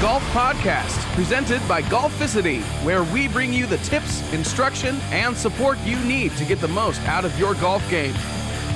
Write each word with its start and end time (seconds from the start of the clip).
Golf 0.00 0.22
Podcast, 0.26 0.96
presented 1.16 1.60
by 1.66 1.82
Golficity, 1.82 2.62
where 2.84 3.02
we 3.02 3.26
bring 3.26 3.52
you 3.52 3.66
the 3.66 3.78
tips, 3.78 4.22
instruction, 4.32 4.94
and 5.10 5.36
support 5.36 5.76
you 5.80 5.98
need 6.04 6.30
to 6.36 6.44
get 6.44 6.60
the 6.60 6.68
most 6.68 7.00
out 7.08 7.24
of 7.24 7.36
your 7.36 7.54
golf 7.54 7.82
game. 7.90 8.14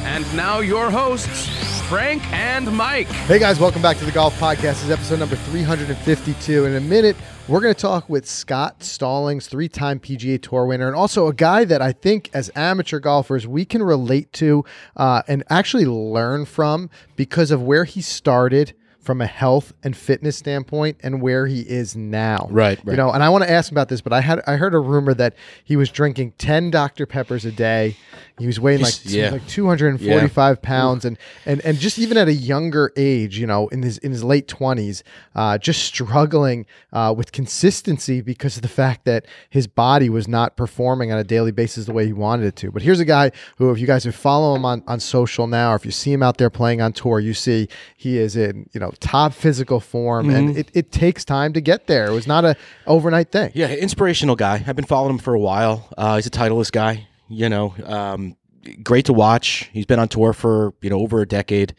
And 0.02 0.24
now, 0.36 0.58
your 0.58 0.90
hosts, 0.90 1.48
Frank 1.88 2.28
and 2.32 2.76
Mike. 2.76 3.06
Hey 3.06 3.38
guys, 3.38 3.60
welcome 3.60 3.80
back 3.80 3.98
to 3.98 4.04
the 4.04 4.10
Golf 4.10 4.36
Podcast. 4.40 4.62
This 4.62 4.82
is 4.82 4.90
episode 4.90 5.20
number 5.20 5.36
352. 5.36 6.64
In 6.64 6.74
a 6.74 6.80
minute, 6.80 7.14
we're 7.46 7.60
going 7.60 7.72
to 7.72 7.80
talk 7.80 8.08
with 8.08 8.28
Scott 8.28 8.82
Stallings, 8.82 9.46
three 9.46 9.68
time 9.68 10.00
PGA 10.00 10.42
Tour 10.42 10.66
winner, 10.66 10.88
and 10.88 10.96
also 10.96 11.28
a 11.28 11.32
guy 11.32 11.64
that 11.64 11.80
I 11.80 11.92
think 11.92 12.30
as 12.34 12.50
amateur 12.56 12.98
golfers 12.98 13.46
we 13.46 13.64
can 13.64 13.80
relate 13.80 14.32
to 14.32 14.64
uh, 14.96 15.22
and 15.28 15.44
actually 15.48 15.86
learn 15.86 16.46
from 16.46 16.90
because 17.14 17.52
of 17.52 17.62
where 17.62 17.84
he 17.84 18.00
started 18.00 18.74
from 19.02 19.20
a 19.20 19.26
health 19.26 19.72
and 19.82 19.96
fitness 19.96 20.36
standpoint 20.36 20.96
and 21.02 21.20
where 21.20 21.46
he 21.46 21.60
is 21.62 21.94
now. 21.96 22.46
Right, 22.50 22.78
right. 22.84 22.92
You 22.92 22.96
know, 22.96 23.10
and 23.10 23.22
I 23.22 23.28
want 23.28 23.44
to 23.44 23.50
ask 23.50 23.70
him 23.70 23.76
about 23.76 23.88
this, 23.88 24.00
but 24.00 24.12
I 24.12 24.20
had 24.20 24.40
I 24.46 24.56
heard 24.56 24.74
a 24.74 24.78
rumor 24.78 25.12
that 25.14 25.34
he 25.64 25.76
was 25.76 25.90
drinking 25.90 26.32
10 26.38 26.70
Dr. 26.70 27.04
Peppers 27.04 27.44
a 27.44 27.52
day. 27.52 27.96
He 28.38 28.46
was 28.46 28.58
weighing 28.58 28.80
like, 28.80 28.94
Yeah. 29.04 29.30
like 29.30 29.46
245 29.46 30.62
pounds 30.62 31.04
and, 31.04 31.18
and 31.46 31.60
and 31.64 31.78
just 31.78 31.98
even 31.98 32.16
at 32.16 32.28
a 32.28 32.32
younger 32.32 32.92
age, 32.96 33.38
you 33.38 33.46
know, 33.46 33.68
in 33.68 33.82
his 33.82 33.98
in 33.98 34.10
his 34.12 34.24
late 34.24 34.48
20s, 34.48 35.02
uh, 35.34 35.58
just 35.58 35.82
struggling 35.82 36.66
uh, 36.92 37.12
with 37.16 37.32
consistency 37.32 38.20
because 38.20 38.56
of 38.56 38.62
the 38.62 38.68
fact 38.68 39.04
that 39.04 39.26
his 39.50 39.66
body 39.66 40.08
was 40.08 40.26
not 40.28 40.56
performing 40.56 41.12
on 41.12 41.18
a 41.18 41.24
daily 41.24 41.52
basis 41.52 41.86
the 41.86 41.92
way 41.92 42.06
he 42.06 42.12
wanted 42.12 42.46
it 42.46 42.56
to. 42.56 42.70
But 42.70 42.82
here's 42.82 43.00
a 43.00 43.04
guy 43.04 43.30
who, 43.56 43.70
if 43.70 43.78
you 43.78 43.86
guys 43.86 44.04
would 44.06 44.14
follow 44.14 44.54
him 44.54 44.64
on, 44.64 44.82
on 44.86 45.00
social 45.00 45.46
now, 45.46 45.72
or 45.72 45.76
if 45.76 45.84
you 45.84 45.90
see 45.92 46.12
him 46.12 46.22
out 46.22 46.38
there 46.38 46.50
playing 46.50 46.80
on 46.80 46.92
tour, 46.92 47.20
you 47.20 47.34
see 47.34 47.68
he 47.96 48.18
is 48.18 48.36
in, 48.36 48.68
you 48.72 48.80
know, 48.80 48.91
top 49.00 49.32
physical 49.32 49.80
form 49.80 50.30
and 50.30 50.56
it, 50.56 50.70
it 50.74 50.92
takes 50.92 51.24
time 51.24 51.52
to 51.52 51.60
get 51.60 51.86
there. 51.86 52.06
It 52.06 52.12
was 52.12 52.26
not 52.26 52.44
a 52.44 52.56
overnight 52.86 53.30
thing. 53.32 53.52
Yeah, 53.54 53.72
inspirational 53.72 54.36
guy. 54.36 54.62
I've 54.66 54.76
been 54.76 54.84
following 54.84 55.14
him 55.14 55.18
for 55.18 55.34
a 55.34 55.38
while. 55.40 55.88
Uh, 55.96 56.16
he's 56.16 56.26
a 56.26 56.30
Titleist 56.30 56.72
guy. 56.72 57.08
You 57.28 57.48
know, 57.48 57.74
um, 57.84 58.36
great 58.82 59.06
to 59.06 59.12
watch. 59.12 59.70
He's 59.72 59.86
been 59.86 59.98
on 59.98 60.08
tour 60.08 60.32
for 60.32 60.74
you 60.82 60.90
know 60.90 60.98
over 60.98 61.22
a 61.22 61.26
decade, 61.26 61.74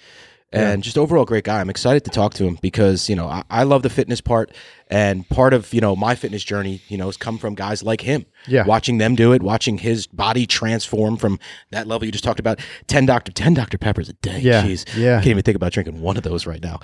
and 0.51 0.83
just 0.83 0.97
overall 0.97 1.25
great 1.25 1.43
guy. 1.43 1.59
I'm 1.59 1.69
excited 1.69 2.03
to 2.05 2.11
talk 2.11 2.33
to 2.35 2.45
him 2.45 2.57
because 2.61 3.09
you 3.09 3.15
know 3.15 3.27
I, 3.27 3.43
I 3.49 3.63
love 3.63 3.83
the 3.83 3.89
fitness 3.89 4.21
part, 4.21 4.51
and 4.89 5.27
part 5.29 5.53
of 5.53 5.73
you 5.73 5.81
know 5.81 5.95
my 5.95 6.15
fitness 6.15 6.43
journey 6.43 6.81
you 6.87 6.97
know 6.97 7.05
has 7.05 7.17
come 7.17 7.37
from 7.37 7.55
guys 7.55 7.83
like 7.83 8.01
him. 8.01 8.25
Yeah. 8.47 8.65
watching 8.65 8.97
them 8.97 9.15
do 9.15 9.31
it, 9.33 9.41
watching 9.41 9.77
his 9.77 10.07
body 10.07 10.45
transform 10.45 11.17
from 11.17 11.39
that 11.71 11.87
level 11.87 12.05
you 12.05 12.11
just 12.11 12.23
talked 12.23 12.39
about. 12.39 12.59
Ten 12.87 13.05
Dr. 13.05 13.31
Ten 13.31 13.53
Dr. 13.53 13.77
Peppers 13.77 14.09
a 14.09 14.13
day. 14.13 14.39
Yeah, 14.39 14.63
Jeez. 14.63 14.85
yeah. 14.97 15.15
Can't 15.17 15.27
even 15.27 15.43
think 15.43 15.55
about 15.55 15.71
drinking 15.71 16.01
one 16.01 16.17
of 16.17 16.23
those 16.23 16.45
right 16.45 16.61
now. 16.61 16.79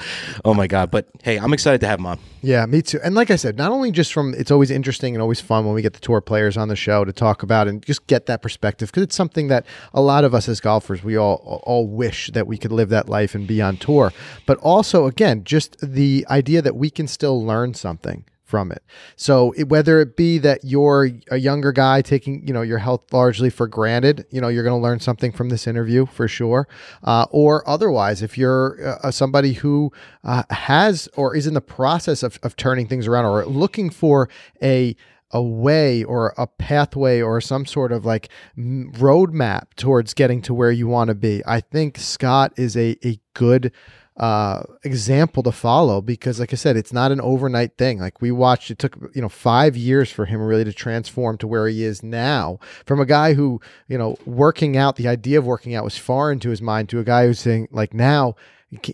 Oh 0.46 0.54
my 0.54 0.68
god. 0.68 0.92
But 0.92 1.08
hey, 1.24 1.38
I'm 1.38 1.54
excited 1.54 1.82
to 1.82 1.88
have 1.88 2.00
him 2.00 2.06
on. 2.06 2.20
Yeah, 2.42 2.66
me 2.66 2.82
too. 2.82 3.00
And 3.04 3.16
like 3.16 3.32
I 3.32 3.36
said, 3.36 3.58
not 3.58 3.72
only 3.72 3.92
just 3.92 4.14
from 4.14 4.34
it's 4.36 4.52
always 4.52 4.72
interesting 4.72 5.16
and 5.16 5.22
always 5.22 5.42
fun 5.42 5.66
when 5.66 5.74
we 5.76 5.82
get 5.82 5.94
the 5.94 6.00
tour 6.00 6.22
players 6.22 6.56
on 6.58 6.68
the 6.70 6.76
show 6.76 7.04
to 7.04 7.12
talk 7.12 7.44
about 7.44 7.68
and 7.68 7.86
just 7.86 8.08
get 8.08 8.26
that 8.28 8.42
perspective 8.42 8.90
because 8.90 9.04
it's 9.04 9.16
something 9.16 9.48
that 9.50 9.66
a 9.94 10.02
lot 10.02 10.24
of 10.24 10.34
us 10.34 10.48
as 10.48 10.60
golfers 10.62 11.04
we 11.04 11.18
all 11.18 11.62
all 11.66 11.88
wish 11.88 12.30
that 12.34 12.48
we 12.48 12.58
could 12.58 12.72
live 12.72 12.90
that 12.90 13.10
life 13.10 13.36
and 13.36 13.48
be 13.48 13.62
on 13.62 13.76
tour. 13.78 14.14
But 14.46 14.58
also 14.60 15.06
again, 15.06 15.44
just 15.44 15.78
the 15.82 16.26
idea 16.30 16.62
that 16.62 16.76
we 16.76 16.90
can 16.90 17.08
still 17.08 17.44
learn 17.44 17.74
something 17.74 18.24
from 18.50 18.72
it. 18.72 18.84
So 19.16 19.52
it, 19.52 19.70
whether 19.70 20.02
it 20.02 20.18
be 20.18 20.40
that 20.40 20.64
you're 20.64 21.10
a 21.30 21.38
younger 21.38 21.72
guy 21.72 22.02
taking 22.02 22.46
you 22.48 22.54
know 22.54 22.64
your 22.64 22.80
health 22.80 23.14
largely 23.14 23.52
for 23.52 23.68
granted, 23.68 24.26
you 24.32 24.42
know 24.42 24.48
you're 24.48 24.64
going 24.64 24.80
to 24.80 24.84
learn 24.84 25.00
something 25.00 25.32
from 25.32 25.50
this 25.50 25.68
interview 25.68 26.08
for 26.08 26.28
sure, 26.28 26.68
uh, 27.04 27.28
or 27.30 27.68
otherwise 27.70 28.24
if 28.24 28.38
you're 28.38 29.00
uh, 29.04 29.12
somebody 29.12 29.54
who 29.54 29.92
uh, 30.24 30.44
has 30.50 31.08
or 31.16 31.36
is 31.36 31.46
in 31.46 31.54
the 31.54 31.62
process 31.62 32.24
of, 32.24 32.40
of 32.42 32.56
turning 32.56 32.88
things 32.88 33.08
around 33.08 33.26
or 33.26 33.46
looking 33.46 33.92
for 33.92 34.28
a 34.64 34.96
a 35.32 35.42
way 35.44 36.04
or 36.04 36.34
a 36.38 36.48
pathway 36.48 37.22
or 37.22 37.40
some 37.40 37.66
sort 37.66 37.92
of 37.92 38.04
like 38.04 38.30
roadmap 38.58 39.66
towards 39.76 40.16
getting 40.16 40.42
to 40.42 40.56
where 40.56 40.72
you 40.72 40.88
want 40.88 41.10
to 41.10 41.16
be. 41.16 41.44
I 41.46 41.62
think 41.62 42.00
Scott 42.00 42.54
is 42.58 42.76
a 42.76 42.98
a 43.06 43.20
good 43.36 43.72
uh, 44.20 44.64
example 44.84 45.42
to 45.44 45.52
follow 45.52 46.02
because, 46.02 46.40
like 46.40 46.52
I 46.52 46.58
said, 46.58 46.76
it's 46.76 46.92
not 46.92 47.12
an 47.12 47.22
overnight 47.22 47.78
thing. 47.78 48.00
Like 48.00 48.22
we 48.22 48.32
watched, 48.32 48.70
it 48.70 48.78
took 48.78 48.98
you 49.14 49.22
know 49.22 49.30
five 49.30 49.78
years 49.78 50.12
for 50.12 50.26
him 50.26 50.42
really 50.42 50.66
to 50.66 50.74
transform 50.74 51.38
to 51.38 51.48
where 51.48 51.68
he 51.68 51.84
is 51.84 52.04
now. 52.04 52.60
From 52.86 53.00
a 53.00 53.06
guy 53.06 53.34
who 53.34 53.62
you 53.88 53.98
know 53.98 54.18
working 54.26 54.76
out, 54.76 54.98
the 54.98 55.08
idea 55.08 55.40
of 55.40 55.46
working 55.46 55.74
out 55.74 55.86
was 55.86 55.98
foreign 55.98 56.40
to 56.42 56.50
his 56.50 56.62
mind, 56.62 56.90
to 56.90 57.00
a 57.00 57.04
guy 57.04 57.26
who's 57.26 57.40
saying 57.40 57.70
like 57.72 57.94
now. 57.94 58.36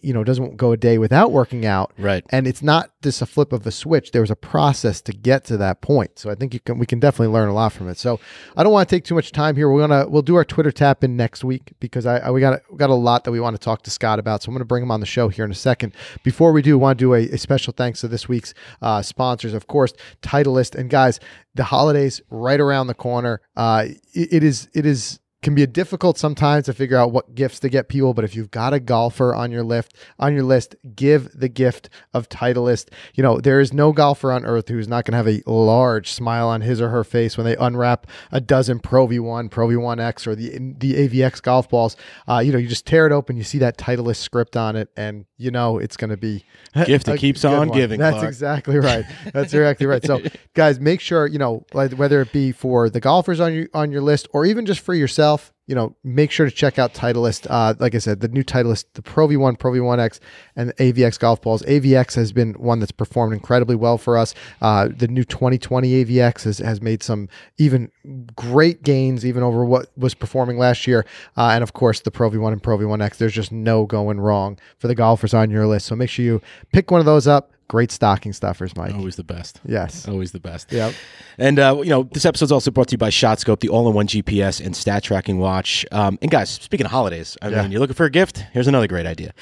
You 0.01 0.13
know, 0.13 0.23
doesn't 0.23 0.55
go 0.55 0.71
a 0.71 0.77
day 0.77 0.97
without 0.97 1.33
working 1.33 1.65
out, 1.65 1.91
Right. 1.97 2.23
and 2.29 2.47
it's 2.47 2.61
not 2.61 2.91
just 3.01 3.21
a 3.21 3.25
flip 3.25 3.51
of 3.51 3.67
a 3.67 3.71
switch. 3.71 4.11
There 4.11 4.21
was 4.21 4.31
a 4.31 4.35
process 4.35 5.01
to 5.01 5.11
get 5.11 5.43
to 5.45 5.57
that 5.57 5.81
point. 5.81 6.17
So 6.17 6.29
I 6.29 6.35
think 6.35 6.53
you 6.53 6.61
can 6.61 6.77
we 6.77 6.85
can 6.85 6.99
definitely 7.01 7.33
learn 7.33 7.49
a 7.49 7.53
lot 7.53 7.73
from 7.73 7.89
it. 7.89 7.97
So 7.97 8.19
I 8.55 8.63
don't 8.63 8.71
want 8.71 8.87
to 8.87 8.95
take 8.95 9.03
too 9.03 9.15
much 9.15 9.33
time 9.33 9.55
here. 9.57 9.69
We're 9.69 9.85
gonna 9.85 10.07
we'll 10.07 10.21
do 10.21 10.35
our 10.35 10.45
Twitter 10.45 10.71
tap 10.71 11.03
in 11.03 11.17
next 11.17 11.43
week 11.43 11.73
because 11.81 12.05
I, 12.05 12.19
I 12.19 12.31
we 12.31 12.39
got 12.39 12.61
we 12.71 12.77
got 12.77 12.89
a 12.89 12.93
lot 12.93 13.25
that 13.25 13.31
we 13.31 13.39
want 13.41 13.55
to 13.55 13.59
talk 13.61 13.81
to 13.83 13.91
Scott 13.91 14.17
about. 14.17 14.41
So 14.43 14.49
I'm 14.49 14.55
gonna 14.55 14.63
bring 14.65 14.83
him 14.83 14.91
on 14.91 15.01
the 15.01 15.05
show 15.05 15.27
here 15.27 15.43
in 15.43 15.51
a 15.51 15.55
second. 15.55 15.93
Before 16.23 16.53
we 16.53 16.61
do, 16.61 16.73
I 16.77 16.81
want 16.81 16.97
to 16.99 17.03
do 17.03 17.13
a, 17.13 17.23
a 17.33 17.37
special 17.37 17.73
thanks 17.75 17.99
to 18.01 18.07
this 18.07 18.29
week's 18.29 18.53
uh, 18.81 19.01
sponsors, 19.01 19.53
of 19.53 19.67
course, 19.67 19.93
Titleist 20.21 20.75
and 20.75 20.89
guys. 20.89 21.19
The 21.55 21.65
holidays 21.65 22.21
right 22.29 22.59
around 22.59 22.87
the 22.87 22.93
corner. 22.93 23.41
Uh, 23.57 23.85
it- 24.13 24.33
it 24.33 24.43
is 24.43 24.69
it 24.73 24.85
is 24.85 25.19
can 25.45 25.53
be 25.53 25.65
difficult 25.67 26.17
sometimes 26.17 26.65
to 26.65 26.73
figure 26.73 26.97
out 26.97 27.11
what 27.11 27.35
gifts 27.35 27.59
to 27.59 27.69
get 27.69 27.87
people, 27.87 28.15
but 28.15 28.25
if 28.25 28.35
you've 28.35 28.49
got 28.49 28.73
a 28.73 28.79
golfer 28.79 29.33
on 29.33 29.51
your 29.51 29.61
list, 29.61 29.93
on 30.17 30.33
your 30.33 30.41
list, 30.41 30.75
give 30.95 31.31
the 31.39 31.47
gift 31.47 31.87
of 32.15 32.27
Titleist. 32.27 32.89
You 33.13 33.21
know, 33.21 33.37
there 33.39 33.59
is 33.59 33.71
no 33.71 33.93
golfer 33.93 34.31
on 34.31 34.43
earth 34.43 34.69
who's 34.69 34.87
not 34.87 35.05
going 35.05 35.11
to 35.11 35.17
have 35.17 35.27
a 35.27 35.43
large 35.49 36.11
smile 36.11 36.47
on 36.47 36.61
his 36.61 36.81
or 36.81 36.89
her 36.89 37.03
face 37.03 37.37
when 37.37 37.45
they 37.45 37.55
unwrap 37.57 38.07
a 38.31 38.41
dozen 38.41 38.79
Pro 38.79 39.07
V1, 39.07 39.51
Pro 39.51 39.67
V1X, 39.67 40.25
or 40.25 40.33
the 40.33 40.57
the 40.79 41.07
AVX 41.07 41.43
golf 41.43 41.69
balls. 41.69 41.95
Uh, 42.27 42.39
you 42.39 42.51
know, 42.51 42.57
you 42.57 42.67
just 42.67 42.87
tear 42.87 43.05
it 43.05 43.11
open, 43.11 43.37
you 43.37 43.43
see 43.43 43.59
that 43.59 43.77
Titleist 43.77 44.17
script 44.17 44.57
on 44.57 44.75
it, 44.75 44.89
and 44.97 45.25
you 45.37 45.51
know 45.51 45.77
it's 45.77 45.95
going 45.95 46.09
to 46.09 46.17
be 46.17 46.43
Gift 46.85 47.05
that 47.05 47.19
keeps 47.19 47.45
on 47.45 47.69
one. 47.69 47.77
giving, 47.77 47.99
That's 47.99 48.15
Clark. 48.15 48.27
exactly 48.27 48.79
right. 48.79 49.05
That's 49.31 49.53
exactly 49.53 49.85
right. 49.85 50.03
So, 50.03 50.21
guys, 50.55 50.79
make 50.79 50.99
sure 50.99 51.25
you 51.25 51.39
know 51.39 51.65
whether 51.71 52.21
it 52.21 52.33
be 52.33 52.51
for 52.51 52.89
the 52.89 52.99
golfers 52.99 53.39
on 53.39 53.53
your 53.53 53.67
on 53.73 53.91
your 53.91 54.01
list 54.01 54.27
or 54.33 54.45
even 54.45 54.65
just 54.65 54.81
for 54.81 54.93
yourself 54.93 55.34
yourself 55.35 55.54
you 55.67 55.73
know, 55.73 55.95
make 56.03 56.29
sure 56.29 56.45
to 56.45 56.51
check 56.51 56.77
out 56.77 56.93
Titleist. 56.93 57.47
Uh, 57.49 57.73
like 57.79 57.95
I 57.95 57.97
said, 57.97 58.19
the 58.19 58.27
new 58.27 58.43
Titleist, 58.43 58.85
the 58.93 59.01
Pro 59.01 59.27
V1, 59.27 59.57
Pro 59.57 59.71
V1X, 59.71 60.19
and 60.55 60.75
AVX 60.77 61.17
golf 61.17 61.41
balls. 61.41 61.63
AVX 61.63 62.15
has 62.15 62.31
been 62.31 62.53
one 62.53 62.79
that's 62.79 62.91
performed 62.91 63.33
incredibly 63.33 63.75
well 63.75 63.97
for 63.97 64.15
us. 64.17 64.35
Uh, 64.61 64.89
the 64.95 65.07
new 65.07 65.23
2020 65.23 66.05
AVX 66.05 66.43
has, 66.43 66.59
has 66.59 66.81
made 66.81 67.01
some 67.01 67.29
even 67.57 67.91
great 68.35 68.83
gains, 68.83 69.25
even 69.25 69.41
over 69.41 69.65
what 69.65 69.89
was 69.97 70.13
performing 70.13 70.57
last 70.59 70.85
year. 70.85 71.05
Uh, 71.35 71.49
and 71.53 71.63
of 71.63 71.73
course, 71.73 72.01
the 72.01 72.11
Pro 72.11 72.29
V1 72.29 72.51
and 72.51 72.61
Pro 72.61 72.77
V1X. 72.77 73.17
There's 73.17 73.33
just 73.33 73.51
no 73.51 73.85
going 73.85 74.19
wrong 74.19 74.59
for 74.77 74.87
the 74.87 74.95
golfers 74.95 75.33
on 75.33 75.49
your 75.49 75.65
list. 75.65 75.87
So 75.87 75.95
make 75.95 76.09
sure 76.09 76.25
you 76.25 76.41
pick 76.73 76.91
one 76.91 76.99
of 76.99 77.05
those 77.05 77.27
up. 77.27 77.51
Great 77.67 77.91
stocking 77.91 78.31
stuffers, 78.31 78.75
Mike. 78.75 78.93
Always 78.93 79.15
the 79.15 79.23
best. 79.23 79.59
Yes. 79.65 80.07
Always 80.07 80.31
the 80.31 80.39
best. 80.39 80.71
Yep. 80.71 80.93
And 81.39 81.57
uh, 81.57 81.81
you 81.83 81.89
know, 81.89 82.03
this 82.03 82.23
episode's 82.23 82.51
also 82.51 82.69
brought 82.69 82.89
to 82.89 82.91
you 82.91 82.99
by 82.99 83.09
ShotScope, 83.09 83.59
the 83.59 83.69
all-in-one 83.69 84.05
GPS 84.05 84.63
and 84.63 84.75
stat 84.75 85.01
tracking 85.01 85.39
watch. 85.39 85.54
Um, 85.91 86.17
and 86.21 86.29
guys, 86.31 86.49
speaking 86.49 86.85
of 86.85 86.91
holidays, 86.91 87.37
I 87.41 87.49
Yeah. 87.49 87.61
mean, 87.63 87.71
you're 87.71 87.79
looking 87.81 87.95
for 87.95 88.05
a 88.05 88.09
gift. 88.11 88.45
Here's 88.53 88.67
another 88.67 88.87
great 88.87 89.05
idea. 89.05 89.33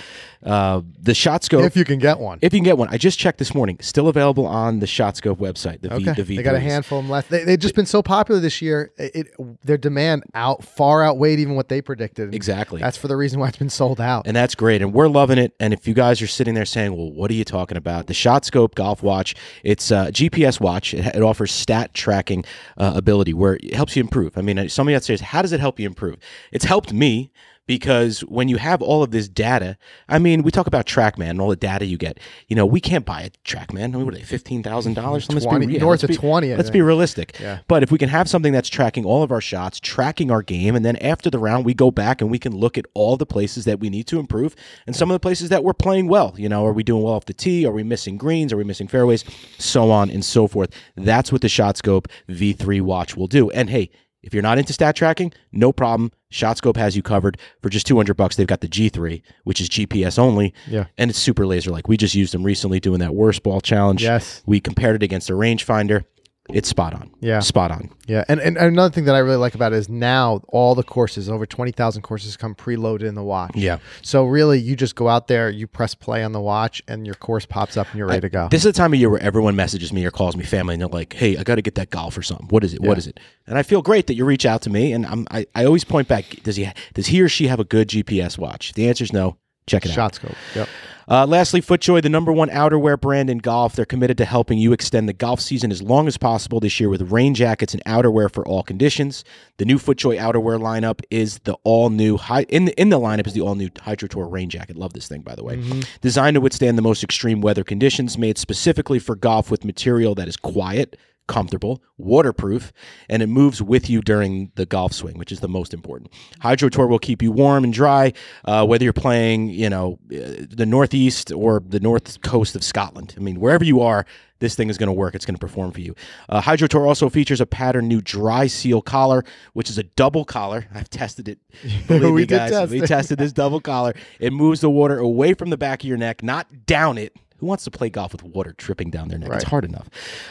Uh, 0.43 0.81
the 1.01 1.13
ShotScope. 1.13 1.65
If 1.65 1.77
you 1.77 1.85
can 1.85 1.99
get 1.99 2.19
one. 2.19 2.37
if 2.41 2.53
you 2.53 2.59
can 2.59 2.65
get 2.65 2.77
one, 2.77 2.89
I 2.91 2.97
just 2.97 3.17
checked 3.17 3.39
this 3.39 3.55
morning. 3.55 3.77
Still 3.81 4.09
available 4.09 4.45
on 4.45 4.79
the 4.79 4.85
ShotScope 4.85 5.37
website. 5.37 5.81
The 5.81 5.89
V, 5.97 6.03
the 6.11 6.23
V. 6.23 6.35
they 6.37 6.43
got 6.43 6.55
a 6.55 6.59
handful 6.59 6.99
of 6.99 7.05
them 7.05 7.11
left. 7.11 7.29
They, 7.29 7.45
they've 7.45 7.59
just 7.59 7.75
been 7.75 7.85
so 7.85 8.01
popular 8.03 8.41
this 8.41 8.61
year. 8.61 8.91
It, 8.97 9.15
it 9.15 9.27
their 9.63 9.77
demand 9.77 10.23
out 10.33 10.63
far 10.65 11.01
outweighed 11.03 11.39
even 11.39 11.55
what 11.55 11.69
they 11.69 11.81
predicted. 11.81 12.25
And 12.25 12.35
Exactly. 12.35 12.81
That's 12.81 12.97
for 12.97 13.07
the 13.07 13.15
reason 13.15 13.39
why 13.39 13.47
it's 13.47 13.57
been 13.57 13.69
sold 13.69 14.01
out. 14.01 14.27
and 14.27 14.35
that's 14.35 14.53
great. 14.53 14.81
And 14.81 14.91
we're 14.93 15.07
loving 15.07 15.37
it. 15.37 15.53
And 15.61 15.73
if 15.73 15.87
you 15.87 15.93
guys 15.93 16.21
are 16.21 16.27
sitting 16.27 16.55
there 16.55 16.65
saying, 16.65 16.95
"Well, 16.97 17.11
what 17.11 17.31
are 17.31 17.35
you 17.35 17.45
talking 17.45 17.77
about?" 17.77 18.07
The 18.07 18.13
ShotScope 18.13 18.75
Golf 18.75 19.01
Watch. 19.01 19.35
It's 19.63 19.91
a 19.91 20.11
GPS 20.11 20.59
watch. 20.59 20.93
It, 20.93 21.05
it 21.15 21.21
offers 21.21 21.53
stat 21.53 21.93
tracking 21.93 22.43
uh, 22.77 22.91
ability 22.95 23.33
where 23.33 23.53
it 23.55 23.73
helps 23.73 23.95
you 23.95 24.01
improve. 24.01 24.37
I 24.37 24.41
mean, 24.41 24.67
somebody 24.67 24.95
out 24.97 25.03
says, 25.05 25.21
"How 25.21 25.41
does 25.41 25.53
it 25.53 25.61
help 25.61 25.79
you 25.79 25.87
improve?" 25.87 26.02
It's 26.51 26.65
helped 26.65 26.93
me 26.93 27.31
because 27.65 28.19
when 28.21 28.49
you 28.49 28.57
have 28.57 28.81
all 28.81 29.03
of 29.03 29.11
this 29.11 29.29
data, 29.29 29.77
I 30.09 30.19
mean, 30.19 30.43
we 30.43 30.51
talk 30.51 30.67
about 30.67 30.85
TrackMan 30.85 31.29
and 31.29 31.39
all 31.41 31.47
the 31.49 31.55
data 31.55 31.85
you 31.85 31.97
get. 31.97 32.19
You 32.49 32.57
know, 32.57 32.65
we 32.65 32.81
can't 32.81 33.05
buy 33.05 33.21
a 33.21 33.29
TrackMan. 33.45 33.83
I 33.83 33.87
mean, 33.87 34.03
what 34.05 34.13
are 34.13 34.17
they, 34.17 34.23
fifteen 34.23 34.61
thousand 34.63 34.95
dollars? 34.95 35.27
Mm-hmm. 35.27 35.33
Let's 35.49 35.65
be, 35.65 35.73
yeah, 35.73 35.79
north 35.79 36.03
let's 36.03 36.03
of 36.03 36.09
be- 36.09 36.15
20, 36.17 36.51
I 36.51 36.55
Let's 36.57 36.67
think. 36.67 36.73
be 36.73 36.81
realistic. 36.81 37.37
Yeah. 37.39 37.59
But 37.69 37.81
if 37.81 37.89
we 37.89 37.97
can 37.97 38.09
have 38.09 38.29
something 38.29 38.51
that's 38.51 38.67
tracking 38.67 39.05
all 39.05 39.23
of 39.23 39.31
our 39.31 39.39
shots, 39.39 39.79
tracking 39.79 40.29
our 40.29 40.41
game, 40.41 40.75
and 40.75 40.83
then 40.83 40.97
after 40.97 41.29
the 41.29 41.39
round, 41.39 41.63
we 41.63 41.73
go 41.73 41.89
back 41.89 42.19
and 42.19 42.29
we 42.29 42.37
can 42.37 42.53
look 42.53 42.77
at 42.77 42.85
all 42.93 43.15
the 43.15 43.25
places 43.25 43.63
that 43.63 43.79
we 43.79 43.89
need 43.89 44.07
to 44.07 44.19
improve 44.19 44.57
and 44.85 44.93
some 44.93 45.09
of 45.09 45.15
the 45.15 45.19
places 45.21 45.47
that 45.47 45.63
we're 45.63 45.73
playing 45.73 46.09
well. 46.09 46.33
You 46.37 46.49
know, 46.49 46.65
are 46.65 46.73
we 46.73 46.83
doing 46.83 47.01
well 47.01 47.13
off 47.13 47.25
the 47.25 47.33
tee? 47.33 47.65
Are 47.65 47.71
we 47.71 47.83
missing 47.83 48.17
greens? 48.17 48.51
Are 48.51 48.57
we 48.57 48.65
missing 48.65 48.89
fairways? 48.89 49.23
So 49.57 49.89
on 49.89 50.09
and 50.09 50.25
so 50.25 50.47
forth. 50.47 50.69
That's 50.97 51.31
what 51.31 51.39
the 51.41 51.47
ShotScope 51.47 52.07
V3 52.27 52.81
watch 52.81 53.15
will 53.15 53.27
do. 53.27 53.49
And 53.51 53.69
hey, 53.69 53.89
If 54.23 54.33
you're 54.33 54.41
not 54.43 54.57
into 54.57 54.73
stat 54.73 54.95
tracking, 54.95 55.33
no 55.51 55.71
problem. 55.73 56.11
ShotScope 56.31 56.77
has 56.77 56.95
you 56.95 57.03
covered 57.03 57.37
for 57.61 57.69
just 57.69 57.85
200 57.85 58.15
bucks. 58.15 58.35
They've 58.37 58.47
got 58.47 58.61
the 58.61 58.67
G3, 58.69 59.21
which 59.43 59.61
is 59.61 59.69
GPS 59.69 60.17
only, 60.17 60.53
Yeah. 60.67 60.85
and 60.97 61.11
it's 61.11 61.19
super 61.19 61.45
laser 61.45 61.69
like. 61.71 61.87
We 61.87 61.97
just 61.97 62.15
used 62.15 62.33
them 62.33 62.43
recently 62.43 62.79
doing 62.79 62.99
that 63.01 63.13
worst 63.13 63.43
ball 63.43 63.61
challenge. 63.61 64.01
Yes. 64.01 64.41
We 64.45 64.59
compared 64.59 64.95
it 64.95 65.03
against 65.03 65.29
a 65.29 65.33
rangefinder. 65.33 66.05
It's 66.53 66.69
spot 66.69 66.93
on. 66.93 67.09
Yeah. 67.19 67.39
Spot 67.39 67.71
on. 67.71 67.89
Yeah, 68.05 68.23
and, 68.27 68.39
and 68.39 68.57
another 68.57 68.93
thing 68.93 69.05
that 69.05 69.15
I 69.15 69.19
really 69.19 69.37
like 69.37 69.55
about 69.55 69.73
it 69.73 69.77
is 69.77 69.89
now 69.89 70.41
all 70.49 70.75
the 70.75 70.83
courses, 70.83 71.29
over 71.29 71.45
twenty 71.45 71.71
thousand 71.71 72.01
courses, 72.03 72.37
come 72.37 72.53
preloaded 72.53 73.03
in 73.03 73.15
the 73.15 73.23
watch. 73.23 73.55
Yeah. 73.55 73.79
So 74.01 74.25
really, 74.25 74.59
you 74.59 74.75
just 74.75 74.95
go 74.95 75.07
out 75.07 75.27
there, 75.27 75.49
you 75.49 75.67
press 75.67 75.95
play 75.95 76.23
on 76.23 76.31
the 76.31 76.41
watch, 76.41 76.81
and 76.87 77.05
your 77.05 77.15
course 77.15 77.45
pops 77.45 77.75
up, 77.77 77.87
and 77.89 77.97
you're 77.97 78.07
ready 78.07 78.21
to 78.21 78.29
go. 78.29 78.49
This 78.49 78.65
is 78.65 78.73
the 78.73 78.77
time 78.77 78.93
of 78.93 78.99
year 78.99 79.09
where 79.09 79.21
everyone 79.21 79.55
messages 79.55 79.91
me 79.91 80.05
or 80.05 80.11
calls 80.11 80.35
me 80.35 80.43
family, 80.43 80.75
and 80.75 80.81
they're 80.81 80.87
like, 80.89 81.13
"Hey, 81.13 81.37
I 81.37 81.43
got 81.43 81.55
to 81.55 81.61
get 81.61 81.75
that 81.75 81.89
golf 81.89 82.17
or 82.17 82.21
something. 82.21 82.47
What 82.49 82.63
is 82.63 82.73
it? 82.73 82.81
What 82.81 82.91
Yeah. 82.91 82.97
is 82.99 83.07
it?" 83.07 83.19
And 83.47 83.57
I 83.57 83.63
feel 83.63 83.81
great 83.81 84.07
that 84.07 84.15
you 84.15 84.25
reach 84.25 84.45
out 84.45 84.61
to 84.63 84.69
me, 84.69 84.93
and 84.93 85.05
I'm, 85.05 85.25
I 85.31 85.45
I 85.55 85.65
always 85.65 85.83
point 85.83 86.07
back. 86.07 86.25
Does 86.43 86.55
he 86.57 86.69
does 86.93 87.07
he 87.07 87.21
or 87.21 87.29
she 87.29 87.47
have 87.47 87.59
a 87.59 87.65
good 87.65 87.87
GPS 87.87 88.37
watch? 88.37 88.73
The 88.73 88.87
answer 88.89 89.03
is 89.05 89.11
no. 89.13 89.37
Check 89.65 89.85
it 89.85 89.91
out. 89.91 89.95
Shot 89.95 90.15
scope. 90.15 90.35
Yep. 90.55 90.67
Uh, 91.07 91.25
lastly, 91.25 91.61
FootJoy, 91.61 92.01
the 92.01 92.09
number 92.09 92.31
one 92.31 92.49
outerwear 92.49 92.99
brand 92.99 93.29
in 93.29 93.39
golf. 93.39 93.75
They're 93.75 93.85
committed 93.85 94.17
to 94.19 94.25
helping 94.25 94.57
you 94.57 94.73
extend 94.73 95.09
the 95.09 95.13
golf 95.13 95.39
season 95.39 95.71
as 95.71 95.81
long 95.81 96.07
as 96.07 96.17
possible 96.17 96.59
this 96.59 96.79
year 96.79 96.89
with 96.89 97.11
rain 97.11 97.33
jackets 97.33 97.73
and 97.73 97.83
outerwear 97.85 98.31
for 98.31 98.45
all 98.47 98.63
conditions. 98.63 99.23
The 99.57 99.65
new 99.65 99.77
FootJoy 99.77 100.17
outerwear 100.17 100.59
lineup 100.59 101.01
is 101.09 101.39
the 101.39 101.55
all 101.63 101.89
new 101.89 102.17
high 102.17 102.43
in 102.49 102.65
the 102.65 102.79
in 102.79 102.89
the 102.89 102.99
lineup 102.99 103.27
is 103.27 103.33
the 103.33 103.41
all 103.41 103.55
new 103.55 103.69
Hydro 103.81 104.07
Tour 104.07 104.27
rain 104.27 104.49
jacket. 104.49 104.77
Love 104.77 104.93
this 104.93 105.07
thing 105.07 105.21
by 105.21 105.35
the 105.35 105.43
way. 105.43 105.61
Designed 106.01 106.35
to 106.35 106.41
withstand 106.41 106.77
the 106.77 106.81
most 106.81 107.03
extreme 107.03 107.41
weather 107.41 107.63
conditions, 107.63 108.17
made 108.17 108.37
specifically 108.37 108.99
for 108.99 109.15
golf 109.15 109.51
with 109.51 109.65
material 109.65 110.15
that 110.15 110.27
is 110.27 110.37
quiet, 110.37 110.97
comfortable, 111.27 111.81
waterproof, 111.97 112.71
and 113.09 113.21
it 113.23 113.27
moves 113.27 113.61
with 113.61 113.89
you 113.89 114.01
during 114.01 114.51
the 114.55 114.65
golf 114.65 114.93
swing, 114.93 115.17
which 115.17 115.31
is 115.31 115.39
the 115.39 115.47
most 115.47 115.73
important. 115.73 116.11
Hydro 116.41 116.69
Tour 116.69 116.87
will 116.87 116.99
keep 116.99 117.21
you 117.21 117.31
warm 117.31 117.63
and 117.63 117.73
dry, 117.73 118.13
uh, 118.45 118.65
whether 118.65 118.83
you're 118.83 118.93
playing, 118.93 119.49
you 119.49 119.69
know, 119.69 119.99
uh, 120.11 120.45
the 120.49 120.65
northeast 120.65 121.31
or 121.31 121.61
the 121.65 121.79
north 121.79 122.21
coast 122.21 122.55
of 122.55 122.63
Scotland. 122.63 123.13
I 123.17 123.21
mean, 123.21 123.39
wherever 123.39 123.63
you 123.63 123.81
are, 123.81 124.05
this 124.39 124.55
thing 124.55 124.69
is 124.69 124.77
going 124.77 124.87
to 124.87 124.93
work. 124.93 125.15
It's 125.15 125.25
going 125.25 125.35
to 125.35 125.39
perform 125.39 125.71
for 125.71 125.79
you. 125.79 125.95
Uh, 126.27 126.41
Hydro 126.41 126.67
Tour 126.67 126.85
also 126.85 127.07
features 127.07 127.39
a 127.39 127.45
pattern 127.45 127.87
new 127.87 128.01
dry 128.01 128.47
seal 128.47 128.81
collar, 128.81 129.23
which 129.53 129.69
is 129.69 129.77
a 129.77 129.83
double 129.83 130.25
collar. 130.25 130.67
I've 130.73 130.89
tested 130.89 131.29
it. 131.29 131.39
Believe 131.87 132.13
We 132.13 132.21
me, 132.21 132.25
guys. 132.25 132.51
test 132.51 132.71
we 132.71 132.81
tested 132.81 133.17
this 133.19 133.31
double 133.31 133.61
collar. 133.61 133.93
It 134.19 134.33
moves 134.33 134.59
the 134.59 134.69
water 134.69 134.99
away 134.99 135.33
from 135.33 135.49
the 135.49 135.57
back 135.57 135.83
of 135.83 135.87
your 135.87 135.97
neck, 135.97 136.21
not 136.21 136.65
down 136.65 136.97
it. 136.97 137.15
Who 137.43 137.47
wants 137.47 137.65
to 137.65 137.71
play 137.71 137.89
golf 137.89 138.13
with 138.13 138.23
water 138.23 138.53
dripping 138.55 138.89
down 138.89 139.09
their 139.09 139.19
neck? 139.19 139.29
It's 139.33 139.43
hard 139.43 139.65
enough, 139.65 139.89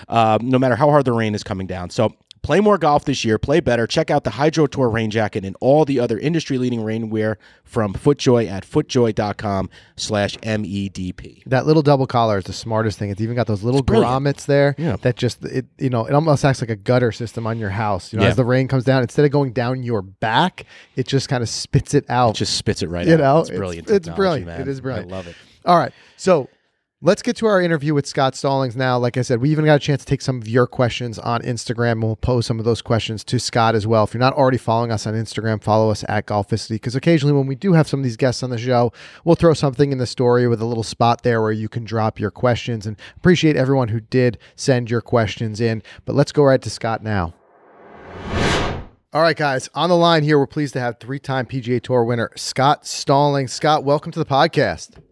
um, 0.09 0.49
no 0.49 0.59
matter 0.59 0.77
how 0.77 0.89
hard 0.89 1.05
the 1.05 1.13
rain 1.13 1.35
is 1.35 1.43
coming 1.45 1.67
down. 1.67 1.91
So 1.91 2.15
play 2.41 2.59
more 2.59 2.79
golf 2.79 3.05
this 3.05 3.23
year. 3.23 3.37
Play 3.39 3.61
better. 3.61 3.87
Check 3.87 4.11
out 4.11 4.25
the 4.25 4.31
Hydro 4.31 4.67
Tour 4.67 4.89
rain 4.89 5.11
jacket 5.11 5.45
and 5.45 5.55
all 5.61 5.85
the 5.85 6.01
other 6.01 6.19
industry-leading 6.19 6.81
rainwear 6.81 7.37
from 7.65 7.93
FootJoy 7.93 8.49
at 8.51 8.65
footjoy.com 8.65 9.69
slash 9.95 10.37
E 10.37 10.89
MEDP. 10.89 11.43
That 11.45 11.67
little 11.67 11.83
double 11.83 12.07
collar 12.07 12.39
is 12.39 12.45
the 12.45 12.55
smartest 12.55 12.99
thing. 12.99 13.11
It's 13.11 13.21
even 13.21 13.37
got 13.37 13.47
those 13.47 13.63
little 13.63 13.83
grommets 13.83 14.47
there 14.47 14.75
Yeah. 14.79 14.97
that 15.03 15.17
just 15.17 15.45
it 15.45 15.67
you 15.77 15.91
know 15.91 16.07
it 16.07 16.15
almost 16.15 16.47
acts 16.47 16.63
like 16.63 16.71
a 16.71 16.77
gutter 16.77 17.13
system 17.13 17.47
on 17.47 17.59
your 17.59 17.69
house. 17.71 18.11
You 18.11 18.21
know, 18.21 18.25
Yeah. 18.25 18.31
as 18.31 18.37
the 18.37 18.45
rain 18.47 18.69
comes 18.69 18.85
down, 18.85 19.03
instead 19.03 19.27
of 19.27 19.31
going 19.33 19.53
down 19.53 19.83
your 19.83 20.01
back, 20.01 20.65
it 20.97 21.07
just 21.07 21.29
kind 21.29 21.43
of 21.43 21.51
spits 21.51 21.93
it 21.93 22.07
out. 22.09 22.37
It 22.37 22.39
just 22.39 22.57
spits 22.57 22.83
it 22.83 22.89
right 22.89 23.07
You 23.07 23.15
out. 23.17 23.21
know, 23.21 23.39
it's 23.41 23.51
it's- 23.51 23.59
brilliant. 23.59 23.91
it's 23.91 24.09
brilliant. 24.09 24.47
man. 24.47 24.63
It 24.63 24.69
is 24.69 24.81
brilliant. 24.81 25.13
I 25.13 25.15
love 25.17 25.27
it. 25.27 25.37
All 25.65 25.79
right. 25.79 25.93
So 26.17 26.49
let's 27.05 27.21
get 27.21 27.35
to 27.35 27.47
our 27.47 27.61
interview 27.61 27.93
with 27.95 28.07
Scott 28.07 28.37
Stallings 28.37 28.77
now. 28.77 28.97
Like 28.97 29.17
I 29.17 29.23
said, 29.23 29.41
we 29.41 29.51
even 29.51 29.65
got 29.65 29.75
a 29.75 29.81
chance 29.81 30.05
to 30.05 30.07
take 30.07 30.23
some 30.23 30.41
of 30.41 30.47
your 30.47 30.69
questions 30.69 31.19
on 31.19 31.43
Instagram 31.43 31.93
and 31.93 32.03
we'll 32.05 32.17
pose 32.17 32.47
some 32.47 32.61
of 32.61 32.65
those 32.65 32.81
questions 32.81 33.25
to 33.25 33.41
Scott 33.41 33.75
as 33.75 33.89
well. 33.89 34.05
If 34.05 34.15
you're 34.15 34.21
not 34.21 34.35
already 34.35 34.57
following 34.57 34.93
us 34.93 35.05
on 35.05 35.15
Instagram, 35.15 35.61
follow 35.61 35.91
us 35.91 36.05
at 36.09 36.27
Golficity 36.27 36.77
because 36.77 36.95
occasionally 36.95 37.35
when 37.35 37.49
we 37.49 37.57
do 37.57 37.73
have 37.73 37.89
some 37.89 37.99
of 37.99 38.05
these 38.05 38.17
guests 38.17 38.45
on 38.45 38.51
the 38.51 38.59
show, 38.59 38.93
we'll 39.25 39.35
throw 39.35 39.53
something 39.53 39.91
in 39.91 39.99
the 39.99 40.07
story 40.07 40.47
with 40.47 40.63
a 40.63 40.65
little 40.65 40.85
spot 40.85 41.25
there 41.25 41.43
where 41.43 41.51
you 41.51 41.69
can 41.69 41.83
drop 41.83 42.21
your 42.21 42.31
questions 42.31 42.87
and 42.87 42.97
appreciate 43.17 43.57
everyone 43.57 43.89
who 43.89 44.01
did 44.01 44.39
send 44.55 44.89
your 44.89 45.01
questions 45.01 45.61
in. 45.61 45.83
But 46.05 46.15
let's 46.15 46.31
go 46.31 46.45
right 46.45 46.63
to 46.63 46.71
Scott 46.71 47.03
now. 47.03 47.35
All 49.13 49.21
right, 49.21 49.37
guys, 49.37 49.69
on 49.75 49.91
the 49.91 49.97
line 49.97 50.23
here, 50.23 50.39
we're 50.39 50.47
pleased 50.47 50.73
to 50.75 50.81
have 50.81 51.01
three 51.01 51.19
time 51.19 51.47
PGA 51.47 51.83
Tour 51.83 52.05
winner 52.05 52.31
Scott 52.37 52.87
Stallings. 52.87 53.53
Scott, 53.53 53.83
welcome 53.83 54.13
to 54.13 54.21
the 54.21 54.25
podcast. 54.25 55.03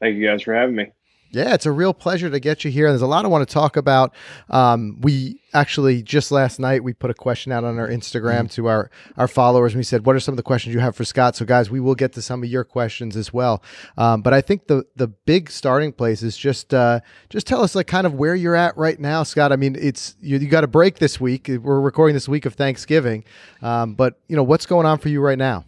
Thank 0.00 0.16
you 0.16 0.26
guys 0.26 0.42
for 0.42 0.54
having 0.54 0.76
me. 0.76 0.92
Yeah, 1.32 1.54
it's 1.54 1.64
a 1.64 1.72
real 1.72 1.94
pleasure 1.94 2.28
to 2.28 2.38
get 2.38 2.62
you 2.62 2.70
here. 2.70 2.90
There's 2.90 3.00
a 3.00 3.06
lot 3.06 3.24
I 3.24 3.28
want 3.28 3.48
to 3.48 3.52
talk 3.52 3.78
about. 3.78 4.14
Um, 4.50 4.98
we 5.00 5.40
actually 5.54 6.02
just 6.02 6.30
last 6.30 6.60
night 6.60 6.84
we 6.84 6.92
put 6.92 7.10
a 7.10 7.14
question 7.14 7.52
out 7.52 7.64
on 7.64 7.78
our 7.78 7.88
Instagram 7.88 8.50
to 8.52 8.66
our 8.66 8.90
our 9.16 9.26
followers, 9.26 9.72
and 9.72 9.78
we 9.78 9.82
said, 9.84 10.04
"What 10.04 10.14
are 10.14 10.20
some 10.20 10.34
of 10.34 10.36
the 10.36 10.42
questions 10.42 10.74
you 10.74 10.80
have 10.80 10.94
for 10.94 11.06
Scott?" 11.06 11.34
So, 11.34 11.46
guys, 11.46 11.70
we 11.70 11.80
will 11.80 11.94
get 11.94 12.12
to 12.12 12.22
some 12.22 12.42
of 12.42 12.50
your 12.50 12.64
questions 12.64 13.16
as 13.16 13.32
well. 13.32 13.62
Um, 13.96 14.20
but 14.20 14.34
I 14.34 14.42
think 14.42 14.66
the 14.66 14.84
the 14.94 15.08
big 15.08 15.50
starting 15.50 15.92
place 15.92 16.22
is 16.22 16.36
just 16.36 16.74
uh, 16.74 17.00
just 17.30 17.46
tell 17.46 17.62
us 17.62 17.74
like 17.74 17.86
kind 17.86 18.06
of 18.06 18.12
where 18.12 18.34
you're 18.34 18.54
at 18.54 18.76
right 18.76 19.00
now, 19.00 19.22
Scott. 19.22 19.52
I 19.52 19.56
mean, 19.56 19.74
it's 19.80 20.16
you, 20.20 20.36
you 20.36 20.48
got 20.48 20.64
a 20.64 20.68
break 20.68 20.98
this 20.98 21.18
week. 21.18 21.48
We're 21.48 21.80
recording 21.80 22.12
this 22.12 22.28
week 22.28 22.44
of 22.44 22.54
Thanksgiving, 22.54 23.24
um, 23.62 23.94
but 23.94 24.20
you 24.28 24.36
know 24.36 24.42
what's 24.42 24.66
going 24.66 24.84
on 24.84 24.98
for 24.98 25.08
you 25.08 25.22
right 25.22 25.38
now? 25.38 25.64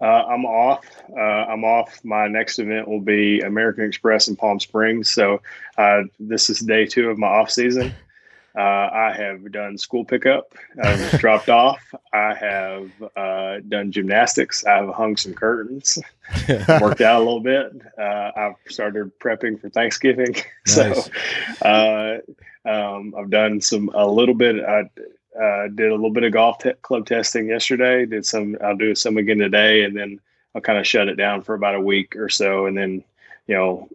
Uh, 0.00 0.24
I'm 0.28 0.44
off. 0.46 0.84
Uh, 1.14 1.20
I'm 1.20 1.64
off. 1.64 2.00
My 2.04 2.26
next 2.26 2.58
event 2.58 2.88
will 2.88 3.00
be 3.00 3.40
American 3.40 3.84
Express 3.84 4.28
in 4.28 4.36
Palm 4.36 4.58
Springs. 4.58 5.10
So 5.10 5.42
uh, 5.76 6.02
this 6.18 6.48
is 6.48 6.60
day 6.60 6.86
two 6.86 7.10
of 7.10 7.18
my 7.18 7.26
off 7.26 7.50
season. 7.50 7.92
Uh, 8.56 8.60
I 8.92 9.14
have 9.16 9.52
done 9.52 9.78
school 9.78 10.04
pickup. 10.04 10.54
I've 10.82 11.10
dropped 11.20 11.48
off. 11.48 11.94
I 12.12 12.34
have 12.34 12.90
uh, 13.16 13.60
done 13.68 13.92
gymnastics. 13.92 14.64
I've 14.64 14.88
hung 14.88 15.16
some 15.16 15.34
curtains. 15.34 15.98
Worked 16.48 17.00
out 17.00 17.16
a 17.16 17.24
little 17.24 17.40
bit. 17.40 17.72
Uh, 17.96 18.30
I've 18.36 18.54
started 18.68 19.16
prepping 19.20 19.60
for 19.60 19.68
Thanksgiving. 19.68 20.34
Nice. 20.76 21.10
So 21.58 21.66
uh, 21.66 22.18
um, 22.68 23.14
I've 23.18 23.30
done 23.30 23.60
some 23.60 23.90
a 23.94 24.06
little 24.06 24.34
bit. 24.34 24.62
I 24.64 24.88
uh, 25.40 25.68
did 25.68 25.88
a 25.88 25.94
little 25.94 26.10
bit 26.10 26.24
of 26.24 26.32
golf 26.32 26.58
te- 26.58 26.72
club 26.82 27.06
testing 27.06 27.48
yesterday. 27.48 28.04
Did 28.06 28.26
some. 28.26 28.56
I'll 28.62 28.76
do 28.76 28.94
some 28.94 29.16
again 29.16 29.38
today, 29.38 29.84
and 29.84 29.96
then 29.96 30.20
I'll 30.54 30.60
kind 30.60 30.78
of 30.78 30.86
shut 30.86 31.08
it 31.08 31.16
down 31.16 31.42
for 31.42 31.54
about 31.54 31.76
a 31.76 31.80
week 31.80 32.16
or 32.16 32.28
so, 32.28 32.66
and 32.66 32.76
then 32.76 33.04
you 33.46 33.54
know 33.54 33.88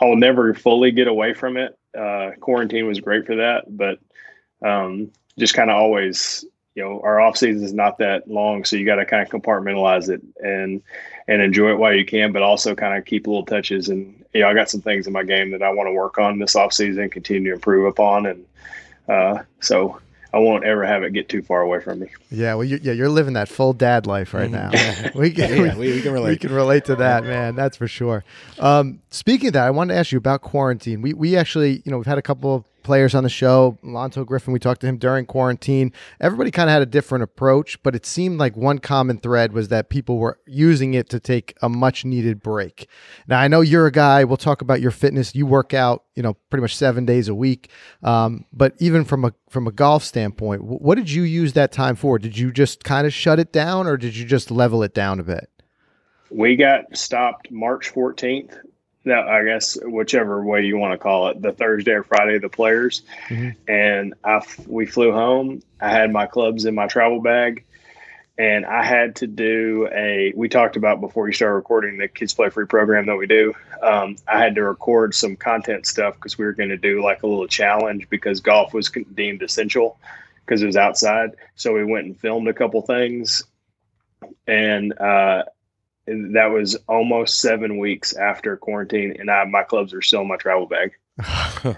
I'll 0.00 0.16
never 0.16 0.54
fully 0.54 0.90
get 0.92 1.08
away 1.08 1.34
from 1.34 1.56
it. 1.56 1.76
Uh, 1.96 2.32
quarantine 2.40 2.86
was 2.86 3.00
great 3.00 3.26
for 3.26 3.36
that, 3.36 3.64
but 3.76 3.98
um, 4.62 5.10
just 5.38 5.54
kind 5.54 5.70
of 5.70 5.76
always, 5.76 6.44
you 6.74 6.84
know, 6.84 7.00
our 7.02 7.20
off 7.20 7.36
season 7.36 7.64
is 7.64 7.72
not 7.72 7.98
that 7.98 8.28
long, 8.28 8.64
so 8.64 8.76
you 8.76 8.86
got 8.86 8.96
to 8.96 9.06
kind 9.06 9.22
of 9.22 9.28
compartmentalize 9.28 10.08
it 10.08 10.22
and 10.42 10.82
and 11.26 11.42
enjoy 11.42 11.70
it 11.70 11.78
while 11.78 11.94
you 11.94 12.04
can, 12.04 12.32
but 12.32 12.42
also 12.42 12.74
kind 12.74 12.96
of 12.96 13.04
keep 13.04 13.26
little 13.26 13.44
touches. 13.44 13.88
And 13.88 14.24
you 14.32 14.42
know, 14.42 14.48
I 14.48 14.54
got 14.54 14.70
some 14.70 14.82
things 14.82 15.06
in 15.06 15.12
my 15.12 15.24
game 15.24 15.50
that 15.50 15.62
I 15.62 15.70
want 15.70 15.88
to 15.88 15.92
work 15.92 16.18
on 16.18 16.38
this 16.38 16.54
off 16.54 16.72
season, 16.72 17.10
continue 17.10 17.50
to 17.50 17.54
improve 17.54 17.86
upon, 17.86 18.26
and 18.26 18.44
uh, 19.08 19.42
so 19.58 20.00
I 20.32 20.38
won't 20.38 20.64
ever 20.64 20.84
have 20.84 21.02
it 21.02 21.12
get 21.12 21.28
too 21.28 21.42
far 21.42 21.60
away 21.62 21.80
from 21.80 22.00
me. 22.00 22.08
Yeah, 22.30 22.54
well, 22.54 22.64
you, 22.64 22.78
yeah, 22.82 22.92
you're 22.92 23.08
living 23.08 23.34
that 23.34 23.48
full 23.48 23.72
dad 23.72 24.06
life 24.06 24.32
right 24.32 24.50
now. 24.50 24.70
we 25.14 25.30
can, 25.32 25.50
Yeah, 25.66 25.76
we- 25.76 25.92
we 25.92 26.00
can 26.02 26.12
relate. 26.12 26.30
We 26.30 26.36
can 26.38 26.52
relate 26.54 26.84
to 26.86 26.96
that, 26.96 27.24
man. 27.24 27.56
That's 27.56 27.76
for 27.76 27.88
sure. 27.88 28.24
Um, 28.58 29.00
speaking 29.10 29.48
of 29.48 29.52
that, 29.54 29.66
I 29.66 29.70
wanted 29.70 29.94
to 29.94 29.98
ask 30.00 30.12
you 30.12 30.18
about 30.18 30.42
quarantine. 30.42 31.02
We 31.02 31.14
we 31.14 31.36
actually, 31.36 31.82
you 31.84 31.90
know, 31.90 31.96
we've 31.98 32.06
had 32.06 32.18
a 32.18 32.22
couple 32.22 32.54
of 32.54 32.64
players 32.82 33.14
on 33.14 33.22
the 33.22 33.28
show. 33.28 33.78
Lanto 33.84 34.24
Griffin, 34.24 34.52
we 34.52 34.58
talked 34.58 34.80
to 34.82 34.86
him 34.86 34.98
during 34.98 35.26
quarantine. 35.26 35.92
Everybody 36.20 36.50
kind 36.50 36.68
of 36.68 36.72
had 36.72 36.82
a 36.82 36.86
different 36.86 37.24
approach, 37.24 37.82
but 37.82 37.94
it 37.94 38.06
seemed 38.06 38.38
like 38.38 38.56
one 38.56 38.78
common 38.78 39.18
thread 39.18 39.52
was 39.52 39.68
that 39.68 39.88
people 39.88 40.18
were 40.18 40.38
using 40.46 40.94
it 40.94 41.08
to 41.10 41.20
take 41.20 41.56
a 41.62 41.68
much 41.68 42.04
needed 42.04 42.42
break. 42.42 42.88
Now, 43.26 43.40
I 43.40 43.48
know 43.48 43.60
you're 43.60 43.86
a 43.86 43.92
guy. 43.92 44.24
We'll 44.24 44.36
talk 44.36 44.62
about 44.62 44.80
your 44.80 44.90
fitness. 44.90 45.34
You 45.34 45.46
work 45.46 45.74
out, 45.74 46.04
you 46.14 46.22
know, 46.22 46.34
pretty 46.50 46.62
much 46.62 46.76
seven 46.76 47.04
days 47.04 47.28
a 47.28 47.34
week. 47.34 47.70
Um, 48.02 48.44
but 48.52 48.74
even 48.78 49.04
from 49.04 49.24
a 49.24 49.32
from 49.48 49.66
a 49.66 49.72
golf 49.72 50.04
standpoint, 50.04 50.62
wh- 50.62 50.80
what 50.80 50.96
did 50.96 51.10
you 51.10 51.22
use 51.22 51.52
that 51.54 51.72
time 51.72 51.96
for? 51.96 52.18
Did 52.18 52.38
you 52.38 52.52
just 52.52 52.84
kind 52.84 53.06
of 53.06 53.12
shut 53.12 53.38
it 53.38 53.52
down, 53.52 53.86
or 53.86 53.96
did 53.96 54.16
you 54.16 54.24
just 54.24 54.50
level 54.50 54.82
it 54.82 54.94
down 54.94 55.20
a 55.20 55.24
bit? 55.24 55.50
We 56.30 56.56
got 56.56 56.96
stopped 56.96 57.50
March 57.50 57.92
14th. 57.92 58.56
Now, 59.04 59.26
I 59.28 59.44
guess 59.44 59.78
whichever 59.82 60.44
way 60.44 60.64
you 60.66 60.76
want 60.76 60.92
to 60.92 60.98
call 60.98 61.28
it, 61.28 61.40
the 61.40 61.52
Thursday 61.52 61.92
or 61.92 62.02
Friday 62.02 62.36
of 62.36 62.42
the 62.42 62.48
players. 62.50 63.02
Mhm. 63.28 63.56
And 63.66 64.14
I, 64.22 64.36
f- 64.36 64.66
we 64.66 64.84
flew 64.86 65.10
home. 65.12 65.62
I 65.80 65.88
had 65.90 66.12
my 66.12 66.26
clubs 66.26 66.66
in 66.66 66.74
my 66.74 66.86
travel 66.86 67.20
bag, 67.22 67.64
and 68.36 68.66
I 68.66 68.84
had 68.84 69.16
to 69.16 69.26
do 69.26 69.88
a. 69.90 70.32
We 70.36 70.48
talked 70.50 70.76
about 70.76 71.00
before 71.00 71.26
you 71.26 71.32
started 71.32 71.54
recording 71.54 71.96
the 71.96 72.08
Kids 72.08 72.34
Play 72.34 72.50
Free 72.50 72.66
program 72.66 73.06
that 73.06 73.16
we 73.16 73.26
do. 73.26 73.54
Um, 73.82 74.16
I 74.28 74.38
had 74.38 74.54
to 74.56 74.62
record 74.62 75.14
some 75.14 75.34
content 75.36 75.86
stuff 75.86 76.14
because 76.16 76.36
we 76.36 76.44
were 76.44 76.52
going 76.52 76.68
to 76.68 76.76
do 76.76 77.02
like 77.02 77.22
a 77.22 77.26
little 77.26 77.46
challenge 77.48 78.10
because 78.10 78.40
golf 78.40 78.74
was 78.74 78.90
deemed 79.14 79.42
essential 79.42 79.98
because 80.44 80.62
it 80.62 80.66
was 80.66 80.76
outside. 80.76 81.30
So 81.54 81.72
we 81.72 81.84
went 81.84 82.04
and 82.04 82.20
filmed 82.20 82.48
a 82.48 82.52
couple 82.54 82.82
things, 82.82 83.44
and 84.46 84.92
uh, 85.00 85.44
and 86.06 86.34
that 86.34 86.46
was 86.46 86.76
almost 86.88 87.40
seven 87.40 87.78
weeks 87.78 88.14
after 88.16 88.56
quarantine, 88.56 89.16
and 89.18 89.30
I, 89.30 89.44
my 89.44 89.62
clubs 89.62 89.94
are 89.94 90.02
still 90.02 90.22
in 90.22 90.28
my 90.28 90.36
travel 90.36 90.66
bag. 90.66 90.92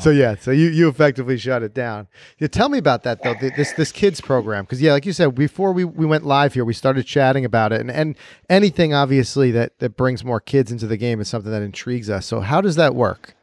So 0.00 0.10
yeah, 0.10 0.36
so 0.36 0.50
you 0.50 0.68
you 0.68 0.88
effectively 0.88 1.38
shut 1.38 1.62
it 1.62 1.74
down. 1.74 2.06
Yeah, 2.38 2.48
tell 2.48 2.68
me 2.68 2.78
about 2.78 3.02
that 3.04 3.22
though. 3.22 3.34
This 3.34 3.72
this 3.72 3.90
kids 3.90 4.20
program 4.20 4.64
because 4.64 4.80
yeah, 4.80 4.92
like 4.92 5.06
you 5.06 5.12
said 5.12 5.34
before 5.34 5.72
we, 5.72 5.84
we 5.84 6.04
went 6.04 6.24
live 6.24 6.54
here, 6.54 6.64
we 6.64 6.74
started 6.74 7.04
chatting 7.04 7.44
about 7.44 7.72
it, 7.72 7.80
and 7.80 7.90
and 7.90 8.16
anything 8.50 8.92
obviously 8.94 9.50
that 9.52 9.78
that 9.78 9.96
brings 9.96 10.22
more 10.22 10.38
kids 10.38 10.70
into 10.70 10.86
the 10.86 10.96
game 10.96 11.20
is 11.20 11.28
something 11.28 11.50
that 11.50 11.62
intrigues 11.62 12.10
us. 12.10 12.26
So 12.26 12.40
how 12.40 12.60
does 12.60 12.76
that 12.76 12.94
work? 12.94 13.34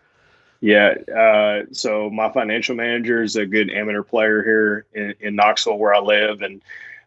Yeah. 0.61 0.93
Uh, 1.15 1.65
so 1.71 2.09
my 2.09 2.31
financial 2.31 2.75
manager 2.75 3.21
is 3.21 3.35
a 3.35 3.45
good 3.45 3.69
amateur 3.69 4.03
player 4.03 4.43
here 4.43 4.85
in, 4.93 5.13
in 5.19 5.35
Knoxville, 5.35 5.77
where 5.77 5.93
I 5.93 5.99
live, 5.99 6.41
and 6.41 6.61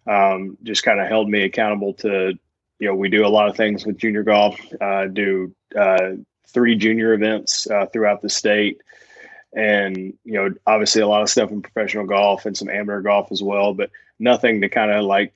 um, 0.06 0.58
just 0.62 0.82
kind 0.82 1.00
of 1.00 1.08
held 1.08 1.28
me 1.28 1.42
accountable 1.42 1.94
to. 1.94 2.38
You 2.78 2.88
know, 2.88 2.94
we 2.94 3.08
do 3.08 3.26
a 3.26 3.28
lot 3.28 3.48
of 3.48 3.56
things 3.56 3.84
with 3.84 3.98
junior 3.98 4.22
golf. 4.22 4.58
Uh, 4.80 5.06
do 5.06 5.54
uh, 5.76 6.12
three 6.48 6.76
junior 6.76 7.12
events 7.12 7.68
uh, 7.70 7.86
throughout 7.86 8.22
the 8.22 8.28
state, 8.28 8.80
and 9.52 9.96
you 9.96 10.32
know, 10.32 10.50
obviously 10.66 11.02
a 11.02 11.08
lot 11.08 11.22
of 11.22 11.30
stuff 11.30 11.50
in 11.50 11.62
professional 11.62 12.06
golf 12.06 12.46
and 12.46 12.56
some 12.56 12.68
amateur 12.68 13.00
golf 13.00 13.32
as 13.32 13.42
well, 13.42 13.74
but 13.74 13.90
nothing 14.18 14.60
to 14.60 14.68
kind 14.68 14.90
of 14.90 15.04
like, 15.04 15.32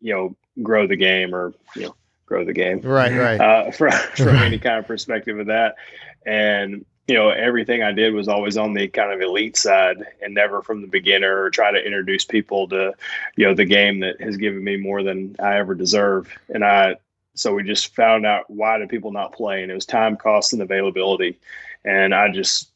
you 0.00 0.14
know, 0.14 0.36
grow 0.62 0.86
the 0.86 0.96
game 0.96 1.34
or 1.34 1.52
you 1.74 1.82
know, 1.82 1.94
grow 2.24 2.44
the 2.44 2.52
game 2.52 2.80
Right, 2.80 3.12
right. 3.12 3.40
uh, 3.40 3.70
from, 3.72 3.92
from 3.92 4.36
any 4.36 4.58
kind 4.58 4.78
of 4.78 4.86
perspective 4.86 5.38
of 5.38 5.46
that. 5.46 5.76
And 6.24 6.84
you 7.06 7.14
know, 7.14 7.30
everything 7.30 7.82
I 7.82 7.92
did 7.92 8.14
was 8.14 8.28
always 8.28 8.56
on 8.56 8.74
the 8.74 8.88
kind 8.88 9.12
of 9.12 9.20
elite 9.20 9.56
side, 9.56 9.98
and 10.22 10.34
never 10.34 10.62
from 10.62 10.82
the 10.82 10.88
beginner 10.88 11.42
or 11.42 11.50
try 11.50 11.70
to 11.70 11.84
introduce 11.84 12.24
people 12.24 12.68
to, 12.68 12.94
you 13.36 13.46
know, 13.46 13.54
the 13.54 13.64
game 13.64 14.00
that 14.00 14.20
has 14.20 14.36
given 14.36 14.62
me 14.62 14.76
more 14.76 15.02
than 15.02 15.36
I 15.38 15.56
ever 15.58 15.74
deserve. 15.74 16.28
And 16.48 16.64
I, 16.64 16.96
so 17.34 17.54
we 17.54 17.62
just 17.62 17.94
found 17.94 18.26
out 18.26 18.50
why 18.50 18.78
do 18.78 18.88
people 18.88 19.12
not 19.12 19.32
play, 19.32 19.62
and 19.62 19.70
it 19.70 19.74
was 19.74 19.86
time, 19.86 20.16
cost, 20.16 20.52
and 20.52 20.62
availability. 20.62 21.38
And 21.84 22.12
I 22.12 22.28
just 22.30 22.70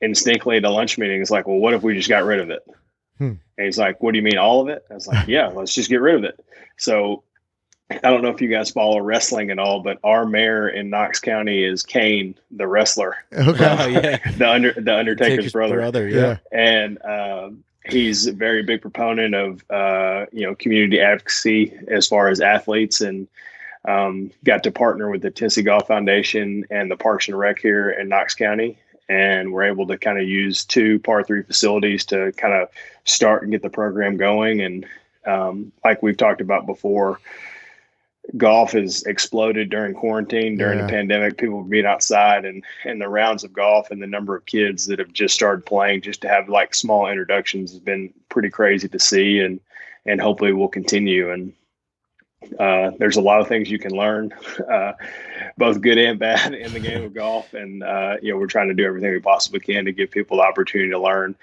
instinctively 0.00 0.58
at 0.58 0.64
a 0.64 0.70
lunch 0.70 0.98
meeting 0.98 1.22
is 1.22 1.30
like, 1.30 1.46
well, 1.46 1.56
what 1.56 1.72
if 1.72 1.82
we 1.82 1.94
just 1.94 2.08
got 2.08 2.24
rid 2.24 2.40
of 2.40 2.50
it? 2.50 2.62
Hmm. 3.16 3.34
And 3.56 3.64
he's 3.64 3.78
like, 3.78 4.02
what 4.02 4.12
do 4.12 4.18
you 4.18 4.24
mean, 4.24 4.36
all 4.36 4.60
of 4.60 4.68
it? 4.68 4.84
I 4.90 4.94
was 4.94 5.06
like, 5.06 5.26
yeah, 5.28 5.48
let's 5.48 5.72
just 5.72 5.88
get 5.88 6.02
rid 6.02 6.16
of 6.16 6.24
it. 6.24 6.44
So 6.76 7.22
I 7.90 8.10
don't 8.10 8.22
know 8.22 8.30
if 8.30 8.40
you 8.40 8.48
guys 8.48 8.70
follow 8.70 8.98
wrestling 8.98 9.50
at 9.50 9.58
all, 9.58 9.80
but 9.80 9.98
our 10.02 10.24
mayor 10.24 10.68
in 10.68 10.88
Knox 10.88 11.20
County 11.20 11.62
is 11.62 11.82
Kane, 11.82 12.34
the 12.50 12.66
wrestler, 12.66 13.16
Okay. 13.32 13.76
Oh 13.78 13.86
yeah, 13.86 14.30
the 14.38 14.48
under 14.48 14.72
the 14.72 14.96
Undertaker's 14.96 15.36
Taker's 15.36 15.52
brother, 15.52 16.08
yeah. 16.08 16.38
and 16.50 16.98
um, 17.04 17.64
he's 17.84 18.26
a 18.26 18.32
very 18.32 18.62
big 18.62 18.80
proponent 18.80 19.34
of 19.34 19.62
uh, 19.70 20.26
you 20.32 20.46
know 20.46 20.54
community 20.54 21.00
advocacy 21.00 21.78
as 21.88 22.08
far 22.08 22.28
as 22.28 22.40
athletes, 22.40 23.02
and 23.02 23.28
um, 23.86 24.30
got 24.44 24.62
to 24.64 24.70
partner 24.70 25.10
with 25.10 25.20
the 25.20 25.30
Tennessee 25.30 25.62
Golf 25.62 25.86
Foundation 25.86 26.64
and 26.70 26.90
the 26.90 26.96
Parks 26.96 27.28
and 27.28 27.38
Rec 27.38 27.58
here 27.58 27.90
in 27.90 28.08
Knox 28.08 28.34
County, 28.34 28.78
and 29.10 29.52
we're 29.52 29.64
able 29.64 29.86
to 29.88 29.98
kind 29.98 30.18
of 30.18 30.26
use 30.26 30.64
two 30.64 30.98
par 31.00 31.22
three 31.22 31.42
facilities 31.42 32.06
to 32.06 32.32
kind 32.38 32.54
of 32.54 32.70
start 33.04 33.42
and 33.42 33.52
get 33.52 33.60
the 33.60 33.68
program 33.68 34.16
going, 34.16 34.62
and 34.62 34.86
um, 35.26 35.70
like 35.84 36.02
we've 36.02 36.16
talked 36.16 36.40
about 36.40 36.64
before 36.64 37.20
golf 38.36 38.72
has 38.72 39.02
exploded 39.04 39.68
during 39.70 39.94
quarantine 39.94 40.56
during 40.56 40.78
Yeah. 40.78 40.86
the 40.86 40.90
pandemic 40.92 41.36
people 41.36 41.62
being 41.62 41.84
outside 41.86 42.44
and 42.44 42.64
and 42.84 43.00
the 43.00 43.08
rounds 43.08 43.44
of 43.44 43.52
golf 43.52 43.90
and 43.90 44.02
the 44.02 44.06
number 44.06 44.34
of 44.34 44.46
kids 44.46 44.86
that 44.86 44.98
have 44.98 45.12
just 45.12 45.34
started 45.34 45.64
playing 45.66 46.00
just 46.00 46.22
to 46.22 46.28
have 46.28 46.48
like 46.48 46.74
small 46.74 47.06
introductions 47.06 47.70
has 47.70 47.80
been 47.80 48.12
pretty 48.30 48.48
crazy 48.48 48.88
to 48.88 48.98
see 48.98 49.40
and 49.40 49.60
and 50.06 50.20
hopefully 50.20 50.52
will 50.52 50.68
continue 50.68 51.30
and 51.30 51.52
uh, 52.58 52.90
there's 52.98 53.16
a 53.16 53.22
lot 53.22 53.40
of 53.40 53.48
things 53.48 53.70
you 53.70 53.78
can 53.78 53.92
learn 53.92 54.30
uh, 54.70 54.92
both 55.56 55.80
good 55.80 55.96
and 55.98 56.18
bad 56.18 56.52
in 56.54 56.72
the 56.72 56.80
game 56.80 57.02
of 57.02 57.14
golf 57.14 57.52
and 57.54 57.82
uh, 57.82 58.16
you 58.22 58.32
know 58.32 58.38
we're 58.38 58.46
trying 58.46 58.68
to 58.68 58.74
do 58.74 58.84
everything 58.86 59.10
we 59.12 59.20
possibly 59.20 59.60
can 59.60 59.84
to 59.84 59.92
give 59.92 60.10
people 60.10 60.38
the 60.38 60.42
opportunity 60.42 60.90
to 60.90 60.98
learn 60.98 61.34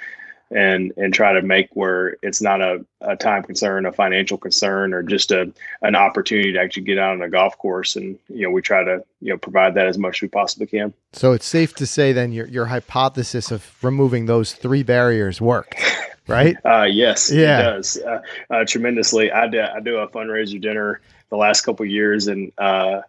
and 0.51 0.93
and 0.97 1.13
try 1.13 1.33
to 1.33 1.41
make 1.41 1.69
where 1.73 2.17
it's 2.21 2.41
not 2.41 2.61
a, 2.61 2.85
a 3.01 3.15
time 3.15 3.43
concern, 3.43 3.85
a 3.85 3.91
financial 3.91 4.37
concern, 4.37 4.93
or 4.93 5.01
just 5.01 5.31
a 5.31 5.51
an 5.81 5.95
opportunity 5.95 6.53
to 6.53 6.59
actually 6.59 6.83
get 6.83 6.97
out 6.99 7.13
on 7.13 7.21
a 7.21 7.29
golf 7.29 7.57
course. 7.57 7.95
And 7.95 8.19
you 8.29 8.43
know, 8.43 8.51
we 8.51 8.61
try 8.61 8.83
to 8.83 9.03
you 9.21 9.29
know 9.33 9.37
provide 9.37 9.75
that 9.75 9.87
as 9.87 9.97
much 9.97 10.17
as 10.17 10.21
we 10.23 10.27
possibly 10.27 10.67
can. 10.67 10.93
So 11.13 11.31
it's 11.33 11.45
safe 11.45 11.73
to 11.75 11.85
say 11.85 12.11
then 12.13 12.31
your 12.31 12.47
your 12.47 12.65
hypothesis 12.65 13.51
of 13.51 13.65
removing 13.83 14.25
those 14.25 14.53
three 14.53 14.83
barriers 14.83 15.39
worked, 15.41 15.75
right? 16.27 16.55
Uh, 16.65 16.83
yes, 16.83 17.31
Yeah. 17.31 17.59
it 17.59 17.63
does 17.63 17.97
uh, 17.97 18.21
uh, 18.49 18.65
tremendously. 18.65 19.31
I 19.31 19.47
do, 19.47 19.61
I 19.61 19.79
do 19.79 19.97
a 19.97 20.07
fundraiser 20.09 20.59
dinner 20.61 21.01
the 21.29 21.37
last 21.37 21.61
couple 21.61 21.85
of 21.85 21.89
years, 21.89 22.27
and 22.27 22.51
uh, 22.57 23.01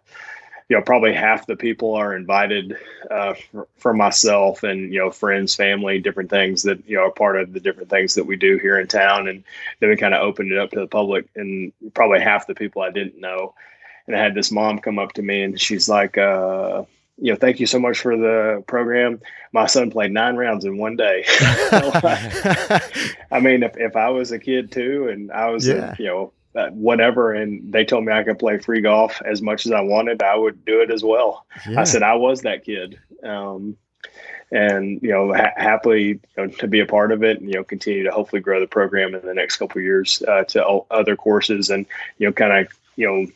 you 0.73 0.79
know, 0.79 0.83
probably 0.83 1.13
half 1.13 1.45
the 1.45 1.55
people 1.55 1.93
are 1.93 2.15
invited 2.15 2.75
uh, 3.11 3.35
for, 3.35 3.67
for 3.77 3.93
myself 3.93 4.63
and 4.63 4.91
you 4.91 4.97
know, 4.97 5.11
friends, 5.11 5.53
family, 5.53 5.99
different 5.99 6.31
things 6.31 6.63
that 6.63 6.79
you 6.89 6.97
know 6.97 7.03
are 7.03 7.11
part 7.11 7.39
of 7.39 7.53
the 7.53 7.59
different 7.59 7.91
things 7.91 8.15
that 8.15 8.23
we 8.23 8.35
do 8.35 8.57
here 8.57 8.79
in 8.79 8.87
town, 8.87 9.27
and 9.27 9.43
then 9.79 9.89
we 9.89 9.95
kind 9.95 10.15
of 10.15 10.23
opened 10.23 10.51
it 10.51 10.57
up 10.57 10.71
to 10.71 10.79
the 10.79 10.87
public, 10.87 11.27
and 11.35 11.71
probably 11.93 12.19
half 12.21 12.47
the 12.47 12.55
people 12.55 12.81
I 12.81 12.89
didn't 12.89 13.19
know. 13.21 13.53
And 14.07 14.15
I 14.15 14.19
had 14.19 14.33
this 14.33 14.51
mom 14.51 14.79
come 14.79 14.97
up 14.97 15.13
to 15.13 15.21
me, 15.21 15.43
and 15.43 15.61
she's 15.61 15.87
like. 15.87 16.17
Uh, 16.17 16.85
you 17.19 17.31
know, 17.31 17.37
thank 17.37 17.59
you 17.59 17.67
so 17.67 17.77
much 17.77 17.99
for 17.99 18.17
the 18.17 18.63
program. 18.65 19.21
My 19.51 19.67
son 19.67 19.91
played 19.91 20.11
nine 20.11 20.35
rounds 20.35 20.65
in 20.65 20.79
one 20.79 20.95
day. 20.95 21.23
I 23.31 23.39
mean, 23.39 23.61
if, 23.61 23.77
if 23.77 23.95
I 23.95 24.09
was 24.09 24.31
a 24.31 24.39
kid 24.39 24.71
too, 24.71 25.09
and 25.09 25.31
I 25.31 25.51
was, 25.51 25.67
Yeah. 25.67 25.93
a, 25.93 26.01
you 26.01 26.07
know, 26.07 26.33
whatever, 26.53 27.33
and 27.33 27.71
they 27.71 27.85
told 27.85 28.05
me 28.05 28.13
I 28.13 28.23
could 28.23 28.39
play 28.39 28.57
free 28.59 28.81
golf 28.81 29.21
as 29.25 29.41
much 29.41 29.65
as 29.65 29.71
I 29.71 29.81
wanted, 29.81 30.21
I 30.21 30.35
would 30.35 30.63
do 30.65 30.81
it 30.81 30.91
as 30.91 31.03
well. 31.03 31.45
Yeah. 31.67 31.81
I 31.81 31.83
said 31.83 32.03
I 32.03 32.15
was 32.15 32.41
that 32.41 32.63
kid, 32.63 32.99
um, 33.23 33.75
and 34.51 35.01
you 35.01 35.09
know, 35.09 35.33
ha- 35.33 35.53
happily 35.55 36.03
you 36.07 36.19
know, 36.37 36.47
to 36.47 36.67
be 36.67 36.79
a 36.79 36.85
part 36.85 37.11
of 37.11 37.23
it, 37.23 37.39
and 37.39 37.49
you 37.49 37.55
know, 37.55 37.63
continue 37.63 38.03
to 38.03 38.11
hopefully 38.11 38.41
grow 38.41 38.59
the 38.59 38.67
program 38.67 39.15
in 39.15 39.25
the 39.25 39.33
next 39.33 39.57
couple 39.57 39.79
of 39.79 39.83
years 39.83 40.21
uh, 40.27 40.43
to 40.45 40.65
o- 40.65 40.85
other 40.91 41.15
courses, 41.15 41.69
and 41.69 41.85
you 42.17 42.27
know, 42.27 42.33
kind 42.33 42.65
of 42.65 42.73
you 42.95 43.07
know. 43.07 43.27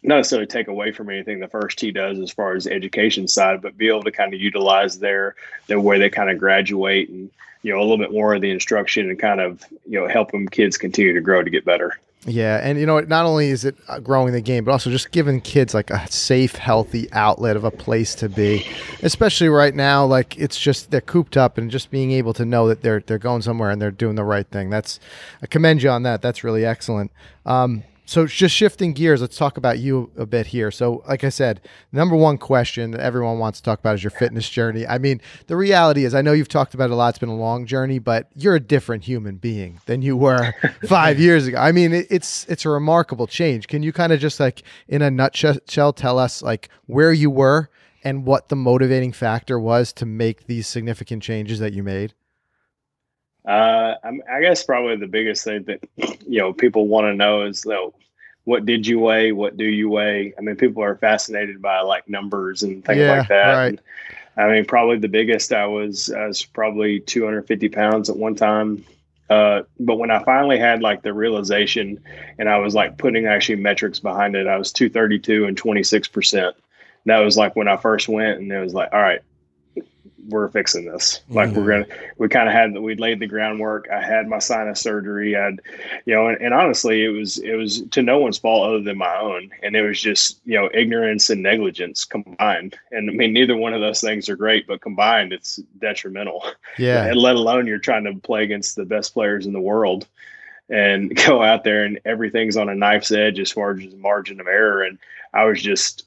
Not 0.00 0.18
necessarily 0.18 0.46
take 0.46 0.68
away 0.68 0.92
from 0.92 1.10
anything 1.10 1.40
the 1.40 1.48
first 1.48 1.76
tee 1.76 1.90
does 1.90 2.20
as 2.20 2.30
far 2.30 2.54
as 2.54 2.62
the 2.62 2.72
education 2.72 3.26
side, 3.26 3.60
but 3.60 3.76
be 3.76 3.88
able 3.88 4.04
to 4.04 4.12
kind 4.12 4.32
of 4.32 4.40
utilize 4.40 5.00
their 5.00 5.34
their 5.66 5.80
way 5.80 5.98
they 5.98 6.08
kind 6.08 6.30
of 6.30 6.38
graduate 6.38 7.08
and 7.08 7.28
you 7.62 7.72
know 7.72 7.80
a 7.80 7.82
little 7.82 7.98
bit 7.98 8.12
more 8.12 8.32
of 8.32 8.40
the 8.40 8.50
instruction 8.50 9.10
and 9.10 9.18
kind 9.18 9.40
of 9.40 9.64
you 9.86 9.98
know 9.98 10.06
help 10.06 10.30
them 10.30 10.48
kids 10.48 10.78
continue 10.78 11.14
to 11.14 11.20
grow 11.20 11.42
to 11.42 11.50
get 11.50 11.64
better. 11.64 11.98
Yeah, 12.26 12.60
and 12.62 12.78
you 12.78 12.84
know, 12.84 12.98
not 13.00 13.26
only 13.26 13.48
is 13.48 13.64
it 13.64 13.76
uh, 13.86 14.00
growing 14.00 14.32
the 14.32 14.40
game, 14.40 14.64
but 14.64 14.72
also 14.72 14.90
just 14.90 15.12
giving 15.12 15.40
kids 15.40 15.72
like 15.72 15.90
a 15.90 16.10
safe, 16.10 16.56
healthy 16.56 17.10
outlet 17.12 17.56
of 17.56 17.62
a 17.62 17.70
place 17.70 18.14
to 18.16 18.28
be. 18.28 18.66
Especially 19.02 19.48
right 19.48 19.74
now, 19.74 20.04
like 20.04 20.36
it's 20.36 20.58
just 20.58 20.90
they're 20.90 21.00
cooped 21.00 21.36
up, 21.36 21.58
and 21.58 21.70
just 21.70 21.90
being 21.90 22.10
able 22.10 22.34
to 22.34 22.44
know 22.44 22.66
that 22.68 22.82
they're 22.82 23.00
they're 23.00 23.18
going 23.18 23.42
somewhere 23.42 23.70
and 23.70 23.80
they're 23.80 23.92
doing 23.92 24.16
the 24.16 24.24
right 24.24 24.46
thing. 24.48 24.68
That's 24.68 24.98
I 25.42 25.46
commend 25.46 25.82
you 25.82 25.90
on 25.90 26.02
that. 26.02 26.20
That's 26.20 26.42
really 26.42 26.64
excellent. 26.64 27.12
Um, 27.46 27.84
so 28.08 28.26
just 28.26 28.54
shifting 28.54 28.94
gears, 28.94 29.20
let's 29.20 29.36
talk 29.36 29.58
about 29.58 29.80
you 29.80 30.10
a 30.16 30.24
bit 30.24 30.46
here. 30.46 30.70
So, 30.70 31.04
like 31.06 31.24
I 31.24 31.28
said, 31.28 31.60
number 31.92 32.16
one 32.16 32.38
question 32.38 32.92
that 32.92 33.02
everyone 33.02 33.38
wants 33.38 33.60
to 33.60 33.64
talk 33.64 33.80
about 33.80 33.96
is 33.96 34.02
your 34.02 34.10
fitness 34.10 34.48
journey. 34.48 34.86
I 34.86 34.96
mean, 34.96 35.20
the 35.46 35.56
reality 35.56 36.06
is, 36.06 36.14
I 36.14 36.22
know 36.22 36.32
you've 36.32 36.48
talked 36.48 36.72
about 36.72 36.88
it 36.88 36.92
a 36.92 36.94
lot. 36.94 37.10
It's 37.10 37.18
been 37.18 37.28
a 37.28 37.36
long 37.36 37.66
journey, 37.66 37.98
but 37.98 38.30
you're 38.34 38.54
a 38.54 38.60
different 38.60 39.04
human 39.04 39.36
being 39.36 39.82
than 39.84 40.00
you 40.00 40.16
were 40.16 40.54
five 40.86 41.20
years 41.20 41.46
ago. 41.46 41.58
I 41.58 41.70
mean, 41.70 41.92
it's 41.92 42.46
it's 42.46 42.64
a 42.64 42.70
remarkable 42.70 43.26
change. 43.26 43.68
Can 43.68 43.82
you 43.82 43.92
kind 43.92 44.10
of 44.10 44.20
just 44.20 44.40
like 44.40 44.62
in 44.88 45.02
a 45.02 45.10
nutshell 45.10 45.92
tell 45.92 46.18
us 46.18 46.40
like 46.40 46.70
where 46.86 47.12
you 47.12 47.28
were 47.28 47.68
and 48.02 48.24
what 48.24 48.48
the 48.48 48.56
motivating 48.56 49.12
factor 49.12 49.60
was 49.60 49.92
to 49.92 50.06
make 50.06 50.46
these 50.46 50.66
significant 50.66 51.22
changes 51.22 51.58
that 51.58 51.74
you 51.74 51.82
made? 51.82 52.14
Uh, 53.48 53.94
I'm, 54.04 54.22
I 54.30 54.42
guess 54.42 54.62
probably 54.62 54.96
the 54.96 55.06
biggest 55.06 55.42
thing 55.42 55.64
that 55.64 55.80
you 56.28 56.38
know 56.38 56.52
people 56.52 56.86
want 56.86 57.06
to 57.06 57.14
know 57.14 57.42
is 57.46 57.62
though, 57.62 57.94
what 58.44 58.66
did 58.66 58.86
you 58.86 58.98
weigh? 58.98 59.32
What 59.32 59.56
do 59.56 59.64
you 59.64 59.88
weigh? 59.88 60.34
I 60.36 60.42
mean, 60.42 60.56
people 60.56 60.82
are 60.82 60.96
fascinated 60.96 61.62
by 61.62 61.80
like 61.80 62.08
numbers 62.08 62.62
and 62.62 62.84
things 62.84 62.98
Yeah, 63.00 63.18
like 63.18 63.28
that. 63.28 63.54
right. 63.56 63.68
And, 63.68 63.80
I 64.36 64.52
mean, 64.52 64.66
probably 64.66 64.98
the 64.98 65.08
biggest 65.08 65.52
I 65.52 65.66
was 65.66 66.10
I 66.12 66.26
was 66.26 66.44
probably 66.44 67.00
250 67.00 67.68
pounds 67.70 68.10
at 68.10 68.16
one 68.16 68.34
time. 68.34 68.84
Uh, 69.30 69.62
but 69.80 69.96
when 69.96 70.10
I 70.10 70.22
finally 70.24 70.58
had 70.58 70.82
like 70.82 71.02
the 71.02 71.12
realization, 71.12 72.00
and 72.38 72.48
I 72.48 72.58
was 72.58 72.74
like 72.74 72.98
putting 72.98 73.26
actually 73.26 73.56
metrics 73.56 73.98
behind 73.98 74.36
it, 74.36 74.46
I 74.46 74.58
was 74.58 74.72
232 74.72 75.46
and 75.46 75.56
26 75.56 76.08
percent. 76.08 76.54
That 77.06 77.20
was 77.20 77.38
like 77.38 77.56
when 77.56 77.68
I 77.68 77.78
first 77.78 78.08
went, 78.08 78.40
and 78.40 78.52
it 78.52 78.60
was 78.60 78.74
like, 78.74 78.90
all 78.92 79.00
right, 79.00 79.22
we're 80.26 80.48
fixing 80.48 80.84
this. 80.84 81.20
Like 81.28 81.50
we're 81.50 81.62
mm-hmm. 81.62 81.90
gonna, 81.90 82.02
we 82.18 82.28
kind 82.28 82.48
of 82.48 82.54
had 82.54 82.76
we 82.76 82.96
laid 82.96 83.20
the 83.20 83.26
groundwork. 83.26 83.88
I 83.90 84.02
had 84.02 84.28
my 84.28 84.38
sinus 84.38 84.80
surgery. 84.80 85.36
I'd, 85.36 85.60
you 86.06 86.14
know, 86.14 86.28
and, 86.28 86.40
and 86.40 86.54
honestly, 86.54 87.04
it 87.04 87.08
was 87.08 87.38
it 87.38 87.54
was 87.54 87.82
to 87.90 88.02
no 88.02 88.18
one's 88.18 88.38
fault 88.38 88.68
other 88.68 88.82
than 88.82 88.98
my 88.98 89.16
own, 89.16 89.50
and 89.62 89.76
it 89.76 89.82
was 89.82 90.00
just 90.00 90.40
you 90.44 90.58
know 90.58 90.68
ignorance 90.74 91.30
and 91.30 91.42
negligence 91.42 92.04
combined. 92.04 92.76
And 92.90 93.10
I 93.10 93.12
mean, 93.12 93.32
neither 93.32 93.56
one 93.56 93.74
of 93.74 93.80
those 93.80 94.00
things 94.00 94.28
are 94.28 94.36
great, 94.36 94.66
but 94.66 94.80
combined, 94.80 95.32
it's 95.32 95.56
detrimental. 95.78 96.44
Yeah, 96.78 97.06
And 97.06 97.16
let 97.20 97.36
alone 97.36 97.66
you're 97.66 97.78
trying 97.78 98.04
to 98.04 98.14
play 98.14 98.44
against 98.44 98.76
the 98.76 98.84
best 98.84 99.14
players 99.14 99.46
in 99.46 99.52
the 99.52 99.60
world 99.60 100.06
and 100.68 101.14
go 101.26 101.42
out 101.42 101.64
there 101.64 101.84
and 101.84 102.00
everything's 102.04 102.56
on 102.56 102.68
a 102.68 102.74
knife's 102.74 103.10
edge 103.10 103.38
as 103.38 103.52
far 103.52 103.72
as 103.72 103.94
margin 103.94 104.40
of 104.40 104.46
error. 104.46 104.82
And 104.82 104.98
I 105.32 105.44
was 105.44 105.62
just, 105.62 106.04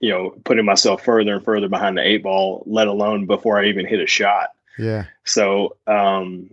you 0.00 0.10
know, 0.10 0.30
putting 0.44 0.64
myself 0.64 1.04
further 1.04 1.34
and 1.34 1.44
further 1.44 1.68
behind 1.68 1.96
the 1.96 2.06
eight 2.06 2.22
ball, 2.22 2.62
let 2.66 2.88
alone 2.88 3.26
before 3.26 3.58
I 3.58 3.66
even 3.66 3.86
hit 3.86 4.00
a 4.00 4.06
shot. 4.06 4.50
Yeah. 4.78 5.04
So, 5.24 5.76
um, 5.86 6.50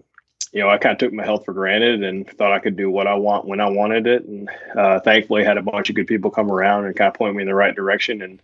you 0.52 0.62
know, 0.62 0.70
I 0.70 0.78
kind 0.78 0.94
of 0.94 0.98
took 0.98 1.14
my 1.14 1.24
health 1.24 1.46
for 1.46 1.54
granted 1.54 2.04
and 2.04 2.28
thought 2.30 2.54
I 2.54 2.60
could 2.60 2.76
do 2.76 2.90
what 2.90 3.08
I 3.08 3.16
want 3.16 3.46
when 3.46 3.60
I 3.60 3.70
wanted 3.70 4.08
it. 4.08 4.26
And 4.26 4.50
uh, 4.76 5.00
thankfully, 5.00 5.44
had 5.44 5.58
a 5.58 5.62
bunch 5.62 5.90
of 5.90 5.96
good 5.96 6.08
people 6.08 6.32
come 6.32 6.52
around 6.52 6.86
and 6.86 6.96
kind 6.96 7.10
of 7.10 7.14
point 7.14 7.36
me 7.36 7.44
in 7.44 7.48
the 7.48 7.56
right 7.56 7.76
direction. 7.76 8.22
And 8.22 8.42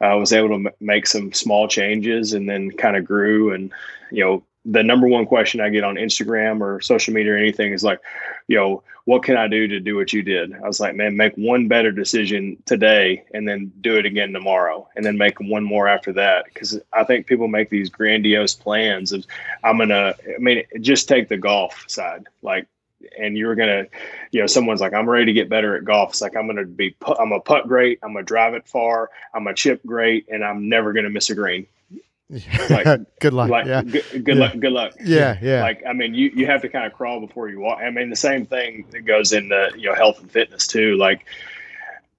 I 0.00 0.14
was 0.14 0.32
able 0.32 0.48
to 0.48 0.54
m- 0.54 0.74
make 0.80 1.06
some 1.06 1.32
small 1.32 1.68
changes 1.68 2.32
and 2.32 2.48
then 2.48 2.70
kind 2.70 2.96
of 2.96 3.04
grew. 3.04 3.52
And, 3.52 3.72
you 4.10 4.24
know, 4.24 4.44
the 4.68 4.82
number 4.82 5.06
one 5.06 5.26
question 5.26 5.60
I 5.60 5.70
get 5.70 5.84
on 5.84 5.94
Instagram 5.94 6.60
or 6.60 6.80
social 6.80 7.14
media 7.14 7.32
or 7.32 7.36
anything 7.36 7.72
is 7.72 7.84
like, 7.84 8.00
you 8.48 8.56
know, 8.56 8.82
what 9.04 9.22
can 9.22 9.36
I 9.36 9.46
do 9.46 9.68
to 9.68 9.78
do 9.78 9.94
what 9.94 10.12
you 10.12 10.22
did? 10.22 10.52
I 10.52 10.66
was 10.66 10.80
like, 10.80 10.96
man, 10.96 11.16
make 11.16 11.34
one 11.36 11.68
better 11.68 11.92
decision 11.92 12.60
today 12.66 13.22
and 13.32 13.46
then 13.48 13.72
do 13.80 13.96
it 13.96 14.04
again 14.04 14.32
tomorrow 14.32 14.88
and 14.96 15.04
then 15.04 15.16
make 15.16 15.38
one 15.40 15.62
more 15.62 15.86
after 15.86 16.12
that. 16.14 16.52
Cause 16.54 16.80
I 16.92 17.04
think 17.04 17.28
people 17.28 17.46
make 17.46 17.70
these 17.70 17.88
grandiose 17.88 18.54
plans 18.54 19.12
of, 19.12 19.24
I'm 19.62 19.76
going 19.76 19.90
to, 19.90 20.16
I 20.34 20.38
mean, 20.38 20.64
just 20.80 21.08
take 21.08 21.28
the 21.28 21.36
golf 21.36 21.84
side. 21.86 22.26
Like, 22.42 22.66
and 23.16 23.38
you're 23.38 23.54
going 23.54 23.68
to, 23.68 23.88
you 24.32 24.40
know, 24.40 24.48
someone's 24.48 24.80
like, 24.80 24.92
I'm 24.92 25.08
ready 25.08 25.26
to 25.26 25.32
get 25.32 25.48
better 25.48 25.76
at 25.76 25.84
golf. 25.84 26.10
It's 26.10 26.20
like, 26.20 26.36
I'm 26.36 26.46
going 26.46 26.56
to 26.56 26.64
be, 26.64 26.90
put, 26.90 27.20
I'm 27.20 27.30
a 27.30 27.38
putt 27.38 27.68
great. 27.68 28.00
I'm 28.02 28.12
going 28.12 28.24
to 28.24 28.28
drive 28.28 28.54
it 28.54 28.66
far. 28.66 29.10
I'm 29.32 29.46
a 29.46 29.54
chip 29.54 29.80
great. 29.86 30.26
And 30.28 30.44
I'm 30.44 30.68
never 30.68 30.92
going 30.92 31.04
to 31.04 31.10
miss 31.10 31.30
a 31.30 31.36
green. 31.36 31.68
Like, 32.70 33.00
good 33.20 33.32
luck. 33.32 33.50
Like, 33.50 33.66
yeah. 33.66 33.82
good, 33.82 34.24
good 34.24 34.36
Yeah. 34.36 34.42
luck. 34.42 34.58
Good 34.58 34.72
luck. 34.72 34.92
Yeah. 35.04 35.38
Yeah. 35.40 35.62
Like, 35.62 35.82
I 35.88 35.92
mean, 35.92 36.14
you, 36.14 36.30
you 36.34 36.46
have 36.46 36.62
to 36.62 36.68
kind 36.68 36.84
of 36.86 36.92
crawl 36.92 37.20
before 37.20 37.48
you 37.48 37.60
walk. 37.60 37.78
I 37.80 37.90
mean, 37.90 38.10
the 38.10 38.16
same 38.16 38.46
thing 38.46 38.86
that 38.90 39.02
goes 39.02 39.32
into, 39.32 39.70
you 39.76 39.88
know, 39.88 39.94
health 39.94 40.20
and 40.20 40.30
fitness 40.30 40.66
too. 40.66 40.96
Like 40.96 41.24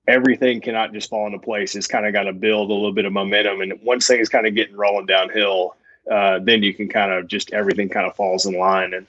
everything 0.08 0.62
cannot 0.62 0.94
just 0.94 1.10
fall 1.10 1.26
into 1.26 1.40
place. 1.40 1.76
It's 1.76 1.88
kind 1.88 2.06
of 2.06 2.14
got 2.14 2.24
to 2.24 2.34
build 2.34 2.70
a 2.70 2.74
little 2.74 2.94
bit 2.94 3.06
of 3.06 3.12
momentum. 3.12 3.62
And 3.62 3.74
once 3.84 4.08
things 4.08 4.30
kind 4.30 4.48
of 4.48 4.56
getting 4.56 4.78
rolling 4.78 5.06
downhill, 5.08 5.76
uh, 6.10 6.40
then 6.40 6.64
you 6.64 6.74
can 6.74 6.88
kind 6.88 7.12
of 7.12 7.28
just, 7.28 7.52
everything 7.52 7.90
kind 7.90 8.08
of 8.08 8.16
falls 8.16 8.46
in 8.46 8.58
line. 8.58 8.94
And 8.94 9.06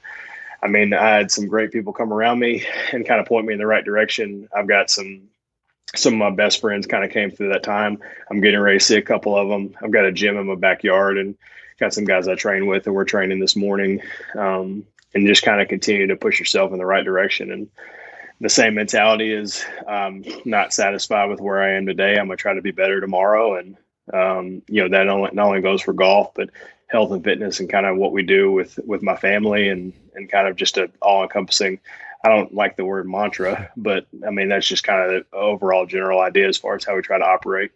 I 0.61 0.67
mean, 0.67 0.93
I 0.93 1.09
had 1.11 1.31
some 1.31 1.47
great 1.47 1.71
people 1.71 1.93
come 1.93 2.13
around 2.13 2.41
me 2.41 2.67
and 2.93 3.07
kind 3.07 3.21
of 3.21 3.27
point 3.27 3.47
me 3.47 3.53
in 3.53 3.61
the 3.61 3.67
right 3.67 3.85
direction. 3.85 4.49
I've 4.55 4.67
got 4.67 4.91
some, 4.91 5.29
some 5.97 6.15
of 6.15 6.19
my 6.19 6.31
best 6.31 6.61
friends 6.61 6.87
kind 6.87 7.05
of 7.05 7.11
came 7.11 7.31
through 7.31 7.51
that 7.51 7.63
time. 7.63 7.99
I'm 8.31 8.41
getting 8.41 8.61
ready 8.61 8.79
to 8.79 8.85
see 8.85 8.97
a 8.97 9.03
couple 9.03 9.37
of 9.37 9.49
them. 9.49 9.75
I've 9.83 9.91
got 9.91 10.05
a 10.05 10.13
gym 10.13 10.37
in 10.37 10.47
my 10.47 10.55
backyard 10.55 11.19
and 11.19 11.37
got 11.81 11.95
some 11.95 12.05
guys 12.05 12.29
I 12.29 12.35
train 12.35 12.67
with, 12.67 12.87
and 12.87 12.95
we're 12.95 13.05
training 13.05 13.41
this 13.41 13.57
morning. 13.57 14.03
Um, 14.37 14.85
and 15.15 15.27
just 15.27 15.43
kind 15.43 15.61
of 15.61 15.69
continue 15.69 16.07
to 16.07 16.17
push 16.17 16.39
yourself 16.39 16.73
in 16.73 16.79
the 16.79 16.87
right 16.87 17.05
direction. 17.05 17.51
And 17.51 17.69
the 18.41 18.49
same 18.49 18.75
mentality 18.75 19.33
is 19.33 19.65
um, 19.87 20.25
not 20.45 20.73
satisfied 20.73 21.29
with 21.29 21.41
where 21.41 21.63
I 21.63 21.73
am 21.73 21.87
today. 21.87 22.19
I'm 22.19 22.27
gonna 22.27 22.37
try 22.37 22.55
to 22.55 22.63
be 22.63 22.71
better 22.71 23.01
tomorrow. 23.01 23.57
And 23.57 23.77
um, 24.13 24.63
you 24.69 24.83
know 24.83 24.89
that 24.89 25.09
only, 25.09 25.31
not 25.33 25.47
only 25.47 25.61
goes 25.61 25.83
for 25.83 25.93
golf, 25.93 26.35
but 26.35 26.51
health 26.87 27.13
and 27.13 27.23
fitness 27.23 27.61
and 27.61 27.69
kind 27.69 27.87
of 27.87 27.97
what 27.97 28.13
we 28.13 28.23
do 28.23 28.51
with 28.53 28.79
with 28.85 29.03
my 29.03 29.17
family 29.17 29.69
and 29.69 29.93
and 30.15 30.31
kind 30.31 30.49
of 30.49 30.57
just 30.57 30.79
a 30.79 30.91
all 31.03 31.23
encompassing. 31.23 31.81
I 32.29 32.37
don't 32.37 32.55
like 32.55 32.77
the 32.77 32.85
word 32.85 33.09
mantra, 33.09 33.71
but 33.77 34.07
I 34.27 34.31
mean 34.31 34.49
that's 34.49 34.67
just 34.67 34.85
kind 34.85 35.01
of 35.03 35.25
the 35.31 35.37
overall 35.37 35.87
general 35.87 36.21
idea 36.21 36.47
as 36.47 36.59
far 36.59 36.77
as 36.77 36.85
how 36.85 36.95
we 36.95 37.01
try 37.01 37.19
to 37.19 37.25
operate. 37.25 37.71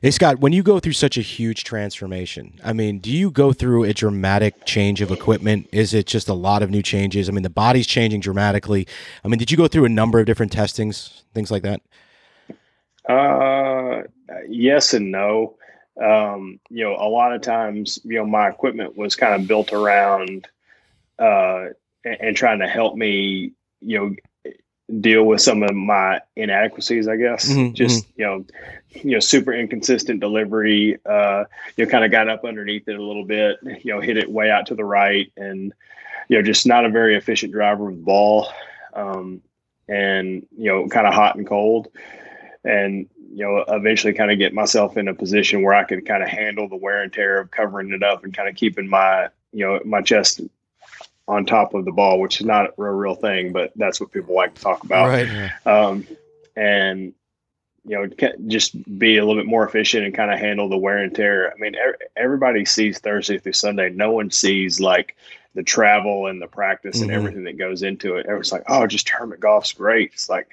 Hey 0.00 0.10
Scott, 0.10 0.40
when 0.40 0.52
you 0.52 0.62
go 0.62 0.78
through 0.78 0.92
such 0.92 1.18
a 1.18 1.22
huge 1.22 1.64
transformation, 1.64 2.58
I 2.64 2.72
mean, 2.72 2.98
do 3.00 3.10
you 3.10 3.30
go 3.30 3.52
through 3.52 3.84
a 3.84 3.92
dramatic 3.92 4.64
change 4.64 5.02
of 5.02 5.10
equipment? 5.10 5.68
Is 5.72 5.92
it 5.92 6.06
just 6.06 6.28
a 6.28 6.34
lot 6.34 6.62
of 6.62 6.70
new 6.70 6.82
changes? 6.82 7.28
I 7.28 7.32
mean, 7.32 7.42
the 7.42 7.50
body's 7.50 7.86
changing 7.86 8.20
dramatically. 8.20 8.86
I 9.24 9.28
mean, 9.28 9.38
did 9.38 9.50
you 9.50 9.56
go 9.56 9.68
through 9.68 9.84
a 9.84 9.90
number 9.90 10.20
of 10.20 10.26
different 10.26 10.52
testings, 10.52 11.24
things 11.34 11.50
like 11.50 11.62
that? 11.62 11.82
Uh, 13.08 14.02
yes 14.48 14.94
and 14.94 15.10
no. 15.10 15.56
Um, 16.02 16.60
you 16.70 16.84
know, 16.84 16.96
a 16.96 17.08
lot 17.08 17.34
of 17.34 17.42
times, 17.42 17.98
you 18.04 18.16
know, 18.16 18.26
my 18.26 18.48
equipment 18.48 18.96
was 18.96 19.16
kind 19.16 19.34
of 19.34 19.48
built 19.48 19.72
around 19.72 20.46
uh, 21.18 21.66
and, 22.04 22.16
and 22.20 22.36
trying 22.36 22.60
to 22.60 22.68
help 22.68 22.96
me, 22.96 23.52
you 23.80 23.98
know, 23.98 24.52
deal 25.00 25.24
with 25.24 25.40
some 25.40 25.62
of 25.62 25.74
my 25.74 26.20
inadequacies. 26.36 27.08
I 27.08 27.16
guess 27.16 27.48
Mhm, 27.48 27.74
just 27.74 28.06
you 28.16 28.24
know, 28.24 28.44
you 28.90 29.12
know, 29.12 29.20
super 29.20 29.52
inconsistent 29.52 30.20
delivery. 30.20 30.98
Uh, 31.04 31.44
you 31.76 31.84
know, 31.84 31.90
kind 31.90 32.04
of 32.04 32.10
got 32.10 32.28
up 32.28 32.44
underneath 32.44 32.88
it 32.88 32.98
a 32.98 33.02
little 33.02 33.24
bit. 33.24 33.58
You 33.82 33.94
know, 33.94 34.00
hit 34.00 34.16
it 34.16 34.30
way 34.30 34.50
out 34.50 34.66
to 34.66 34.74
the 34.74 34.84
right, 34.84 35.30
and 35.36 35.72
you 36.28 36.38
know, 36.38 36.42
just 36.42 36.66
not 36.66 36.84
a 36.84 36.90
very 36.90 37.16
efficient 37.16 37.52
driver 37.52 37.84
with 37.84 37.96
the 37.96 38.02
ball. 38.02 38.48
Um, 38.94 39.42
and 39.88 40.46
you 40.56 40.70
know, 40.70 40.88
kind 40.88 41.06
of 41.06 41.14
hot 41.14 41.36
and 41.36 41.46
cold 41.46 41.88
and 42.66 43.08
you 43.32 43.44
know 43.44 43.64
eventually 43.68 44.12
kind 44.12 44.30
of 44.30 44.38
get 44.38 44.52
myself 44.52 44.96
in 44.96 45.08
a 45.08 45.14
position 45.14 45.62
where 45.62 45.74
I 45.74 45.84
could 45.84 46.04
kind 46.04 46.22
of 46.22 46.28
handle 46.28 46.68
the 46.68 46.76
wear 46.76 47.02
and 47.02 47.12
tear 47.12 47.40
of 47.40 47.50
covering 47.50 47.92
it 47.92 48.02
up 48.02 48.24
and 48.24 48.36
kind 48.36 48.48
of 48.48 48.56
keeping 48.56 48.88
my 48.88 49.28
you 49.52 49.64
know 49.64 49.80
my 49.84 50.02
chest 50.02 50.40
on 51.28 51.44
top 51.44 51.74
of 51.74 51.84
the 51.84 51.92
ball, 51.92 52.20
which 52.20 52.40
is 52.40 52.46
not 52.46 52.70
a 52.78 52.82
real 52.92 53.14
thing, 53.16 53.52
but 53.52 53.72
that's 53.76 54.00
what 54.00 54.12
people 54.12 54.34
like 54.34 54.54
to 54.54 54.62
talk 54.62 54.84
about. 54.84 55.08
Right. 55.08 55.50
Um, 55.66 56.06
and 56.56 57.12
you 57.84 57.96
know 57.96 58.08
ca- 58.18 58.36
just 58.46 58.74
be 58.98 59.16
a 59.16 59.24
little 59.24 59.40
bit 59.40 59.48
more 59.48 59.64
efficient 59.66 60.04
and 60.04 60.14
kind 60.14 60.32
of 60.32 60.38
handle 60.38 60.68
the 60.68 60.76
wear 60.76 60.98
and 60.98 61.14
tear. 61.14 61.52
I 61.52 61.56
mean, 61.58 61.76
er- 61.76 61.98
everybody 62.16 62.64
sees 62.64 62.98
Thursday 62.98 63.38
through 63.38 63.52
Sunday. 63.52 63.90
No 63.90 64.12
one 64.12 64.30
sees 64.30 64.80
like 64.80 65.16
the 65.54 65.62
travel 65.62 66.26
and 66.26 66.40
the 66.42 66.46
practice 66.46 66.98
Mhm. 66.98 67.02
and 67.02 67.10
everything 67.12 67.44
that 67.44 67.56
goes 67.58 67.82
into 67.82 68.16
it. 68.16 68.26
Everyone's 68.26 68.52
like, 68.52 68.64
"Oh, 68.68 68.86
just 68.86 69.06
tournament 69.06 69.40
golf's 69.40 69.72
great." 69.72 70.10
It's 70.14 70.28
like 70.28 70.48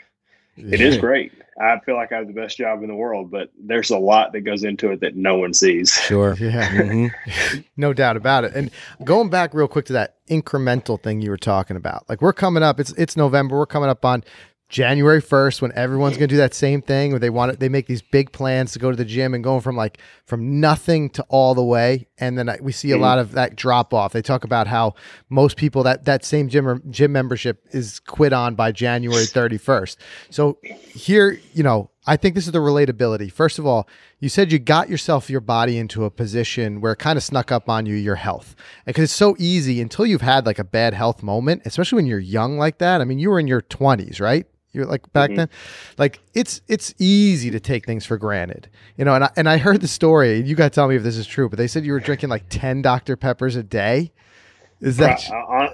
it 0.58 0.82
is 0.82 0.98
great. 0.98 1.32
I 1.62 1.80
feel 1.86 1.96
like 1.96 2.12
I 2.12 2.16
have 2.18 2.28
the 2.28 2.34
best 2.34 2.58
job 2.58 2.82
in 2.82 2.88
the 2.88 2.96
world, 2.96 3.30
but 3.30 3.52
there's 3.64 3.92
a 3.92 3.98
lot 3.98 4.34
that 4.34 4.42
goes 4.42 4.64
into 4.64 4.92
it 4.92 5.02
that 5.02 5.16
no 5.16 5.38
one 5.38 5.54
sees. 5.54 5.92
Sure. 5.94 6.36
Yeah. 6.40 6.70
Mhm. 6.74 7.66
no 7.78 7.94
doubt 7.94 8.18
about 8.18 8.44
it. 8.44 8.54
And 8.56 8.72
going 9.04 9.30
back 9.30 9.54
real 9.54 9.68
quick 9.68 9.86
to 9.86 9.94
that 9.94 10.16
incremental 10.30 11.02
thing 11.02 11.22
you 11.22 11.30
were 11.30 11.38
talking 11.38 11.78
about, 11.78 12.10
like 12.10 12.22
we're 12.22 12.34
coming 12.34 12.64
up. 12.64 12.80
It's 12.80 12.92
it's 12.94 13.16
November. 13.16 13.58
We're 13.58 13.66
coming 13.68 13.90
up 13.90 14.04
on 14.04 14.24
January 14.74 15.22
first 15.22 15.62
when 15.62 15.72
everyone's 15.74 16.16
mm. 16.16 16.20
going 16.22 16.30
to 16.30 16.34
do 16.34 16.38
that 16.38 16.56
same 16.56 16.82
thing. 16.82 17.12
Where 17.12 17.20
they 17.20 17.30
want 17.30 17.52
it, 17.52 17.60
they 17.60 17.70
make 17.70 17.86
these 17.86 18.02
big 18.02 18.32
plans 18.32 18.74
to 18.74 18.80
go 18.80 18.90
to 18.90 18.98
the 18.98 19.06
gym 19.06 19.36
and 19.36 19.44
going 19.44 19.62
from 19.62 19.76
like 19.76 20.00
from 20.26 20.60
nothing 20.60 21.12
to 21.12 21.24
all 21.30 21.54
the 21.54 21.64
way. 21.64 22.08
And 22.18 22.40
then 22.40 22.50
I, 22.50 22.58
we 22.60 22.72
see 22.72 22.92
a 22.92 22.98
mm. 22.98 23.02
lot 23.02 23.20
of 23.20 23.34
that 23.34 23.56
drop 23.56 23.94
off. 23.94 24.14
They 24.14 24.24
talk 24.24 24.44
about 24.44 24.66
how 24.66 24.96
most 25.30 25.58
people 25.58 25.84
that 25.84 26.06
that 26.06 26.26
same 26.26 26.50
gym 26.50 26.68
or 26.68 26.80
gym 26.90 27.12
membership 27.12 27.64
is 27.70 28.00
quit 28.00 28.34
on 28.34 28.56
by 28.56 28.72
January 28.72 29.28
thirty 29.28 29.60
first. 29.60 30.00
So 30.32 30.58
here, 30.64 31.40
you 31.54 31.62
know, 31.62 31.92
I 32.08 32.18
think 32.18 32.34
this 32.34 32.48
is 32.48 32.52
the 32.52 32.58
relatability. 32.58 33.32
First 33.32 33.60
of 33.60 33.68
all, 33.68 33.88
you 34.20 34.28
said 34.28 34.52
you 34.52 34.58
got 34.58 34.90
yourself 34.90 35.30
your 35.30 35.40
body 35.40 35.78
into 35.78 36.04
a 36.04 36.10
position 36.10 36.82
where 36.82 36.94
it 36.94 36.98
kind 36.98 37.16
of 37.16 37.24
snuck 37.24 37.52
up 37.52 37.70
on 37.70 37.86
you 37.86 37.94
your 37.94 38.16
health. 38.16 38.56
Because 38.88 39.04
it's 39.04 39.14
so 39.14 39.36
easy 39.38 39.82
until 39.82 40.08
you've 40.08 40.22
had 40.22 40.48
like 40.48 40.58
a 40.58 40.64
bad 40.64 40.96
health 40.96 41.22
moment, 41.22 41.62
especially 41.66 41.98
when 41.98 42.08
you're 42.08 42.18
young 42.18 42.58
like 42.58 42.80
that. 42.80 43.02
I 43.02 43.06
mean, 43.06 43.20
you 43.20 43.30
were 43.30 43.40
in 43.40 43.48
your 43.48 43.62
20s, 43.62 44.20
right? 44.20 44.48
You're 44.74 44.86
like 44.86 45.12
back 45.14 45.30
then, 45.36 45.50
like 46.00 46.20
it's 46.34 46.62
it's 46.68 46.96
easy 46.98 47.52
to 47.52 47.60
take 47.60 47.86
things 47.86 48.06
for 48.06 48.18
granted, 48.18 48.70
you 48.98 49.06
know. 49.06 49.14
And 49.14 49.26
I, 49.26 49.30
and 49.38 49.48
I 49.48 49.58
heard 49.58 49.82
the 49.82 49.88
story. 49.88 50.42
You 50.42 50.56
got 50.56 50.72
to 50.72 50.76
tell 50.76 50.88
me 50.88 50.96
if 50.96 51.04
this 51.04 51.16
is 51.16 51.28
true, 51.28 51.48
but 51.48 51.58
they 51.58 51.68
said 51.68 51.86
you 51.86 51.94
were 51.94 52.00
drinking 52.00 52.30
like 52.30 52.46
ten 52.50 52.82
Dr 52.82 53.16
Peppers 53.16 53.56
a 53.56 53.62
day. 53.64 54.12
Is 54.84 54.98
that 54.98 55.30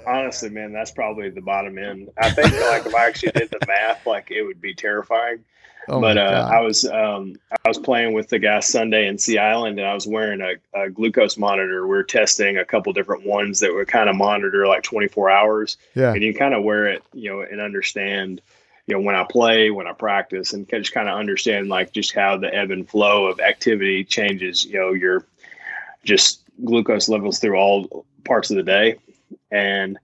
honestly, 0.06 0.50
man, 0.50 0.72
that's 0.72 0.92
probably 0.92 1.30
the 1.30 1.42
bottom 1.42 1.80
end. 1.80 2.10
I 2.18 2.30
think 2.30 2.52
like 2.52 2.86
if 2.86 2.94
I 2.94 3.08
actually 3.08 3.32
did 3.32 3.50
the 3.50 3.60
math, 3.68 4.06
like 4.06 4.30
it 4.30 4.44
would 4.44 4.62
be 4.62 4.76
terrifying. 4.76 5.44
oh 5.88 6.00
but 6.00 6.18
uh. 6.18 6.48
I 6.52 6.62
was 6.62 6.86
um, 6.86 7.36
I 7.66 7.68
was 7.68 7.80
playing 7.80 8.14
with 8.14 8.30
the 8.30 8.38
guy 8.38 8.60
Sunday 8.60 9.08
in 9.08 9.18
Sea 9.18 9.40
Island, 9.40 9.80
and 9.80 9.88
I 9.88 9.96
was 9.96 10.06
wearing 10.06 10.42
a, 10.42 10.80
a 10.80 10.90
glucose 10.92 11.38
monitor. 11.38 11.88
We 11.88 11.98
are 11.98 12.04
testing 12.04 12.58
a 12.58 12.66
couple 12.66 12.94
different 12.94 13.26
ones 13.26 13.62
that 13.62 13.74
would 13.74 13.88
kind 13.88 14.10
of 14.10 14.16
monitor 14.16 14.68
like 14.68 14.84
24 14.84 15.30
hours, 15.32 15.78
yeah, 15.96 16.14
and 16.14 16.22
you 16.22 16.34
kind 16.36 16.54
of 16.54 16.64
wear 16.64 16.86
it, 16.86 17.02
you 17.14 17.32
know, 17.32 17.42
and 17.42 17.62
understand, 17.62 18.42
you 18.89 18.95
know, 18.95 19.02
when 19.02 19.15
I 19.15 19.23
play, 19.23 19.69
when 19.69 19.86
I 19.86 19.93
practice, 19.93 20.52
and 20.52 20.67
just 20.67 20.93
kind 20.93 21.08
of 21.08 21.15
understand 21.15 21.69
like 21.69 21.93
just 21.93 22.12
how 22.15 22.38
the 22.38 22.52
ebb 22.54 22.71
and 22.71 22.89
flow 22.89 23.28
of 23.28 23.39
activity 23.39 24.04
changes, 24.04 24.65
you 24.65 24.80
know, 24.80 24.93
your 24.93 25.28
just 26.04 26.41
glucose 26.65 27.08
levels 27.08 27.38
through 27.38 27.56
all 27.56 28.04
parts 28.25 28.49
of 28.49 28.58
the 28.58 28.63
day, 28.63 28.95
and 29.52 29.99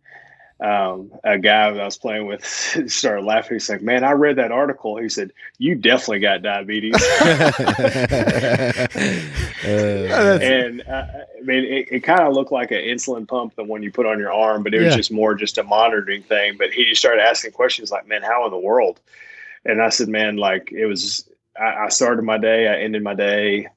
um, 0.59 1.11
a 1.23 1.37
guy 1.37 1.71
that 1.71 1.81
I 1.81 1.85
was 1.85 1.97
playing 1.97 2.27
with 2.27 2.45
started 2.87 3.25
laughing. 3.25 3.55
He's 3.55 3.69
like, 3.69 3.81
"Man, 3.81 4.03
I 4.03 4.11
read 4.11 4.37
that 4.37 4.51
article." 4.51 4.97
He 4.97 5.09
said, 5.09 5.31
"You 5.57 5.75
definitely 5.75 6.19
got 6.19 6.41
diabetes." 6.41 6.95
Uh, 9.65 10.37
and 10.41 10.81
uh, 10.87 11.05
I 11.39 11.41
mean, 11.41 11.63
it, 11.63 11.87
it 11.91 11.99
kind 12.01 12.21
of 12.21 12.33
looked 12.33 12.51
like 12.51 12.69
an 12.71 12.77
insulin 12.77 13.27
pump, 13.27 13.55
the 13.55 13.63
one 13.63 13.81
you 13.81 13.91
put 13.91 14.05
on 14.05 14.19
your 14.19 14.31
arm, 14.31 14.61
but 14.63 14.73
it 14.75 14.79
was 14.79 14.91
Yeah. 14.91 14.97
just 14.97 15.11
more 15.11 15.33
just 15.33 15.57
a 15.57 15.63
monitoring 15.63 16.21
thing. 16.21 16.55
But 16.57 16.71
he 16.71 16.85
just 16.85 17.01
started 17.01 17.21
asking 17.23 17.51
questions 17.53 17.91
like, 17.91 18.07
"Man, 18.07 18.21
how 18.21 18.45
in 18.45 18.51
the 18.51 18.57
world?" 18.59 18.99
And 19.65 19.81
I 19.81 19.89
said, 19.89 20.07
"Man, 20.07 20.37
like 20.37 20.71
it 20.71 20.85
was." 20.85 21.27
I, 21.59 21.85
I 21.85 21.89
started 21.89 22.21
my 22.23 22.37
day, 22.37 22.67
I 22.67 22.81
ended 22.81 23.01
my 23.01 23.15
day, 23.15 23.67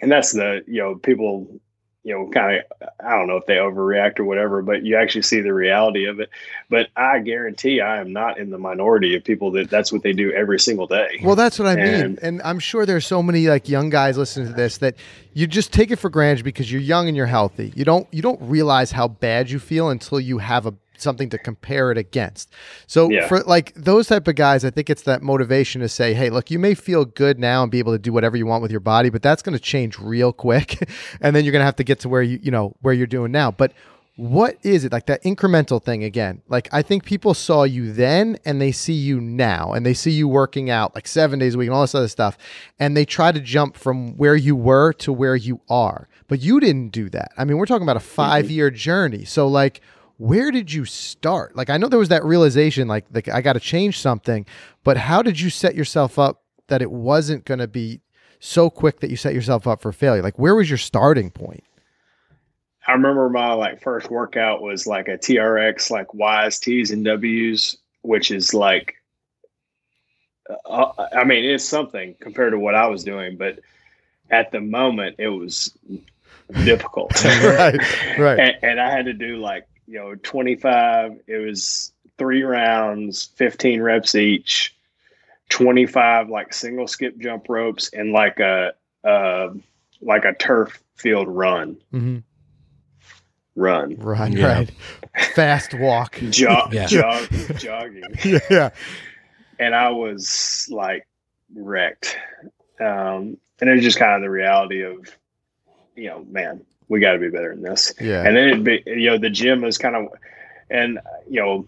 and 0.00 0.10
that's 0.10 0.32
the 0.32 0.64
you 0.66 0.80
know 0.80 0.96
people 0.96 1.60
you 2.04 2.12
know, 2.12 2.28
kind 2.30 2.56
of, 2.80 2.88
I 3.04 3.10
don't 3.16 3.28
know 3.28 3.36
if 3.36 3.46
they 3.46 3.54
overreact 3.54 4.18
or 4.18 4.24
whatever, 4.24 4.60
but 4.60 4.82
you 4.84 4.96
actually 4.96 5.22
see 5.22 5.40
the 5.40 5.54
reality 5.54 6.06
of 6.06 6.18
it. 6.18 6.30
But 6.68 6.88
I 6.96 7.20
guarantee 7.20 7.80
I 7.80 8.00
am 8.00 8.12
not 8.12 8.38
in 8.38 8.50
the 8.50 8.58
minority 8.58 9.14
of 9.14 9.22
people 9.22 9.52
that 9.52 9.70
that's 9.70 9.92
what 9.92 10.02
they 10.02 10.12
do 10.12 10.32
every 10.32 10.58
single 10.58 10.88
day. 10.88 11.20
Well, 11.22 11.36
that's 11.36 11.60
what 11.60 11.68
I 11.68 11.76
mean. 11.76 11.84
And- 11.94 12.18
And 12.22 12.42
I'm 12.42 12.58
sure 12.58 12.86
there's 12.86 13.06
so 13.06 13.22
many 13.22 13.46
like 13.46 13.68
young 13.68 13.88
guys 13.88 14.18
listening 14.18 14.48
to 14.48 14.52
this 14.54 14.78
that 14.78 14.96
you 15.32 15.46
just 15.46 15.72
take 15.72 15.92
it 15.92 15.96
for 15.96 16.10
granted 16.10 16.42
because 16.44 16.70
you're 16.72 16.80
young 16.80 17.06
and 17.06 17.16
you're 17.16 17.26
healthy. 17.26 17.72
You 17.76 17.84
don't 17.84 18.08
you 18.10 18.20
don't 18.20 18.40
realize 18.42 18.90
how 18.90 19.06
bad 19.08 19.48
you 19.50 19.58
feel 19.60 19.88
until 19.90 20.18
you 20.18 20.38
have 20.38 20.66
a 20.66 20.74
something 21.02 21.28
to 21.30 21.38
compare 21.38 21.90
it 21.90 21.98
against. 21.98 22.52
So 22.86 23.10
Yeah. 23.10 23.26
for 23.28 23.40
like 23.40 23.72
those 23.74 24.06
type 24.06 24.28
of 24.28 24.34
guys, 24.34 24.64
I 24.64 24.70
think 24.70 24.88
it's 24.88 25.02
that 25.02 25.22
motivation 25.22 25.80
to 25.80 25.88
say, 25.88 26.14
"Hey, 26.14 26.30
look, 26.30 26.50
you 26.50 26.58
may 26.58 26.74
feel 26.74 27.04
good 27.04 27.38
now 27.38 27.62
and 27.62 27.70
be 27.70 27.78
able 27.78 27.92
to 27.92 27.98
do 27.98 28.12
whatever 28.12 28.36
you 28.36 28.46
want 28.46 28.62
with 28.62 28.70
your 28.70 28.80
body, 28.80 29.10
but 29.10 29.22
that's 29.22 29.42
going 29.42 29.56
to 29.56 29.62
change 29.62 29.98
real 29.98 30.32
quick, 30.46 30.88
and 31.20 31.34
then 31.34 31.44
you're 31.44 31.52
going 31.52 31.60
to 31.60 31.66
have 31.66 31.76
to 31.76 31.84
get 31.84 32.00
to 32.00 32.08
where 32.08 32.22
you 32.22 32.38
you 32.42 32.50
know 32.50 32.74
where 32.80 32.94
you're 32.94 33.06
doing 33.06 33.32
now." 33.32 33.50
But 33.50 33.72
what 34.16 34.58
is 34.62 34.84
it 34.84 34.92
like 34.92 35.06
that 35.06 35.22
incremental 35.24 35.82
thing 35.82 36.04
again? 36.04 36.42
Like 36.48 36.68
I 36.70 36.82
think 36.82 37.04
people 37.04 37.32
saw 37.32 37.62
you 37.62 37.92
then 37.92 38.38
and 38.44 38.60
they 38.60 38.70
see 38.70 38.92
you 38.92 39.20
now 39.20 39.72
and 39.72 39.86
they 39.86 39.94
see 39.94 40.10
you 40.10 40.28
working 40.28 40.68
out 40.68 40.94
like 40.94 41.08
7 41.08 41.38
days 41.38 41.54
a 41.54 41.58
week 41.58 41.68
and 41.68 41.74
all 41.74 41.80
this 41.80 41.94
other 41.94 42.08
stuff 42.08 42.36
and 42.78 42.94
they 42.94 43.06
try 43.06 43.32
to 43.32 43.40
jump 43.40 43.76
from 43.76 44.16
where 44.18 44.36
you 44.36 44.54
were 44.54 44.92
to 44.94 45.12
where 45.12 45.34
you 45.34 45.60
are. 45.70 46.08
But 46.28 46.40
you 46.40 46.60
didn't 46.60 46.90
do 46.90 47.08
that. 47.10 47.32
I 47.38 47.44
mean, 47.44 47.56
we're 47.56 47.66
talking 47.66 47.84
about 47.84 47.96
a 47.96 48.00
mm-hmm. 48.00 48.46
5-year 48.46 48.70
journey. 48.70 49.24
So 49.24 49.48
like 49.48 49.80
where 50.22 50.52
did 50.52 50.72
you 50.72 50.84
start? 50.84 51.56
Like 51.56 51.68
I 51.68 51.76
know 51.76 51.88
there 51.88 51.98
was 51.98 52.10
that 52.10 52.24
realization 52.24 52.86
like 52.86 53.06
like 53.12 53.28
I 53.28 53.40
got 53.40 53.54
to 53.54 53.60
change 53.60 53.98
something, 53.98 54.46
but 54.84 54.96
how 54.96 55.20
did 55.20 55.40
you 55.40 55.50
set 55.50 55.74
yourself 55.74 56.16
up 56.16 56.44
that 56.68 56.80
it 56.80 56.92
wasn't 56.92 57.44
going 57.44 57.58
to 57.58 57.66
be 57.66 58.00
so 58.38 58.70
quick 58.70 59.00
that 59.00 59.10
you 59.10 59.16
set 59.16 59.34
yourself 59.34 59.66
up 59.66 59.82
for 59.82 59.90
failure? 59.90 60.22
Like 60.22 60.38
where 60.38 60.54
was 60.54 60.70
your 60.70 60.78
starting 60.78 61.30
point? 61.30 61.64
I 62.86 62.92
remember 62.92 63.28
my 63.30 63.52
like 63.54 63.82
first 63.82 64.10
workout 64.10 64.62
was 64.62 64.86
like 64.86 65.08
a 65.08 65.18
TRX, 65.18 65.90
like 65.90 66.14
Y's, 66.14 66.60
T's, 66.60 66.92
and 66.92 67.04
W's, 67.04 67.76
which 68.02 68.30
is 68.30 68.54
like, 68.54 68.94
uh, 70.66 70.92
I 71.16 71.24
mean, 71.24 71.44
it's 71.44 71.64
something 71.64 72.14
compared 72.20 72.52
to 72.52 72.60
what 72.60 72.76
I 72.76 72.86
was 72.86 73.02
doing, 73.02 73.36
but 73.36 73.58
at 74.30 74.52
the 74.52 74.60
moment 74.60 75.16
it 75.18 75.28
was 75.30 75.76
difficult. 76.64 77.12
right. 77.24 78.18
Right. 78.18 78.38
and, 78.38 78.54
and 78.62 78.80
I 78.80 78.88
had 78.88 79.06
to 79.06 79.12
do 79.12 79.38
like 79.38 79.66
you 79.92 79.98
know 79.98 80.14
25. 80.14 81.20
It 81.26 81.36
was 81.36 81.92
three 82.16 82.42
rounds, 82.44 83.24
15 83.36 83.82
reps 83.82 84.14
each, 84.14 84.74
25 85.50 86.30
like 86.30 86.54
single 86.54 86.86
skip 86.86 87.18
jump 87.18 87.46
ropes, 87.50 87.90
and 87.92 88.12
like 88.12 88.40
a 88.40 88.72
uh, 89.04 89.48
like 90.00 90.24
a 90.24 90.32
turf 90.32 90.82
field 90.96 91.28
run. 91.28 91.76
Mhm. 91.92 92.22
Run, 93.54 93.96
Right, 93.96 94.32
Yeah. 94.32 94.46
right. 94.46 94.70
Fast 95.34 95.74
walk. 95.74 96.18
jog, 96.30 96.72
Yeah. 96.72 96.86
jog, 96.86 97.28
jogging, 97.58 98.04
yeah. 98.50 98.70
and 99.58 99.74
I 99.74 99.90
was 99.90 100.66
like 100.70 101.06
wrecked. 101.54 102.16
Um, 102.80 103.36
and 103.60 103.68
it 103.68 103.74
was 103.74 103.82
just 103.82 103.98
kind 103.98 104.14
of 104.14 104.22
the 104.22 104.30
reality 104.30 104.82
of, 104.82 105.06
you 105.94 106.08
know, 106.08 106.24
man, 106.30 106.64
we 106.88 107.00
got 107.00 107.12
to 107.12 107.18
be 107.18 107.28
better 107.30 107.54
than 107.54 107.62
this. 107.62 107.92
Yeah. 108.00 108.24
and 108.26 108.36
then 108.36 108.48
it 108.48 108.64
be 108.64 108.82
you 108.86 109.10
know 109.10 109.18
the 109.18 109.30
gym 109.30 109.64
is 109.64 109.78
kind 109.78 109.96
of 109.96 110.08
and 110.70 110.98
you 111.28 111.40
know 111.40 111.66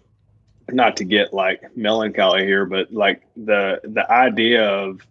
not 0.71 0.97
to 0.97 1.05
get 1.05 1.33
like 1.35 1.77
melancholy 1.77 2.45
here 2.45 2.65
but 2.67 2.93
like 2.93 3.23
the 3.37 3.81
the 3.85 4.11
idea 4.11 4.65
of 4.67 5.07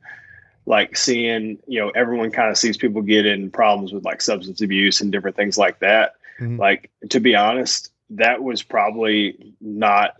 like 0.66 0.96
seeing 0.98 1.58
you 1.68 1.80
know 1.80 1.90
everyone 1.92 2.32
kind 2.32 2.50
of 2.50 2.58
sees 2.58 2.78
people 2.78 3.02
get 3.02 3.26
in 3.26 3.52
problems 3.52 3.92
with 3.94 4.04
like 4.06 4.22
substance 4.22 4.62
abuse 4.62 5.02
and 5.02 5.12
different 5.12 5.36
things 5.36 5.58
like 5.58 5.80
that 5.80 6.14
Mhm. 6.40 6.58
like 6.58 6.90
to 7.10 7.20
be 7.20 7.36
honest 7.36 7.92
that 8.10 8.42
was 8.44 8.64
probably 8.64 9.54
not 9.62 10.16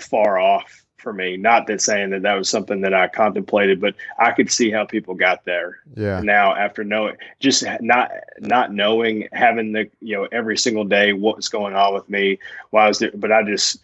far 0.00 0.38
off 0.38 0.84
for 0.98 1.12
me. 1.12 1.36
Not 1.36 1.66
that 1.68 1.80
saying 1.80 2.10
that 2.10 2.22
that 2.22 2.34
was 2.34 2.48
something 2.48 2.80
that 2.82 2.92
i 2.92 3.08
contemplated 3.08 3.80
but 3.80 3.94
i 4.18 4.32
could 4.32 4.50
see 4.50 4.70
how 4.70 4.84
people 4.84 5.14
got 5.14 5.44
there. 5.44 5.78
Yeah. 5.96 6.20
now 6.20 6.54
after 6.54 6.84
knowing 6.84 7.16
just 7.40 7.64
not 7.80 8.10
not 8.40 8.72
knowing 8.72 9.28
having 9.32 9.72
the 9.72 9.88
you 10.00 10.16
know 10.16 10.28
every 10.30 10.58
single 10.58 10.84
day 10.84 11.12
what 11.12 11.36
was 11.36 11.48
going 11.48 11.74
on 11.74 11.94
with 11.94 12.08
me 12.08 12.38
why 12.70 12.84
I 12.84 12.88
was 12.88 12.98
there 12.98 13.12
but 13.14 13.32
I 13.32 13.42
just 13.42 13.80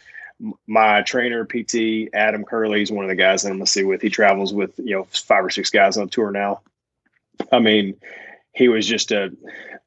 my 0.67 1.03
trainer 1.03 1.45
PT 1.45 2.13
Adam 2.13 2.45
Curley 2.45 2.83
is 2.83 2.91
one 2.91 3.05
of 3.05 3.09
the 3.09 3.15
guys 3.15 3.43
that 3.43 3.51
I'm 3.51 3.59
gonna 3.59 3.67
see 3.67 3.85
with. 3.85 4.03
He 4.03 4.11
travels 4.11 4.53
with 4.53 4.79
you 4.79 4.97
know 4.97 5.05
five 5.05 5.45
or 5.45 5.51
six 5.51 5.71
guys 5.71 5.97
on 5.97 6.09
tour 6.09 6.31
now. 6.31 6.61
I 7.53 7.61
mean 7.61 7.97
he 8.53 8.69
was 8.69 8.87
just 8.87 9.13
a 9.13 9.33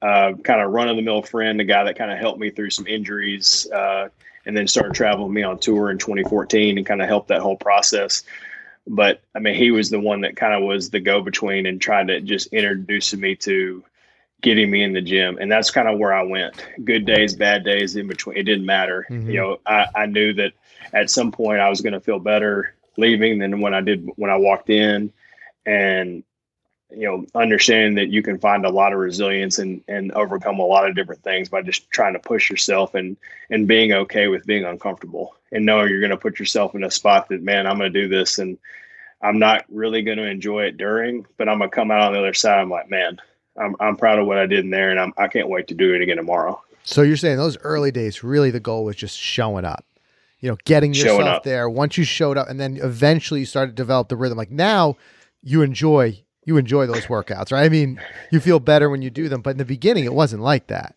uh, 0.02 0.34
kind 0.44 0.62
of 0.62 0.72
run 0.72 0.90
of 0.90 0.96
the 0.96 1.02
mill 1.02 1.22
friend 1.22 1.60
a 1.60 1.64
guy 1.64 1.84
that 1.84 1.98
kind 1.98 2.12
of 2.12 2.20
helped 2.20 2.40
me 2.40 2.52
through 2.52 2.70
some 2.70 2.86
injuries 2.86 3.68
uh, 3.72 4.10
and 4.48 4.58
then 4.58 4.68
started 4.68 4.94
traveling 4.94 5.34
me 5.34 5.44
on 5.44 5.60
tour 5.60 5.92
in 5.92 6.00
2014 6.00 6.78
and 6.78 6.88
kind 6.88 7.02
of 7.02 7.08
helped 7.08 7.28
that 7.28 7.42
whole 7.42 7.58
process 7.58 8.24
but 8.88 9.22
I 9.36 9.40
mean, 9.40 9.56
he 9.56 9.72
was 9.72 9.90
the 9.90 10.00
one 10.00 10.22
that 10.22 10.36
kind 10.36 10.54
of 10.54 10.64
was 10.64 10.90
the 10.90 11.00
go 11.00 11.22
between 11.22 11.66
and 11.66 11.80
tried 11.80 12.08
to 12.08 12.22
just 12.22 12.48
introduce 12.54 13.14
me 13.14 13.36
to 13.36 13.84
getting 14.42 14.70
me 14.72 14.84
in 14.84 14.94
the 14.94 15.02
gym. 15.02 15.38
And 15.40 15.52
that's 15.52 15.72
kind 15.72 15.88
of 15.88 16.00
where 16.00 16.14
I 16.14 16.24
went. 16.24 16.66
Good 16.84 17.06
days, 17.06 17.36
bad 17.36 17.64
days, 17.64 17.96
in 17.96 18.08
between. 18.08 18.38
It 18.38 18.44
didn't 18.44 18.66
matter. 18.66 19.06
Mhm. 19.10 19.26
You 19.28 19.34
know, 19.34 19.60
I, 19.66 19.88
I 19.96 20.06
knew 20.06 20.34
that 20.34 20.54
at 20.94 21.10
some 21.10 21.32
point 21.32 21.60
I 21.60 21.70
was 21.70 21.82
going 21.82 21.94
to 21.94 22.00
feel 22.00 22.20
better 22.20 22.76
leaving 22.98 23.40
than 23.40 23.60
when 23.62 23.74
I 23.74 23.82
did 23.82 24.10
when 24.16 24.32
I 24.32 24.38
walked 24.38 24.70
in. 24.70 25.12
And, 25.66 26.24
you 26.92 27.04
know, 27.04 27.26
understanding 27.36 27.96
that 27.96 28.10
you 28.10 28.24
can 28.24 28.40
find 28.40 28.66
a 28.66 28.70
lot 28.70 28.94
of 28.94 29.00
resilience 29.00 29.60
and, 29.60 29.82
and 29.88 30.12
overcome 30.14 30.60
a 30.60 30.66
lot 30.66 30.88
of 30.88 30.96
different 30.96 31.22
things 31.22 31.50
by 31.50 31.62
just 31.62 31.90
trying 31.92 32.14
to 32.14 32.20
push 32.20 32.50
yourself 32.50 32.96
and, 32.96 33.18
and 33.50 33.68
being 33.68 33.92
okay 33.92 34.28
with 34.28 34.46
being 34.46 34.64
uncomfortable 34.64 35.36
and 35.52 35.66
knowing 35.66 35.90
you're 35.90 36.00
going 36.00 36.12
to 36.12 36.18
put 36.18 36.40
yourself 36.40 36.76
in 36.76 36.84
a 36.84 36.92
spot 36.92 37.28
that, 37.30 37.42
man, 37.42 37.68
I'm 37.68 37.78
going 37.78 37.92
to 37.92 38.02
do 38.02 38.08
this 38.08 38.40
and 38.40 38.58
I'm 39.22 39.38
not 39.38 39.66
really 39.70 40.02
going 40.02 40.18
to 40.18 40.30
enjoy 40.30 40.64
it 40.64 40.78
during, 40.78 41.26
but 41.38 41.50
I'm 41.50 41.58
going 41.58 41.70
to 41.70 41.76
come 41.76 41.92
out 41.92 42.02
on 42.02 42.14
the 42.14 42.20
other 42.20 42.34
side. 42.34 42.60
I'm 42.60 42.70
like, 42.70 42.90
man, 42.90 43.20
I'm, 43.58 43.76
I'm 43.80 43.98
proud 43.98 44.20
of 44.20 44.28
what 44.28 44.38
I 44.38 44.46
did 44.46 44.60
in 44.60 44.70
there 44.70 44.92
and 44.92 45.00
I'm, 45.00 45.14
I 45.18 45.28
can't 45.28 45.50
wait 45.50 45.68
to 45.68 45.74
do 45.74 45.94
it 45.94 46.02
again 46.02 46.18
tomorrow. 46.18 46.62
So 46.84 47.02
you're 47.02 47.18
saying 47.18 47.36
those 47.36 47.58
early 47.64 47.92
days, 47.92 48.24
really 48.24 48.50
the 48.50 48.62
goal 48.62 48.86
was 48.86 48.96
just 48.96 49.20
showing 49.20 49.66
up, 49.66 49.86
you 50.40 50.50
know, 50.50 50.58
getting 50.64 50.94
yourself 50.94 51.44
there. 51.44 51.70
Once 51.70 51.98
you 51.98 52.06
showed 52.06 52.38
up, 52.38 52.48
and 52.48 52.58
then 52.58 52.78
eventually 52.78 53.42
you 53.42 53.46
started 53.46 53.72
to 53.72 53.76
develop 53.76 54.08
the 54.08 54.16
rhythm. 54.16 54.38
Like 54.38 54.52
now, 54.52 54.96
you 55.44 55.64
enjoy 55.64 56.24
you 56.48 56.56
enjoy 56.58 56.88
those 56.88 57.06
workouts, 57.08 57.52
right? 57.52 57.66
I 57.66 57.70
mean, 57.70 58.00
you 58.32 58.40
feel 58.40 58.60
better 58.62 58.90
when 58.90 59.02
you 59.02 59.10
do 59.10 59.28
them, 59.28 59.42
but 59.42 59.52
in 59.52 59.58
the 59.58 59.66
beginning, 59.66 60.06
it 60.06 60.14
wasn't 60.14 60.42
like 60.42 60.68
that. 60.68 60.96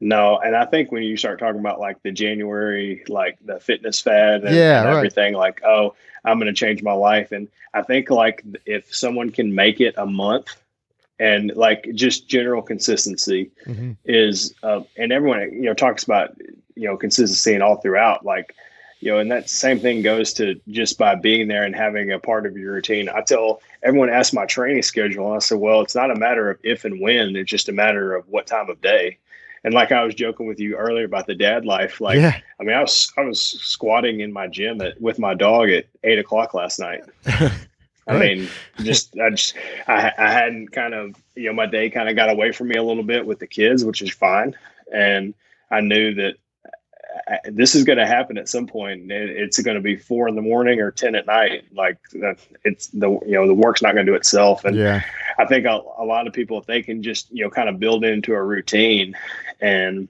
No, 0.00 0.38
and 0.38 0.54
I 0.54 0.64
think 0.64 0.92
when 0.92 1.02
you 1.02 1.16
start 1.16 1.40
talking 1.40 1.58
about 1.58 1.80
like 1.80 2.00
the 2.04 2.12
January, 2.12 3.02
like 3.08 3.36
the 3.44 3.58
fitness 3.58 4.00
fad 4.00 4.44
and, 4.44 4.54
Yeah, 4.54 4.78
and 4.78 4.86
right. 4.86 4.96
everything, 4.96 5.34
like, 5.34 5.60
oh, 5.64 5.96
I'm 6.24 6.38
going 6.38 6.46
to 6.46 6.52
change 6.52 6.84
my 6.84 6.92
life. 6.92 7.32
And 7.32 7.48
I 7.74 7.82
think 7.82 8.10
like 8.10 8.44
if 8.64 8.94
someone 8.94 9.30
can 9.30 9.52
make 9.56 9.80
it 9.80 9.94
a 9.98 10.06
month 10.06 10.54
and 11.18 11.52
like 11.56 11.88
just 11.94 12.28
general 12.28 12.62
consistency 12.62 13.50
Mhm. 13.66 13.96
is, 14.04 14.54
uh, 14.62 14.82
and 14.96 15.10
everyone, 15.12 15.52
you 15.52 15.62
know, 15.62 15.74
talks 15.74 16.04
about, 16.04 16.36
you 16.76 16.86
know, 16.86 16.96
consistency 16.96 17.54
and 17.54 17.62
all 17.64 17.78
throughout, 17.78 18.24
like, 18.24 18.54
you 19.00 19.12
know, 19.12 19.18
and 19.18 19.30
that 19.30 19.48
same 19.48 19.78
thing 19.78 20.02
goes 20.02 20.32
to 20.34 20.60
just 20.68 20.98
by 20.98 21.14
being 21.14 21.48
there 21.48 21.62
and 21.62 21.74
having 21.74 22.10
a 22.10 22.18
part 22.18 22.46
of 22.46 22.56
your 22.56 22.72
routine. 22.72 23.08
I 23.08 23.20
tell 23.20 23.60
everyone, 23.82 24.10
ask 24.10 24.34
my 24.34 24.46
training 24.46 24.82
schedule, 24.82 25.26
and 25.26 25.36
I 25.36 25.38
said, 25.38 25.58
well, 25.58 25.80
it's 25.82 25.94
not 25.94 26.10
a 26.10 26.16
matter 26.16 26.50
of 26.50 26.58
if 26.64 26.84
and 26.84 27.00
when, 27.00 27.36
it's 27.36 27.50
just 27.50 27.68
a 27.68 27.72
matter 27.72 28.14
of 28.14 28.28
what 28.28 28.46
time 28.46 28.68
of 28.68 28.80
day. 28.80 29.18
And 29.64 29.74
like 29.74 29.92
I 29.92 30.04
was 30.04 30.14
joking 30.14 30.46
with 30.46 30.60
you 30.60 30.76
earlier 30.76 31.04
about 31.04 31.26
the 31.26 31.34
dad 31.34 31.64
life, 31.64 32.00
like 32.00 32.16
yeah, 32.16 32.40
I 32.60 32.62
mean, 32.62 32.76
I 32.76 32.80
was 32.80 33.12
I 33.16 33.22
was 33.22 33.40
squatting 33.40 34.20
in 34.20 34.32
my 34.32 34.46
gym 34.46 34.80
at, 34.80 35.00
with 35.00 35.18
my 35.18 35.34
dog 35.34 35.68
at 35.70 35.86
eight 36.04 36.18
o'clock 36.18 36.54
last 36.54 36.78
night. 36.78 37.02
I 38.06 38.18
mean, 38.18 38.48
just 38.78 39.18
I 39.18 39.30
just 39.30 39.54
I, 39.86 40.12
I 40.16 40.30
hadn't 40.30 40.72
kind 40.72 40.94
of 40.94 41.16
you 41.34 41.46
know 41.46 41.52
my 41.52 41.66
day 41.66 41.90
kind 41.90 42.08
of 42.08 42.16
got 42.16 42.30
away 42.30 42.52
from 42.52 42.68
me 42.68 42.76
a 42.76 42.82
little 42.82 43.02
bit 43.02 43.26
with 43.26 43.40
the 43.40 43.46
kids, 43.46 43.84
which 43.84 44.00
is 44.00 44.12
fine, 44.12 44.56
and 44.92 45.34
I 45.70 45.80
knew 45.80 46.14
that 46.14 46.36
I, 47.26 47.38
this 47.44 47.74
is 47.74 47.84
going 47.84 47.98
to 47.98 48.06
happen 48.06 48.38
at 48.38 48.48
some 48.48 48.66
point. 48.66 49.10
It, 49.10 49.30
it's 49.30 49.60
going 49.60 49.76
to 49.76 49.80
be 49.80 49.96
four 49.96 50.28
in 50.28 50.34
the 50.34 50.42
morning 50.42 50.80
or 50.80 50.90
ten 50.90 51.14
at 51.14 51.26
night. 51.26 51.64
Like 51.74 51.98
it's 52.64 52.88
the 52.88 53.10
you 53.10 53.32
know 53.32 53.46
the 53.46 53.54
work's 53.54 53.82
not 53.82 53.94
going 53.94 54.06
to 54.06 54.12
do 54.12 54.16
itself, 54.16 54.64
and 54.64 54.76
yeah, 54.76 55.02
I 55.38 55.46
think 55.46 55.66
a, 55.66 55.80
a 55.96 56.04
lot 56.04 56.26
of 56.26 56.32
people, 56.32 56.58
if 56.58 56.66
they 56.66 56.82
can 56.82 57.02
just, 57.02 57.30
you 57.30 57.44
know, 57.44 57.50
kind 57.50 57.68
of 57.68 57.78
build 57.78 58.04
into 58.04 58.34
a 58.34 58.42
routine 58.42 59.16
and, 59.60 60.08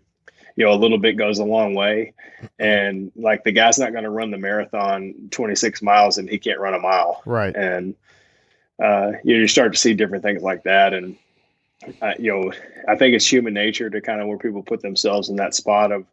you 0.57 0.65
know, 0.65 0.73
a 0.73 0.75
little 0.75 0.99
bit 0.99 1.17
goes 1.17 1.39
a 1.39 1.45
long 1.45 1.75
way. 1.75 2.15
And 2.59 3.13
like 3.15 3.45
the 3.45 3.53
guy's 3.53 3.79
not 3.79 3.93
going 3.93 4.05
to 4.05 4.11
run 4.11 4.31
the 4.31 4.39
marathon 4.39 5.29
26 5.31 5.83
miles 5.83 6.17
and 6.17 6.29
he 6.29 6.39
can't 6.39 6.59
run 6.59 6.75
a 6.75 6.79
mile. 6.79 7.23
right. 7.27 7.55
And, 7.55 7.95
uh, 8.83 9.13
you, 9.23 9.35
know, 9.35 9.41
you 9.41 9.49
start 9.49 9.73
to 9.73 9.79
see 9.79 9.93
different 9.93 10.25
things 10.25 10.43
like 10.43 10.63
that. 10.63 10.95
And, 10.95 11.17
uh, 12.01 12.15
you 12.19 12.33
know, 12.33 12.53
I 12.89 12.97
think 12.97 13.15
it's 13.15 13.31
human 13.31 13.53
nature 13.53 13.91
to 13.91 14.01
kind 14.01 14.23
of 14.23 14.29
where 14.29 14.39
people 14.39 14.63
put 14.63 14.81
themselves 14.81 15.29
in 15.29 15.37
that 15.37 15.55
spot 15.55 15.93
of, 15.93 16.07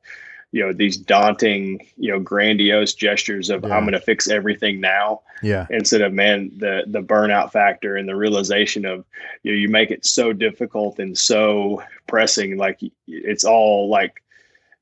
you 0.52 0.62
know 0.66 0.72
these 0.74 0.98
daunting 0.98 1.86
you 1.98 2.12
know 2.12 2.20
grandiose 2.20 2.94
gestures 2.94 3.50
of 3.50 3.64
Yeah. 3.64 3.76
i'm 3.76 3.84
going 3.84 3.94
to 3.94 4.00
fix 4.00 4.30
everything 4.30 4.80
now 4.80 5.22
Yeah. 5.42 5.68
instead 5.70 6.02
of 6.02 6.14
man 6.14 6.52
the 6.58 6.84
the 6.88 7.02
burnout 7.02 7.52
factor 7.52 7.96
and 7.96 8.08
the 8.08 8.16
realization 8.16 8.86
of 8.86 9.06
you 9.44 9.52
know 9.52 9.58
you 9.58 9.70
make 9.70 9.92
it 9.92 10.06
so 10.06 10.34
difficult 10.34 11.00
and 11.00 11.18
so 11.18 11.84
pressing 12.08 12.58
like 12.58 12.80
it's 13.08 13.44
all 13.44 13.90
like 13.90 14.22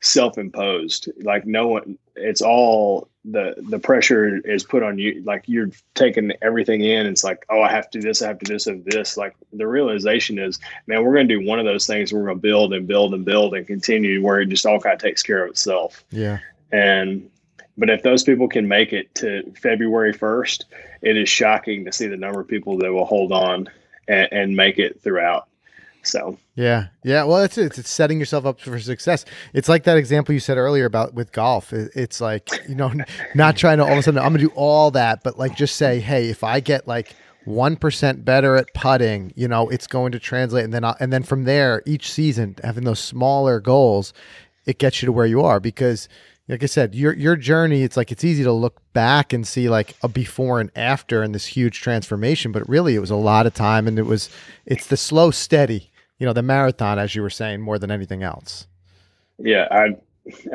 self-imposed 0.02 1.10
like 1.21 1.45
no 1.45 1.67
one 1.67 1.97
it's 2.15 2.41
all 2.41 3.08
the 3.26 3.56
the 3.70 3.80
pressure 3.80 4.38
is 4.44 4.64
put 4.64 4.84
on 4.84 4.98
you 4.98 5.22
like 5.26 5.44
you're 5.48 5.70
taking 5.96 6.34
everything 6.42 6.82
in 6.82 7.06
it's 7.06 7.24
like 7.24 7.46
oh 7.50 7.62
i 7.62 7.72
have 7.72 7.90
to 7.90 8.00
do 8.00 8.08
this 8.08 8.22
i 8.22 8.28
have 8.28 8.38
to 8.38 8.46
do 8.46 8.54
this 8.54 8.68
and 8.68 8.84
this 8.84 9.16
like 9.16 9.34
the 9.54 9.66
realization 9.66 10.38
is 10.38 10.60
man 10.88 11.04
we're 11.04 11.14
going 11.14 11.28
to 11.28 11.40
do 11.40 11.48
one 11.48 11.58
of 11.58 11.66
those 11.66 11.88
things 11.88 12.12
we're 12.12 12.26
going 12.26 12.36
to 12.36 12.42
build 12.42 12.74
and 12.74 12.86
build 12.86 13.14
and 13.14 13.24
build 13.24 13.54
and 13.54 13.66
continue 13.66 14.22
where 14.22 14.42
it 14.42 14.48
just 14.48 14.66
all 14.66 14.80
kind 14.80 14.94
of 14.94 15.00
takes 15.02 15.24
care 15.24 15.46
of 15.46 15.52
itself 15.52 16.04
Yeah. 16.12 16.40
and 16.74 17.30
but 17.78 17.90
if 17.90 18.04
those 18.04 18.24
people 18.24 18.48
can 18.48 18.68
make 18.68 18.94
it 18.94 19.16
to 19.16 19.52
February 19.60 20.14
1st, 20.14 20.66
it 21.02 21.18
is 21.18 21.28
shocking 21.28 21.86
to 21.86 21.92
see 21.92 22.06
the 22.08 22.18
number 22.18 22.40
of 22.42 22.48
people 22.48 22.78
that 22.78 22.94
will 22.94 23.06
hold 23.06 23.32
on 23.32 23.68
and, 24.08 24.28
and 24.32 24.56
make 24.56 24.78
it 24.78 25.02
throughout. 25.02 25.48
So 26.04 26.38
Yeah, 26.56 26.88
yeah. 27.04 27.24
Well, 27.24 27.44
it's, 27.44 27.58
it's 27.58 27.89
setting 27.89 28.20
yourself 28.20 28.46
up 28.46 28.60
for 28.60 28.80
success. 28.80 29.26
It's 29.54 29.70
like 29.70 29.84
that 29.84 29.98
example 29.98 30.34
you 30.34 30.39
said 30.39 30.58
earlier 30.58 30.86
about 30.86 31.13
with 31.13 31.32
golf. 31.32 31.72
It- 31.74 31.92
It's 31.96 32.20
like 32.22 32.50
you 32.68 32.76
know, 32.76 32.92
not 33.36 33.56
trying 33.58 33.78
to 33.78 33.86
all 33.86 33.94
of 33.94 33.98
a 33.98 34.04
sudden 34.04 34.20
I'm 34.20 34.34
gonna 34.34 34.39
do 34.39 34.52
all 34.56 34.92
that, 34.92 35.24
but 35.24 35.39
like 35.39 35.56
just 35.56 35.76
say, 35.78 36.00
hey, 36.00 36.30
if 36.30 36.44
I 36.44 36.60
get 36.60 36.88
like 36.88 37.16
one 37.46 37.76
percent 37.76 38.24
better 38.24 38.56
at 38.56 38.74
putting, 38.74 39.34
you 39.36 39.48
know, 39.48 39.68
it's 39.70 39.88
going 39.88 40.12
to 40.13 40.20
translate, 40.20 40.63
and 40.66 40.74
then 40.74 40.84
I'll, 40.84 40.96
and 41.00 41.12
then 41.12 41.24
from 41.24 41.44
there, 41.46 41.82
each 41.86 42.12
season 42.12 42.56
having 42.63 42.84
those 42.86 43.00
smaller 43.00 43.60
goals, 43.60 44.13
it 44.66 44.78
gets 44.80 45.02
you 45.02 45.08
to 45.08 45.12
where 45.12 45.26
you 45.26 45.42
are 45.42 45.60
because. 45.60 46.08
Like 46.50 46.62
I 46.62 46.66
said, 46.66 46.94
your 46.94 47.13
your 47.13 47.38
journey, 47.38 47.84
it's 47.84 47.96
like 47.96 48.12
it's 48.12 48.26
easy 48.26 48.44
to 48.44 48.52
look 48.52 48.82
back 48.92 49.32
and 49.32 49.48
see 49.48 49.70
like 49.70 49.96
a 50.04 50.10
before 50.10 50.60
and 50.60 50.72
after 50.76 51.24
and 51.24 51.34
this 51.34 51.46
huge 51.46 51.80
transformation, 51.80 52.52
but 52.52 52.68
really 52.68 52.96
it 52.96 53.00
was 53.00 53.10
a 53.12 53.16
lot 53.16 53.46
of 53.48 53.54
time 53.54 53.88
and 53.88 53.98
it 53.98 54.06
was 54.06 54.30
it's 54.66 54.88
the 54.88 54.98
slow 54.98 55.32
steady 55.32 55.89
you 56.19 56.26
know 56.26 56.34
the 56.34 56.41
marathon 56.43 56.99
as 56.99 57.15
you 57.15 57.21
were 57.21 57.30
saying 57.30 57.62
more 57.62 57.78
than 57.80 57.91
anything 57.91 58.23
else 58.23 58.67
yeah, 59.39 59.67
I 59.71 59.95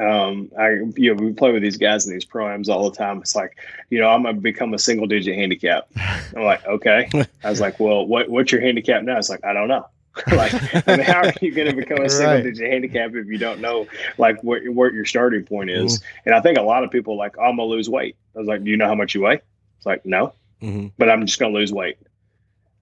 um 0.01 0.51
I 0.59 0.69
you 0.97 1.15
know 1.15 1.23
we 1.23 1.33
play 1.33 1.51
with 1.53 1.63
these 1.63 1.77
guys 1.77 2.07
in 2.07 2.13
these 2.13 2.25
proams 2.25 2.69
all 2.69 2.89
the 2.89 2.97
time. 2.97 3.19
It's 3.19 3.35
like, 3.35 3.59
you 3.91 3.99
know, 3.99 4.09
I'm 4.09 4.23
gonna 4.23 4.39
become 4.41 4.73
a 4.73 4.79
single 4.79 5.07
digit 5.09 5.35
handicap. 5.35 5.89
I'm 6.37 6.45
like, 6.45 6.65
okay. 6.65 7.11
I 7.45 7.51
was 7.51 7.61
like, 7.61 7.79
well, 7.81 8.07
what 8.07 8.29
what's 8.31 8.53
your 8.53 8.61
handicap 8.63 9.03
now? 9.03 9.19
It's 9.19 9.29
like, 9.29 9.45
I 9.45 9.53
don't 9.53 9.67
know. 9.69 9.85
like, 10.33 10.55
I 10.89 10.97
mean, 10.97 11.05
how 11.05 11.23
are 11.27 11.33
you 11.43 11.53
going 11.53 11.69
to 11.69 11.77
become 11.77 12.01
a 12.03 12.09
single 12.09 12.37
Right. 12.37 12.43
digit 12.45 12.71
handicap 12.71 13.15
if 13.15 13.27
you 13.27 13.37
don't 13.37 13.61
know 13.61 13.87
like 14.17 14.43
what 14.45 14.63
what 14.69 14.95
your 14.95 15.05
starting 15.05 15.45
point 15.45 15.71
is? 15.71 16.01
And 16.25 16.35
I 16.37 16.41
think 16.41 16.57
a 16.57 16.63
lot 16.63 16.85
of 16.85 16.91
people 16.93 17.15
are 17.15 17.19
like, 17.19 17.37
oh, 17.37 17.43
I'm 17.43 17.57
gonna 17.57 17.65
lose 17.65 17.91
weight. 17.91 18.17
I 18.37 18.39
was 18.39 18.49
like, 18.49 18.63
do 18.65 18.71
you 18.71 18.77
know 18.77 18.87
how 18.87 18.95
much 18.95 19.15
you 19.15 19.23
weigh? 19.23 19.41
It's 19.77 19.87
like, 19.87 20.07
no, 20.07 20.33
Mhm. 20.63 20.93
but 20.99 21.11
I'm 21.11 21.27
just 21.27 21.39
gonna 21.41 21.53
lose 21.53 21.73
weight. 21.73 21.99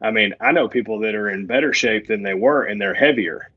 I 0.01 0.11
mean, 0.11 0.35
I 0.41 0.53
know 0.53 0.69
people 0.69 1.01
that 1.01 1.15
are 1.15 1.31
in 1.31 1.47
better 1.47 1.73
shape 1.73 2.07
than 2.07 2.23
they 2.23 2.35
were, 2.35 2.65
and 2.65 2.81
they're 2.81 2.95
heavier. 2.95 3.51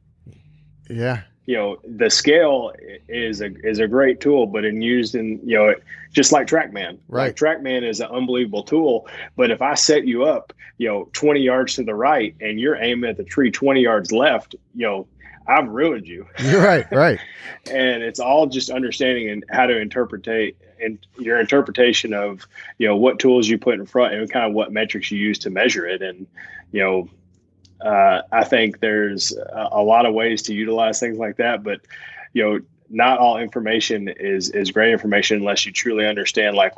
Yeah 0.89 1.23
you 1.49 1.55
know 1.55 1.79
the 1.83 2.11
scale 2.11 2.71
is 3.07 3.41
a 3.41 3.49
is 3.67 3.79
a 3.79 3.87
great 3.87 4.19
tool 4.19 4.45
but 4.45 4.63
in 4.63 4.83
used 4.83 5.15
in 5.15 5.39
you 5.43 5.57
know 5.57 5.73
just 6.11 6.31
like 6.31 6.45
trackman. 6.45 6.99
Right. 7.07 7.27
like 7.27 7.35
trackman 7.35 7.81
is 7.81 7.99
an 8.01 8.09
unbelievable 8.11 8.61
tool 8.61 9.07
but 9.35 9.49
if 9.49 9.59
i 9.59 9.73
set 9.73 10.05
you 10.05 10.25
up 10.25 10.53
you 10.77 10.87
know 10.87 11.09
20 11.13 11.39
yards 11.39 11.73
to 11.73 11.83
the 11.83 11.95
right 11.95 12.35
and 12.39 12.59
you're 12.59 12.75
aiming 12.75 13.09
at 13.09 13.17
the 13.17 13.23
tree 13.23 13.49
20 13.49 13.81
yards 13.81 14.11
left 14.11 14.53
you 14.75 14.85
know 14.85 15.07
i've 15.47 15.67
ruined 15.67 16.07
you. 16.07 16.27
You're 16.39 16.61
right 16.61 16.85
right. 16.91 17.19
And 17.71 18.03
it's 18.03 18.19
all 18.19 18.45
just 18.45 18.69
understanding 18.69 19.31
and 19.31 19.43
how 19.49 19.65
to 19.65 19.81
interpretate 19.81 20.55
and 20.79 20.99
your 21.17 21.39
interpretation 21.39 22.13
of 22.13 22.47
you 22.77 22.87
know 22.87 22.95
what 22.95 23.17
tools 23.17 23.47
you 23.47 23.57
put 23.57 23.73
in 23.73 23.87
front 23.87 24.13
and 24.13 24.31
kind 24.31 24.45
of 24.45 24.53
what 24.53 24.71
metrics 24.71 25.09
you 25.09 25.17
use 25.17 25.39
to 25.39 25.49
measure 25.49 25.87
it. 25.87 26.03
And 26.03 26.27
you 26.71 26.83
know 26.83 27.09
uh, 27.81 28.21
i 28.31 28.43
think 28.43 28.79
there's 28.79 29.35
a, 29.35 29.69
a 29.73 29.83
lot 29.83 30.05
of 30.05 30.13
ways 30.13 30.41
to 30.41 30.53
utilize 30.53 30.99
things 30.99 31.17
like 31.17 31.37
that 31.37 31.63
but 31.63 31.81
you 32.33 32.43
know 32.43 32.59
not 32.89 33.19
all 33.19 33.37
information 33.37 34.07
is 34.07 34.49
is 34.49 34.71
great 34.71 34.91
information 34.91 35.37
unless 35.37 35.65
you 35.65 35.71
truly 35.71 36.05
understand 36.05 36.55
like 36.55 36.73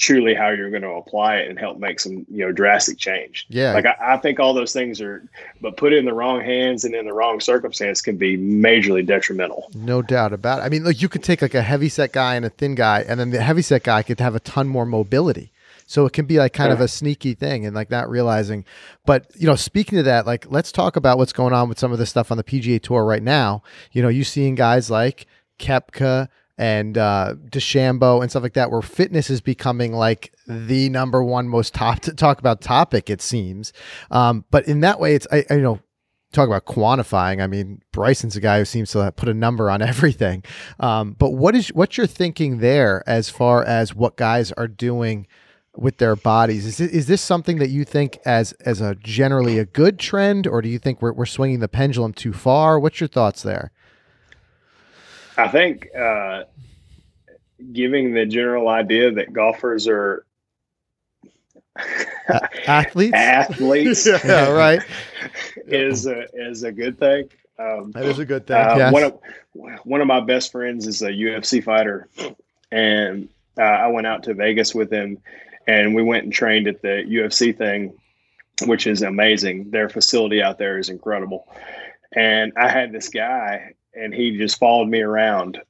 truly 0.00 0.34
how 0.34 0.48
you're 0.48 0.70
going 0.70 0.82
to 0.82 0.88
apply 0.88 1.36
it 1.36 1.50
and 1.50 1.58
help 1.58 1.78
make 1.78 2.00
some 2.00 2.26
you 2.30 2.38
know 2.38 2.50
drastic 2.50 2.98
change. 2.98 3.46
Yeah. 3.48 3.74
Like 3.74 3.84
I, 3.86 4.14
I 4.14 4.16
think 4.16 4.40
all 4.40 4.54
those 4.54 4.72
things 4.72 5.00
are 5.00 5.28
but 5.60 5.76
put 5.76 5.92
in 5.92 6.06
the 6.06 6.14
wrong 6.14 6.40
hands 6.40 6.84
and 6.84 6.94
in 6.94 7.04
the 7.04 7.12
wrong 7.12 7.38
circumstance 7.38 8.00
can 8.00 8.16
be 8.16 8.36
majorly 8.36 9.06
detrimental. 9.06 9.70
No 9.74 10.00
doubt 10.02 10.32
about 10.32 10.60
it. 10.60 10.62
I 10.62 10.68
mean 10.70 10.84
like 10.84 11.02
you 11.02 11.08
could 11.08 11.22
take 11.22 11.42
like 11.42 11.54
a 11.54 11.62
heavy 11.62 11.88
set 11.88 12.12
guy 12.12 12.34
and 12.34 12.44
a 12.44 12.50
thin 12.50 12.74
guy 12.74 13.04
and 13.06 13.20
then 13.20 13.30
the 13.30 13.42
heavy 13.42 13.62
set 13.62 13.84
guy 13.84 14.02
could 14.02 14.20
have 14.20 14.34
a 14.34 14.40
ton 14.40 14.68
more 14.68 14.86
mobility 14.86 15.52
so 15.90 16.06
it 16.06 16.12
can 16.12 16.24
be 16.24 16.38
like 16.38 16.52
kind 16.52 16.72
of 16.72 16.80
a 16.80 16.86
sneaky 16.86 17.34
thing 17.34 17.66
and 17.66 17.74
like 17.74 17.90
not 17.90 18.08
realizing 18.08 18.64
but 19.04 19.26
you 19.36 19.46
know 19.46 19.56
speaking 19.56 19.96
to 19.96 20.02
that 20.04 20.24
like 20.24 20.46
let's 20.48 20.70
talk 20.70 20.94
about 20.94 21.18
what's 21.18 21.32
going 21.32 21.52
on 21.52 21.68
with 21.68 21.80
some 21.80 21.90
of 21.90 21.98
the 21.98 22.06
stuff 22.06 22.30
on 22.30 22.36
the 22.36 22.44
pga 22.44 22.80
tour 22.80 23.04
right 23.04 23.24
now 23.24 23.60
you 23.90 24.00
know 24.00 24.08
you 24.08 24.22
seeing 24.22 24.54
guys 24.54 24.90
like 24.90 25.26
Koepka 25.58 26.28
and 26.58 26.98
uh 26.98 27.34
DeChambeau 27.48 28.20
and 28.20 28.30
stuff 28.30 28.42
like 28.42 28.52
that, 28.52 28.70
where 28.70 28.82
fitness 28.82 29.30
is 29.30 29.40
becoming 29.40 29.92
like 29.92 30.34
the 30.46 30.90
number 30.90 31.24
one 31.24 31.48
most 31.48 31.72
top 31.74 32.00
to 32.00 32.12
talk 32.12 32.38
about 32.38 32.60
topic, 32.60 33.08
it 33.08 33.22
seems. 33.22 33.72
Um, 34.10 34.44
but 34.50 34.68
in 34.68 34.80
that 34.80 35.00
way, 35.00 35.14
it's 35.14 35.26
I, 35.32 35.44
I 35.48 35.54
you 35.54 35.62
know 35.62 35.80
talk 36.32 36.46
about 36.46 36.66
quantifying. 36.66 37.42
I 37.42 37.46
mean, 37.46 37.80
Bryson's 37.92 38.36
a 38.36 38.40
guy 38.40 38.58
who 38.58 38.64
seems 38.66 38.92
to 38.92 39.10
put 39.12 39.28
a 39.28 39.34
number 39.34 39.70
on 39.70 39.80
everything. 39.92 40.44
Um, 40.78 41.16
but 41.18 41.30
what 41.30 41.56
is 41.56 41.68
what's 41.68 41.96
your 41.96 42.06
thinking 42.06 42.58
there 42.58 43.02
as 43.06 43.30
far 43.30 43.64
as 43.64 43.94
what 43.94 44.16
guys 44.16 44.52
are 44.52 44.68
doing 44.68 45.26
with 45.80 45.96
their 45.98 46.14
bodies? 46.14 46.66
Is 46.66 46.80
it, 46.80 46.90
is 46.92 47.06
this 47.06 47.20
something 47.22 47.58
that 47.58 47.70
you 47.70 47.84
think 47.84 48.18
as 48.24 48.52
as 48.64 48.80
a 48.80 48.94
generally 48.96 49.58
a 49.58 49.64
good 49.64 49.98
trend, 49.98 50.46
or 50.46 50.62
do 50.62 50.68
you 50.68 50.78
think 50.78 51.00
we're 51.02 51.12
we're 51.12 51.26
swinging 51.26 51.60
the 51.60 51.68
pendulum 51.68 52.12
too 52.12 52.32
far? 52.32 52.78
What's 52.78 53.00
your 53.00 53.08
thoughts 53.08 53.42
there? 53.42 53.72
I 55.36 55.48
think 55.48 55.88
uh, 55.98 56.44
giving 57.72 58.12
the 58.12 58.26
general 58.26 58.68
idea 58.68 59.10
that 59.12 59.32
golfers 59.32 59.88
are 59.88 60.24
Athletes, 62.66 63.12
athletes 63.16 64.06
yeah, 64.24 64.50
right. 64.50 64.82
is 65.66 66.06
a, 66.06 66.26
is 66.34 66.62
a 66.62 66.72
good 66.72 66.98
thing. 66.98 67.28
Um, 67.58 67.92
That 67.92 68.04
is 68.04 68.18
a 68.18 68.24
good 68.24 68.46
thing. 68.46 68.56
uh, 68.56 68.74
yes. 68.76 68.92
One 68.92 69.02
of 69.04 69.18
one 69.84 70.00
of 70.00 70.06
my 70.06 70.20
best 70.20 70.52
friends 70.52 70.86
is 70.86 71.02
a 71.02 71.10
UFC 71.10 71.62
fighter, 71.62 72.08
and 72.70 73.28
uh, 73.58 73.62
I 73.62 73.86
went 73.88 74.06
out 74.06 74.22
to 74.24 74.34
Vegas 74.34 74.74
with 74.74 74.90
him, 74.90 75.18
and 75.66 75.94
we 75.94 76.02
went 76.02 76.24
and 76.24 76.32
trained 76.32 76.66
at 76.66 76.82
the 76.82 77.04
UFC 77.08 77.56
thing, 77.56 77.92
which 78.66 78.86
is 78.86 79.02
amazing. 79.02 79.70
Their 79.70 79.88
facility 79.88 80.42
out 80.42 80.58
there 80.58 80.78
is 80.78 80.88
incredible, 80.88 81.48
and 82.12 82.52
I 82.56 82.68
had 82.68 82.92
this 82.92 83.08
guy, 83.08 83.74
and 83.94 84.14
he 84.14 84.36
just 84.36 84.58
followed 84.58 84.88
me 84.88 85.00
around 85.00 85.60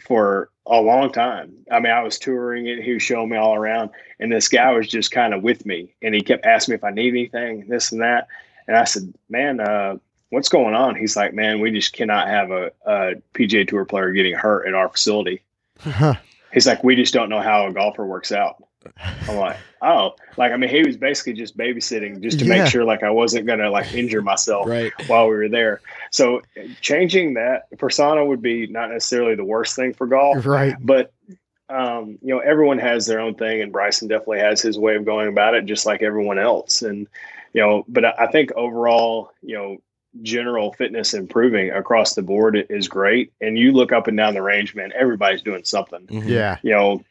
for 0.00 0.50
a 0.66 0.80
long 0.80 1.10
time. 1.12 1.52
I 1.70 1.80
mean, 1.80 1.92
I 1.92 2.02
was 2.02 2.18
touring 2.18 2.66
it. 2.66 2.82
He 2.82 2.92
was 2.92 3.02
showing 3.02 3.30
me 3.30 3.36
all 3.36 3.54
around, 3.54 3.90
and 4.20 4.30
this 4.30 4.48
guy 4.48 4.70
was 4.72 4.86
just 4.86 5.10
kind 5.10 5.34
of 5.34 5.42
with 5.42 5.66
me, 5.66 5.94
and 6.02 6.14
he 6.14 6.20
kept 6.20 6.46
asking 6.46 6.72
me 6.72 6.76
if 6.76 6.84
I 6.84 6.90
need 6.90 7.08
anything, 7.08 7.66
this 7.68 7.92
and 7.92 8.00
that. 8.00 8.28
And 8.66 8.76
I 8.76 8.84
said, 8.84 9.12
"Man, 9.28 9.60
uh, 9.60 9.96
what's 10.30 10.48
going 10.48 10.74
on?" 10.74 10.94
He's 10.94 11.16
like, 11.16 11.34
"Man, 11.34 11.60
we 11.60 11.72
just 11.72 11.92
cannot 11.92 12.28
have 12.28 12.50
a, 12.50 12.70
a 12.86 13.14
PGA 13.34 13.66
Tour 13.66 13.84
player 13.84 14.12
getting 14.12 14.34
hurt 14.34 14.66
at 14.66 14.74
our 14.74 14.88
facility." 14.88 15.42
Huh. 15.80 16.14
He's 16.52 16.66
like, 16.66 16.84
"We 16.84 16.94
just 16.94 17.14
don't 17.14 17.28
know 17.28 17.40
how 17.40 17.66
a 17.66 17.72
golfer 17.72 18.06
works 18.06 18.32
out." 18.32 18.62
I'm 19.28 19.36
like, 19.36 19.56
"Oh, 19.82 20.14
like 20.36 20.52
I 20.52 20.56
mean, 20.56 20.70
he 20.70 20.82
was 20.82 20.96
basically 20.96 21.34
just 21.34 21.56
babysitting 21.56 22.20
just 22.22 22.38
to 22.40 22.44
Yeah. 22.46 22.62
make 22.62 22.70
sure 22.70 22.84
like 22.84 23.02
I 23.02 23.10
wasn't 23.10 23.46
gonna 23.46 23.70
like 23.70 23.92
injure 23.94 24.22
myself 24.22 24.66
Right. 24.68 24.92
while 25.06 25.28
we 25.28 25.36
were 25.36 25.48
there." 25.48 25.80
So 26.10 26.42
changing 26.80 27.34
that 27.34 27.64
persona 27.78 28.24
would 28.24 28.40
be 28.42 28.66
not 28.66 28.90
necessarily 28.90 29.34
the 29.34 29.44
worst 29.44 29.76
thing 29.76 29.92
for 29.92 30.06
golf 30.06 30.46
right. 30.46 30.74
but 30.80 31.12
um, 31.68 32.18
you 32.22 32.34
know 32.34 32.40
everyone 32.40 32.78
has 32.78 33.06
their 33.06 33.20
own 33.20 33.34
thing 33.34 33.62
and 33.62 33.70
bryson 33.70 34.08
definitely 34.08 34.40
has 34.40 34.60
his 34.60 34.76
way 34.78 34.96
of 34.96 35.04
going 35.04 35.28
about 35.28 35.54
it 35.54 35.66
just 35.66 35.86
like 35.86 36.02
everyone 36.02 36.36
else 36.38 36.82
and 36.82 37.06
you 37.52 37.60
know 37.62 37.84
but 37.86 38.04
i 38.04 38.12
I 38.18 38.26
think 38.26 38.50
overall 38.56 39.30
you 39.42 39.54
know 39.56 39.76
general 40.22 40.72
fitness 40.72 41.14
improving 41.14 41.70
across 41.70 42.14
the 42.14 42.22
board 42.22 42.66
is 42.68 42.88
great 42.88 43.32
and 43.40 43.56
you 43.56 43.70
look 43.70 43.92
up 43.92 44.08
and 44.08 44.16
down 44.16 44.34
the 44.34 44.42
range 44.42 44.74
man 44.74 44.92
everybody's 44.98 45.42
doing 45.42 45.62
something 45.62 46.04
Mhm. 46.08 46.26
Yeah. 46.28 46.56
you 46.62 46.72
know 46.72 47.04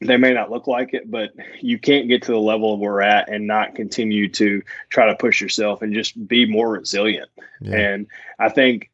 they 0.00 0.16
may 0.16 0.32
not 0.32 0.50
look 0.50 0.66
like 0.66 0.92
it 0.92 1.10
but 1.10 1.30
you 1.60 1.78
can't 1.78 2.08
get 2.08 2.22
to 2.22 2.32
the 2.32 2.38
level 2.38 2.78
we're 2.78 3.00
at 3.00 3.28
and 3.30 3.46
not 3.46 3.74
continue 3.74 4.28
to 4.28 4.62
try 4.90 5.06
to 5.06 5.16
push 5.16 5.40
yourself 5.40 5.82
and 5.82 5.94
just 5.94 6.28
be 6.28 6.44
more 6.44 6.70
resilient 6.70 7.30
Yeah. 7.60 7.76
and 7.76 8.06
I 8.38 8.50
think, 8.50 8.90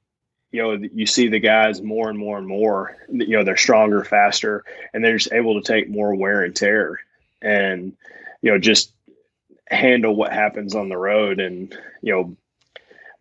you 0.53 0.63
know, 0.63 0.73
you 0.95 1.07
see 1.07 1.29
the 1.29 1.41
guys 1.41 1.83
more 1.83 2.09
and 2.11 2.19
more 2.19 2.39
and 2.39 2.47
more, 2.47 2.97
you 3.11 3.37
know, 3.37 3.43
they're 3.43 3.57
stronger, 3.57 4.05
faster, 4.05 4.65
and 4.93 5.03
they're 5.05 5.17
just 5.17 5.33
able 5.33 5.61
to 5.61 5.67
take 5.67 5.89
more 5.89 6.15
wear 6.15 6.43
and 6.43 6.55
tear 6.55 7.01
and, 7.41 7.97
you 8.43 8.51
know, 8.51 8.59
just 8.59 8.93
handle 9.69 10.15
what 10.15 10.33
happens 10.33 10.75
on 10.75 10.91
the 10.91 10.97
road. 10.97 11.41
And, 11.41 11.77
you 12.03 12.13
know, 12.13 12.37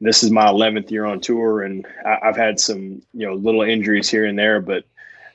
this 0.02 0.24
is 0.24 0.30
my 0.32 0.48
11th 0.48 0.91
year 0.91 1.06
on 1.06 1.22
tour, 1.22 1.62
and 1.62 1.86
I, 2.06 2.17
have 2.24 2.36
had 2.36 2.60
some 2.60 3.02
you 3.13 3.28
know 3.28 3.36
little 3.36 3.62
injuries 3.62 4.10
here 4.10 4.26
and 4.26 4.38
there, 4.38 4.60
but 4.60 4.84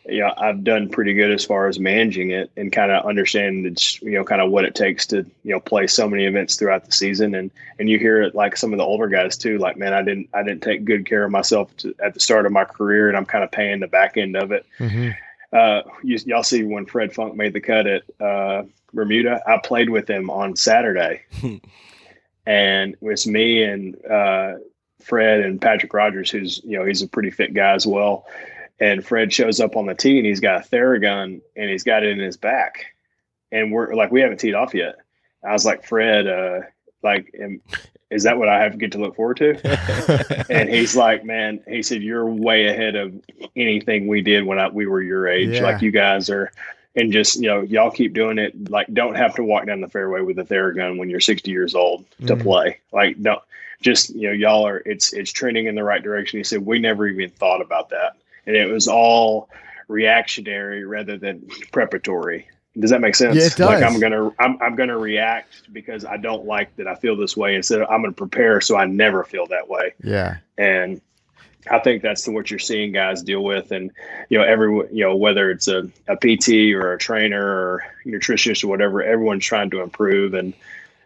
you 0.09 0.21
know 0.21 0.33
I've 0.37 0.65
done 0.65 0.89
pretty 0.89 1.15
good 1.15 1.31
as 1.31 1.45
far 1.45 1.69
as 1.69 1.79
managing 1.79 2.31
it 2.31 2.51
and 2.57 2.73
kind 2.73 2.91
of 2.91 3.07
understanding 3.07 3.67
it's 3.67 4.01
you 4.03 4.13
know 4.13 4.25
kind 4.25 4.41
of 4.41 4.51
what 4.51 4.65
it 4.65 4.75
takes 4.75 5.07
to 5.09 5.19
you 5.43 5.53
know 5.53 5.61
play 5.61 5.87
so 5.87 6.09
many 6.09 6.25
events 6.25 6.57
throughout 6.57 6.85
the 6.85 6.93
season, 6.93 7.35
and 7.35 7.51
and 7.79 7.89
you 7.89 7.99
hear 7.99 8.23
it 8.23 8.35
like 8.35 8.57
some 8.57 8.73
of 8.73 8.79
the 8.79 8.85
older 8.85 9.09
guys 9.09 9.37
too, 9.37 9.59
like 9.59 9.77
man 9.77 9.93
I 9.93 10.03
didn't 10.03 10.29
I 10.33 10.43
didn't 10.43 10.63
take 10.63 10.85
good 10.85 11.07
care 11.07 11.25
of 11.25 11.31
myself 11.31 11.77
to, 11.79 11.95
at 12.03 12.15
the 12.15 12.21
start 12.21 12.47
of 12.47 12.53
my 12.53 12.65
career, 12.65 13.09
and 13.09 13.17
I'm 13.17 13.27
kind 13.27 13.45
of 13.45 13.51
paying 13.51 13.81
the 13.81 13.89
back 13.89 14.17
end 14.17 14.37
of 14.37 14.53
it. 14.53 14.67
Mm-hmm. 14.79 15.11
Uh, 15.53 15.83
you, 16.03 16.19
y'all 16.27 16.43
see 16.43 16.65
when 16.65 16.87
Fred 16.87 17.15
Funk 17.15 17.35
made 17.35 17.53
the 17.53 17.61
cut 17.61 17.87
at 17.87 18.03
uh, 18.21 18.65
Bermuda, 18.93 19.41
I 19.47 19.59
played 19.59 19.91
with 19.91 20.09
him 20.09 20.29
on 20.29 20.57
Saturday. 20.57 21.23
and 22.47 22.93
it 22.95 23.03
was 23.03 23.27
me 23.27 23.63
and 23.63 23.97
uh, 24.05 24.55
Fred 25.03 25.41
and 25.41 25.61
Patrick 25.61 25.93
Rodgers, 25.93 26.31
who's 26.31 26.61
you 26.65 26.79
know 26.79 26.85
he's 26.85 27.03
a 27.03 27.09
pretty 27.09 27.31
fit 27.31 27.55
guy 27.55 27.73
as 27.73 27.87
well. 27.87 28.27
And 28.79 29.05
Fred 29.05 29.33
shows 29.33 29.61
up 29.61 29.77
on 29.77 29.87
the 29.87 29.95
tee 29.95 30.19
and 30.19 30.27
he's 30.27 30.41
got 30.41 30.65
a 30.65 30.69
Theragun 30.69 31.41
and 31.57 31.71
he's 31.71 31.85
got 31.85 32.03
it 32.03 32.11
in 32.11 32.19
his 32.19 32.37
back, 32.37 32.95
and 33.51 33.73
we're 33.73 33.95
like 33.95 34.11
we 34.11 34.21
haven't 34.21 34.39
teed 34.39 34.55
off 34.55 34.75
yet. 34.75 34.97
I 35.43 35.53
was 35.53 35.65
like 35.65 35.85
Fred, 35.85 36.27
uh, 36.27 36.61
like, 37.03 37.35
am, 37.41 37.61
is 38.11 38.25
that 38.25 38.39
what 38.39 38.49
I 38.49 38.63
have 38.63 38.73
to 38.73 38.79
get 38.79 38.93
to 38.93 38.99
look 38.99 39.17
forward 39.17 39.39
to? 39.39 40.47
and 40.51 40.69
he's 40.69 40.97
like, 40.97 41.25
man, 41.25 41.63
he 41.67 41.83
said 41.83 42.03
you're 42.03 42.27
way 42.27 42.67
ahead 42.67 42.97
of 42.97 43.15
anything 43.55 44.07
we 44.07 44.21
did 44.21 44.45
when 44.45 44.59
I, 44.59 44.69
we 44.69 44.87
were 44.87 45.03
your 45.03 45.27
age. 45.27 45.51
Yeah. 45.51 45.63
Like 45.63 45.83
you 45.83 45.91
guys 45.91 46.29
are 46.29 46.53
and 46.97 47.13
just 47.13 47.37
you 47.37 47.49
know 47.49 47.61
y'all 47.61 47.91
keep 47.91 48.15
doing 48.15 48.39
it 48.39 48.71
like 48.71 48.93
don't 48.93 49.15
have 49.15 49.35
to 49.35 49.45
walk 49.45 49.67
down 49.67 49.81
the 49.81 49.89
fairway 49.89 50.23
with 50.23 50.39
a 50.39 50.45
theragun 50.45 50.99
when 50.99 51.11
you're 51.11 51.21
60 51.21 51.51
years 51.51 51.75
old 51.75 52.05
to 52.27 52.35
mm-hmm. 52.35 52.43
play 52.43 52.81
like 52.93 53.21
don't 53.23 53.43
just 53.83 54.11
you 54.11 54.29
know 54.29 54.33
y'all 54.33 54.67
are 54.67 54.83
it's 54.87 55.13
it's 55.13 55.31
trending 55.31 55.67
in 55.67 55.75
the 55.75 55.85
right 55.85 56.03
direction 56.03 56.39
he 56.39 56.45
said 56.45 56.65
we 56.65 56.79
never 56.79 57.07
even 57.07 57.31
thought 57.31 57.61
about 57.61 57.91
that 57.91 58.17
and 58.47 58.57
it 58.57 58.67
was 58.67 58.89
all 58.89 59.49
reactionary 59.89 60.85
rather 60.85 61.17
than 61.17 61.49
preparatory 61.73 62.49
does 62.79 62.91
that 62.91 63.01
make 63.01 63.15
sense? 63.15 63.37
Yeah, 63.37 63.45
it 63.45 63.57
does. 63.57 63.61
Like 63.61 63.83
I'm 63.83 63.99
gonna 63.99 64.31
I'm, 64.39 64.61
I'm 64.61 64.77
gonna 64.77 64.99
react 64.99 65.73
because 65.73 66.05
I 66.05 66.19
don't 66.19 66.45
like 66.45 66.75
that 66.77 66.87
I 66.87 66.95
feel 66.95 67.17
this 67.17 67.37
way 67.37 67.55
instead 67.55 67.81
of 67.81 67.89
I'm 67.91 68.03
gonna 68.03 68.13
prepare 68.13 68.61
so 68.61 68.77
I 68.77 68.85
never 68.85 69.25
feel 69.25 69.47
that 69.47 69.69
way. 69.69 69.95
Yeah. 70.03 70.37
And 70.59 71.01
I 71.71 71.79
think 71.81 72.03
that's 72.03 72.29
what 72.29 72.51
you're 72.51 72.59
seeing 72.59 72.93
guys 72.93 73.23
deal 73.23 73.43
with, 73.43 73.73
and 73.73 73.91
you 74.29 74.39
know, 74.39 74.45
every 74.45 74.71
you 74.93 75.05
know 75.05 75.17
whether 75.17 75.51
it's 75.51 75.69
a, 75.69 75.91
a 76.07 76.17
PT 76.17 76.75
or 76.75 76.93
a 76.93 76.99
trainer 76.99 77.43
or 77.43 77.85
nutritionist 78.05 78.63
or 78.63 78.69
whatever, 78.69 79.03
everyone's 79.03 79.45
trying 79.45 79.71
to 79.71 79.81
improve 79.81 80.35
and 80.35 80.53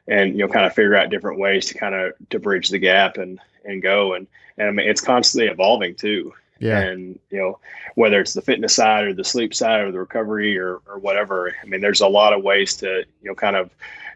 and 0.09 0.33
you 0.33 0.47
know 0.47 0.53
kind 0.53 0.67
of 0.67 0.75
figure 0.75 0.97
out 0.97 1.09
different 1.09 1.39
ways 1.39 1.67
to 1.67 1.75
kind 1.79 1.95
of 1.95 2.13
to 2.31 2.39
bridge 2.39 2.69
the 2.69 2.79
gap 2.79 3.17
and 3.17 3.39
and 3.65 3.81
go 3.81 4.15
and 4.15 4.27
and 4.59 4.69
I 4.69 4.71
mean 4.73 4.89
it's 4.89 5.01
constantly 5.01 5.51
evolving 5.51 5.95
too. 5.95 6.35
Yeah. 6.61 6.79
And 6.79 7.19
you 7.31 7.39
know 7.39 7.59
whether 7.97 8.21
it's 8.21 8.35
the 8.35 8.43
fitness 8.43 8.75
side 8.75 9.05
or 9.05 9.15
the 9.15 9.25
sleep 9.25 9.55
side 9.55 9.81
or 9.81 9.93
the 9.93 9.99
recovery 9.99 10.59
or 10.59 10.81
or 10.87 10.99
whatever. 10.99 11.55
I 11.63 11.67
mean, 11.67 11.81
there's 11.81 12.01
a 12.01 12.09
lot 12.09 12.33
of 12.33 12.43
ways 12.43 12.77
to 12.77 13.05
you 13.23 13.29
know 13.29 13.35
kind 13.35 13.57
of 13.57 13.71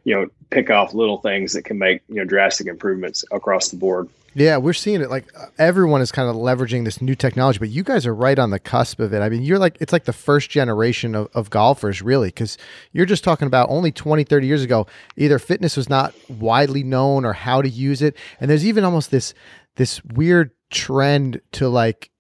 you 0.04 0.14
know 0.14 0.28
pick 0.50 0.70
off 0.70 0.94
little 0.94 1.18
things 1.18 1.54
that 1.54 1.64
can 1.64 1.78
make 1.78 2.02
you 2.08 2.16
know 2.16 2.24
drastic 2.24 2.66
improvements 2.66 3.24
across 3.32 3.68
the 3.70 3.76
board. 3.76 4.08
Yeah, 4.36 4.56
we're 4.56 4.72
seeing 4.72 5.00
it. 5.00 5.10
Like 5.10 5.32
everyone 5.58 6.00
is 6.00 6.10
kind 6.10 6.28
of 6.28 6.34
leveraging 6.34 6.84
this 6.84 7.00
new 7.00 7.14
technology, 7.14 7.60
but 7.60 7.68
you 7.68 7.84
guys 7.84 8.04
are 8.04 8.14
right 8.14 8.38
on 8.38 8.50
the 8.50 8.58
cusp 8.58 8.98
of 8.98 9.14
it. 9.14 9.20
I 9.20 9.28
mean, 9.28 9.42
you're 9.42 9.60
like, 9.60 9.76
it's 9.80 9.92
like 9.92 10.04
the 10.04 10.12
first 10.12 10.50
generation 10.50 11.14
of, 11.14 11.28
of 11.34 11.50
golfers, 11.50 12.02
really, 12.02 12.28
because 12.28 12.58
you're 12.92 13.06
just 13.06 13.22
talking 13.22 13.46
about 13.46 13.70
only 13.70 13.92
20, 13.92 14.24
30 14.24 14.46
years 14.46 14.64
ago, 14.64 14.88
either 15.16 15.38
fitness 15.38 15.76
was 15.76 15.88
not 15.88 16.14
widely 16.28 16.82
known 16.82 17.24
or 17.24 17.32
how 17.32 17.62
to 17.62 17.68
use 17.68 18.02
it. 18.02 18.16
And 18.40 18.50
there's 18.50 18.66
even 18.66 18.82
almost 18.82 19.12
this, 19.12 19.34
this 19.76 20.04
weird 20.04 20.50
trend 20.70 21.40
to 21.52 21.68
like 21.68 22.10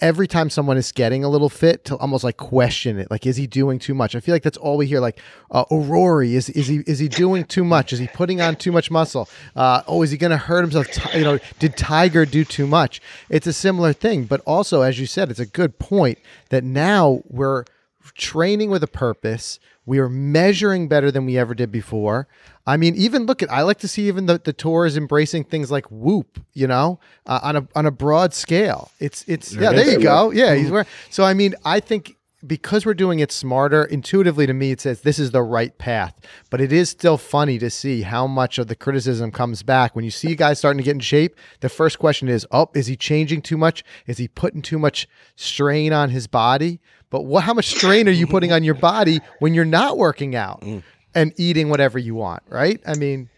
every 0.00 0.26
time 0.26 0.50
someone 0.50 0.76
is 0.76 0.92
getting 0.92 1.24
a 1.24 1.28
little 1.28 1.48
fit 1.48 1.84
to 1.84 1.96
almost 1.96 2.24
like 2.24 2.36
question 2.36 2.98
it 2.98 3.10
like 3.10 3.26
is 3.26 3.36
he 3.36 3.46
doing 3.46 3.78
too 3.78 3.94
much? 3.94 4.14
I 4.14 4.20
feel 4.20 4.34
like 4.34 4.42
that's 4.42 4.56
all 4.56 4.76
we 4.76 4.86
hear 4.86 5.00
like 5.00 5.20
uh, 5.50 5.64
Rory 5.70 6.34
is 6.34 6.48
is 6.50 6.66
he 6.66 6.78
is 6.86 6.98
he 6.98 7.08
doing 7.08 7.44
too 7.44 7.64
much? 7.64 7.92
Is 7.92 7.98
he 7.98 8.08
putting 8.08 8.40
on 8.40 8.56
too 8.56 8.72
much 8.72 8.90
muscle? 8.90 9.28
Uh, 9.54 9.82
oh 9.86 10.02
is 10.02 10.10
he 10.10 10.16
going 10.16 10.30
to 10.30 10.36
hurt 10.36 10.62
himself? 10.62 11.14
You 11.14 11.24
know 11.24 11.38
did 11.58 11.76
tiger 11.76 12.26
do 12.26 12.44
too 12.44 12.66
much? 12.66 13.00
It's 13.28 13.46
a 13.46 13.52
similar 13.52 13.92
thing 13.92 14.24
but 14.24 14.40
also 14.40 14.82
as 14.82 14.98
you 14.98 15.06
said 15.06 15.30
it's 15.30 15.40
a 15.40 15.46
good 15.46 15.78
point 15.78 16.18
that 16.50 16.64
now 16.64 17.22
we're 17.28 17.64
training 18.14 18.70
with 18.70 18.82
a 18.82 18.88
purpose 18.88 19.58
we 19.84 19.98
are 19.98 20.08
measuring 20.08 20.88
better 20.88 21.10
than 21.10 21.24
we 21.26 21.38
ever 21.38 21.54
did 21.54 21.70
before 21.70 22.26
I 22.66 22.76
mean, 22.76 22.96
even 22.96 23.26
look 23.26 23.42
at 23.42 23.50
I 23.50 23.62
like 23.62 23.78
to 23.78 23.88
see 23.88 24.08
even 24.08 24.26
the, 24.26 24.38
the 24.38 24.52
tour 24.52 24.86
is 24.86 24.96
embracing 24.96 25.44
things 25.44 25.70
like 25.70 25.86
Whoop, 25.90 26.44
you 26.52 26.66
know, 26.66 26.98
uh, 27.26 27.38
on 27.42 27.56
a 27.56 27.68
on 27.76 27.86
a 27.86 27.92
broad 27.92 28.34
scale. 28.34 28.90
It's 28.98 29.24
it's 29.28 29.54
yeah, 29.54 29.72
there 29.72 29.88
you 29.88 30.00
go. 30.00 30.32
Yeah, 30.32 30.54
he's 30.56 30.70
wearing. 30.70 30.88
So 31.10 31.22
I 31.22 31.32
mean, 31.32 31.54
I 31.64 31.78
think 31.78 32.16
because 32.44 32.84
we're 32.84 32.94
doing 32.94 33.20
it 33.20 33.30
smarter, 33.30 33.84
intuitively 33.84 34.46
to 34.46 34.52
me, 34.52 34.72
it 34.72 34.80
says 34.80 35.02
this 35.02 35.18
is 35.18 35.30
the 35.30 35.42
right 35.42 35.78
path. 35.78 36.18
But 36.50 36.60
it 36.60 36.72
is 36.72 36.90
still 36.90 37.16
funny 37.18 37.58
to 37.58 37.70
see 37.70 38.02
how 38.02 38.26
much 38.26 38.58
of 38.58 38.66
the 38.66 38.76
criticism 38.76 39.30
comes 39.30 39.62
back 39.62 39.94
when 39.94 40.04
you 40.04 40.10
see 40.10 40.34
guys 40.34 40.58
starting 40.58 40.78
to 40.78 40.84
get 40.84 40.94
in 40.94 41.00
shape. 41.00 41.36
The 41.60 41.68
first 41.68 42.00
question 42.00 42.28
is, 42.28 42.46
oh, 42.50 42.68
is 42.74 42.88
he 42.88 42.96
changing 42.96 43.42
too 43.42 43.56
much? 43.56 43.84
Is 44.08 44.18
he 44.18 44.26
putting 44.26 44.60
too 44.60 44.78
much 44.78 45.08
strain 45.36 45.92
on 45.92 46.10
his 46.10 46.26
body? 46.26 46.80
But 47.10 47.22
what? 47.22 47.44
How 47.44 47.54
much 47.54 47.68
strain 47.68 48.08
are 48.08 48.12
you 48.12 48.26
putting 48.26 48.52
on 48.52 48.64
your 48.64 48.74
body 48.74 49.20
when 49.38 49.54
you're 49.54 49.64
not 49.64 49.96
working 49.96 50.34
out? 50.34 50.60
Mm 50.60 50.82
and 51.16 51.32
eating 51.36 51.70
whatever 51.70 51.98
you 51.98 52.14
want, 52.14 52.42
right? 52.48 52.80
I 52.86 52.94
mean, 52.94 53.28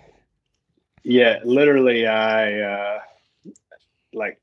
yeah, 1.05 1.39
literally, 1.45 2.07
I 2.07 2.61
uh, 2.61 3.01
like, 4.13 4.41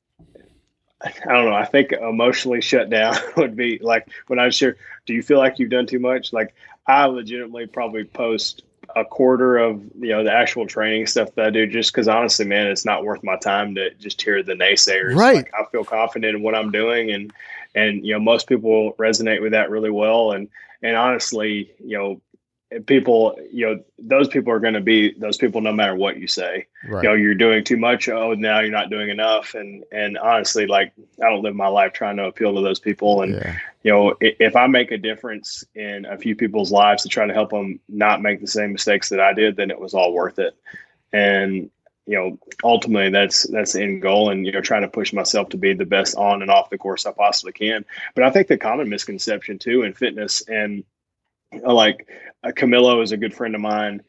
I 1.04 1.12
don't 1.28 1.46
know. 1.46 1.54
I 1.54 1.66
think 1.66 1.92
emotionally 1.92 2.62
shut 2.62 2.90
down 2.90 3.16
would 3.38 3.56
be 3.56 3.78
like 3.80 4.08
when 4.28 4.40
I 4.40 4.46
was 4.46 4.56
sure. 4.56 4.78
Do 5.06 5.14
you 5.14 5.22
feel 5.22 5.38
like 5.38 5.60
you've 5.60 5.70
done 5.70 5.86
too 5.86 6.00
much? 6.00 6.34
Like, 6.34 6.56
I 6.88 7.06
legitimately 7.06 7.68
probably 7.68 8.06
post 8.06 8.64
a 8.96 9.04
quarter 9.04 9.58
of 9.58 9.84
you 10.00 10.10
know 10.10 10.24
the 10.24 10.32
actual 10.32 10.66
training 10.66 11.06
stuff 11.06 11.36
that 11.36 11.46
I 11.48 11.50
do 11.50 11.68
just 11.68 11.92
because 11.92 12.08
honestly, 12.08 12.46
man, 12.46 12.68
it's 12.68 12.86
not 12.86 13.04
worth 13.04 13.22
my 13.22 13.36
time 13.36 13.76
to 13.76 13.94
just 13.96 14.22
hear 14.22 14.42
the 14.42 14.54
naysayers. 14.54 15.16
Right. 15.16 15.36
Like, 15.36 15.54
I 15.54 15.66
feel 15.66 15.84
confident 15.84 16.38
in 16.38 16.42
what 16.42 16.56
I'm 16.56 16.72
doing, 16.72 17.12
and 17.12 17.34
and 17.76 18.06
you 18.06 18.14
know 18.14 18.20
most 18.20 18.48
people 18.48 18.94
resonate 18.94 19.42
with 19.42 19.52
that 19.52 19.70
really 19.70 19.92
well. 19.92 20.32
And 20.32 20.48
and 20.82 20.96
honestly, 20.96 21.72
you 21.84 21.98
know, 21.98 22.22
people, 22.86 23.38
you 23.52 23.66
know, 23.66 23.84
those 24.00 24.28
people 24.28 24.52
are 24.52 24.60
going 24.60 24.74
to 24.74 24.82
be 24.82 25.14
those 25.18 25.38
people 25.38 25.62
no 25.62 25.72
matter 25.72 25.96
what 25.96 26.18
you 26.18 26.28
say. 26.28 26.68
Right. 26.88 27.04
You 27.04 27.10
know, 27.10 27.16
you're 27.16 27.36
doing 27.36 27.64
too 27.64 27.78
much. 27.78 28.10
Oh, 28.10 28.34
now 28.34 28.60
you're 28.60 28.72
not 28.72 28.90
doing 28.90 29.10
enough. 29.10 29.54
And 29.54 29.84
and 29.92 30.18
honestly, 30.18 30.68
like 30.68 30.94
I 31.22 31.30
don't 31.30 31.44
live 31.44 31.56
my 31.56 31.68
life 31.68 31.94
trying 31.94 32.18
to 32.18 32.26
appeal 32.26 32.56
to 32.56 32.62
those 32.62 32.80
people. 32.80 33.22
And 33.22 33.36
yeah. 33.36 33.58
you 33.84 33.92
know, 33.92 34.16
if, 34.20 34.36
if 34.40 34.56
I 34.56 34.68
make 34.68 34.92
a 34.92 34.98
difference 34.98 35.64
in 35.76 36.06
a 36.06 36.18
few 36.18 36.36
people's 36.36 36.72
lives 36.72 37.04
to 37.04 37.10
try 37.10 37.26
to 37.26 37.34
help 37.34 37.52
them 37.52 37.80
not 37.90 38.22
make 38.22 38.42
the 38.42 38.48
same 38.48 38.72
mistakes 38.72 39.10
that 39.10 39.20
I 39.20 39.34
did, 39.34 39.56
then 39.56 39.72
it 39.72 39.80
was 39.80 39.94
all 39.94 40.14
worth 40.14 40.40
it. 40.40 40.56
And 41.14 41.70
you 42.08 42.18
know, 42.18 42.40
ultimately 42.64 43.10
that's 43.10 43.44
that's 43.44 43.74
the 43.74 43.82
end 43.82 44.02
goal, 44.02 44.30
and 44.30 44.46
you 44.46 44.52
know, 44.52 44.62
trying 44.62 44.84
to 44.84 44.88
push 44.88 45.14
myself 45.14 45.50
to 45.50 45.58
be 45.58 45.74
the 45.74 45.86
best 45.86 46.16
on 46.16 46.42
and 46.42 46.52
off 46.52 46.70
the 46.70 46.78
course 46.78 47.06
I 47.06 47.12
possibly 47.12 47.52
can. 47.52 47.86
But 48.14 48.24
I 48.24 48.30
think 48.30 48.48
the 48.48 48.58
common 48.58 48.90
misconception 48.90 49.60
too 49.60 49.84
in 49.84 49.94
fitness 49.94 50.42
and 50.48 50.84
like 51.64 52.08
uh, 52.44 52.50
Camilo 52.50 53.02
is 53.02 53.12
a 53.12 53.18
good 53.18 53.34
friend 53.34 53.56
of 53.56 53.62
mine 53.62 54.02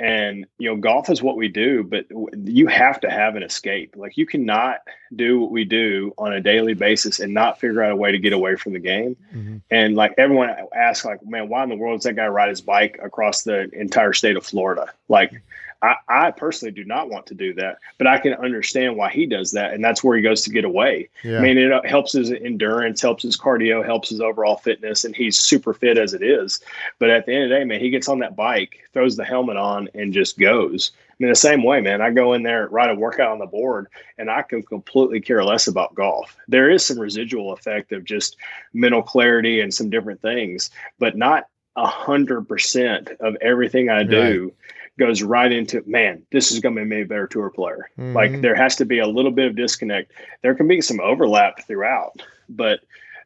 and 0.00 0.46
you 0.58 0.68
know 0.68 0.76
golf 0.76 1.10
is 1.10 1.22
what 1.22 1.36
we 1.36 1.48
do 1.48 1.82
but 1.82 2.06
you 2.44 2.68
have 2.68 3.00
to 3.00 3.10
have 3.10 3.34
an 3.34 3.42
escape 3.42 3.94
like 3.96 4.16
you 4.16 4.26
cannot 4.26 4.78
do 5.16 5.40
what 5.40 5.50
we 5.50 5.64
do 5.64 6.14
on 6.16 6.32
a 6.32 6.40
daily 6.40 6.74
basis 6.74 7.18
and 7.18 7.34
not 7.34 7.58
figure 7.58 7.82
out 7.82 7.90
a 7.90 7.96
way 7.96 8.12
to 8.12 8.18
get 8.18 8.32
away 8.32 8.54
from 8.54 8.72
the 8.72 8.78
game 8.78 9.16
mm-hmm. 9.34 9.56
and 9.70 9.96
like 9.96 10.14
everyone 10.16 10.54
asks 10.74 11.04
like 11.04 11.18
man 11.26 11.48
why 11.48 11.64
in 11.64 11.68
the 11.68 11.76
world 11.76 11.98
does 11.98 12.04
that 12.04 12.14
guy 12.14 12.28
ride 12.28 12.48
his 12.48 12.60
bike 12.60 12.98
across 13.02 13.42
the 13.42 13.68
entire 13.72 14.12
state 14.12 14.36
of 14.36 14.46
florida 14.46 14.86
like 15.08 15.42
I, 15.80 15.94
I, 16.08 16.30
personally 16.32 16.72
do 16.72 16.84
not 16.84 17.08
want 17.08 17.26
to 17.26 17.34
do 17.34 17.54
that, 17.54 17.78
but 17.98 18.08
I 18.08 18.18
can 18.18 18.34
understand 18.34 18.96
why 18.96 19.10
he 19.10 19.26
does 19.26 19.52
that, 19.52 19.74
and 19.74 19.84
that's 19.84 20.02
where 20.02 20.16
he 20.16 20.22
goes 20.22 20.42
to 20.42 20.50
get 20.50 20.64
away. 20.64 21.08
Yeah. 21.22 21.38
I 21.38 21.40
mean, 21.40 21.56
it 21.56 21.70
uh, 21.70 21.82
helps 21.84 22.12
his 22.12 22.32
endurance, 22.32 23.00
helps 23.00 23.22
his 23.22 23.36
cardio, 23.36 23.84
helps 23.84 24.08
his 24.08 24.20
overall 24.20 24.56
fitness, 24.56 25.04
and 25.04 25.14
he's 25.14 25.38
super 25.38 25.72
fit 25.72 25.96
as 25.96 26.14
it 26.14 26.22
is. 26.22 26.60
But 26.98 27.10
at 27.10 27.26
the 27.26 27.34
end 27.34 27.44
of 27.44 27.50
the 27.50 27.56
day, 27.56 27.64
man, 27.64 27.80
he 27.80 27.90
gets 27.90 28.08
on 28.08 28.18
that 28.20 28.34
bike, 28.34 28.88
throws 28.92 29.16
the 29.16 29.24
helmet 29.24 29.56
on, 29.56 29.88
and 29.94 30.12
just 30.12 30.38
goes. 30.38 30.90
I 30.96 31.14
mean, 31.20 31.30
the 31.30 31.36
same 31.36 31.62
way, 31.62 31.80
man. 31.80 32.00
I 32.00 32.10
go 32.10 32.32
in 32.32 32.42
there, 32.42 32.68
write 32.68 32.90
a 32.90 32.94
workout 32.94 33.30
on 33.30 33.38
the 33.38 33.46
board, 33.46 33.86
and 34.18 34.28
I 34.28 34.42
can 34.42 34.62
completely 34.64 35.20
care 35.20 35.44
less 35.44 35.68
about 35.68 35.94
golf. 35.94 36.36
There 36.48 36.70
is 36.70 36.84
some 36.84 36.98
residual 36.98 37.52
effect 37.52 37.92
of 37.92 38.04
just 38.04 38.36
mental 38.72 39.02
clarity 39.02 39.60
and 39.60 39.72
some 39.72 39.90
different 39.90 40.22
things, 40.22 40.70
but 40.98 41.16
not 41.16 41.46
a 41.76 41.86
hundred 41.86 42.48
percent 42.48 43.10
of 43.20 43.36
everything 43.40 43.90
I 43.90 44.02
do. 44.02 44.44
Right 44.46 44.54
goes 44.98 45.22
right 45.22 45.52
into 45.52 45.82
man 45.86 46.22
this 46.30 46.52
is 46.52 46.60
going 46.60 46.74
to 46.74 46.80
make 46.80 46.88
me 46.88 47.02
a 47.02 47.06
better 47.06 47.26
tour 47.26 47.50
player. 47.50 47.90
Mm-hmm. 47.98 48.14
like 48.14 48.40
there 48.40 48.54
has 48.54 48.76
to 48.76 48.84
be 48.84 48.98
a 48.98 49.06
little 49.06 49.30
bit 49.30 49.46
of 49.46 49.56
disconnect. 49.56 50.12
There 50.42 50.54
can 50.54 50.68
be 50.68 50.80
some 50.80 51.00
overlap 51.00 51.66
throughout 51.66 52.22
but 52.48 52.80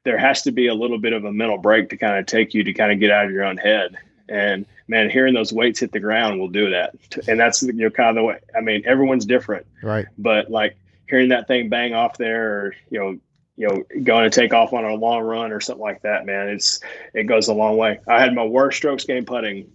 there 0.05 0.19
has 0.19 0.43
to 0.43 0.53
be 0.53 0.67
a 0.67 0.75
little 0.75 0.99
bit 0.99 1.13
of 1.13 1.25
a 1.25 1.33
mental 1.33 1.59
break 1.59 1.91
to 1.91 1.97
kind 1.97 2.19
of 2.19 2.27
take 2.27 2.55
you 2.55 2.65
to 2.65 2.73
kind 2.73 2.93
of 2.93 2.99
get 2.99 3.11
out 3.11 3.27
of 3.27 3.31
your 3.31 3.45
own 3.45 3.57
head. 3.57 3.97
And 4.29 4.67
man 4.89 5.11
hearing 5.11 5.35
those 5.35 5.53
weights 5.53 5.81
hit 5.81 5.93
the 5.93 6.01
ground 6.01 6.41
will 6.41 6.49
do 6.49 6.71
that. 6.71 6.95
And 7.29 7.39
that's 7.39 7.63
you 7.63 7.73
know 7.73 7.91
kind 7.91 8.11
of 8.11 8.15
the 8.17 8.23
way 8.23 8.39
i 8.57 8.61
mean 8.61 8.83
everyone's 8.85 9.27
different. 9.27 9.67
Right. 9.83 10.07
But 10.19 10.51
like 10.51 10.77
hearing 11.09 11.29
that 11.29 11.47
thing 11.47 11.69
bang 11.69 11.95
off 11.95 12.17
there, 12.17 12.51
or 12.51 12.75
you 12.91 12.99
know, 12.99 13.19
you 13.57 13.69
know, 13.69 13.85
going 14.03 14.25
to 14.25 14.31
take 14.31 14.55
off 14.55 14.73
on 14.73 14.85
a 14.85 14.95
long 14.95 15.21
run 15.21 15.53
or 15.53 15.61
something 15.61 15.83
like 15.83 16.03
that, 16.03 16.25
man, 16.25 16.49
it's 16.49 16.81
it 17.13 17.25
goes 17.25 17.49
a 17.49 17.53
long 17.53 17.77
way. 17.77 18.01
I 18.09 18.19
had 18.19 18.35
my 18.35 18.45
worst 18.45 18.79
strokes 18.79 19.05
game 19.05 19.27
putting 19.27 19.71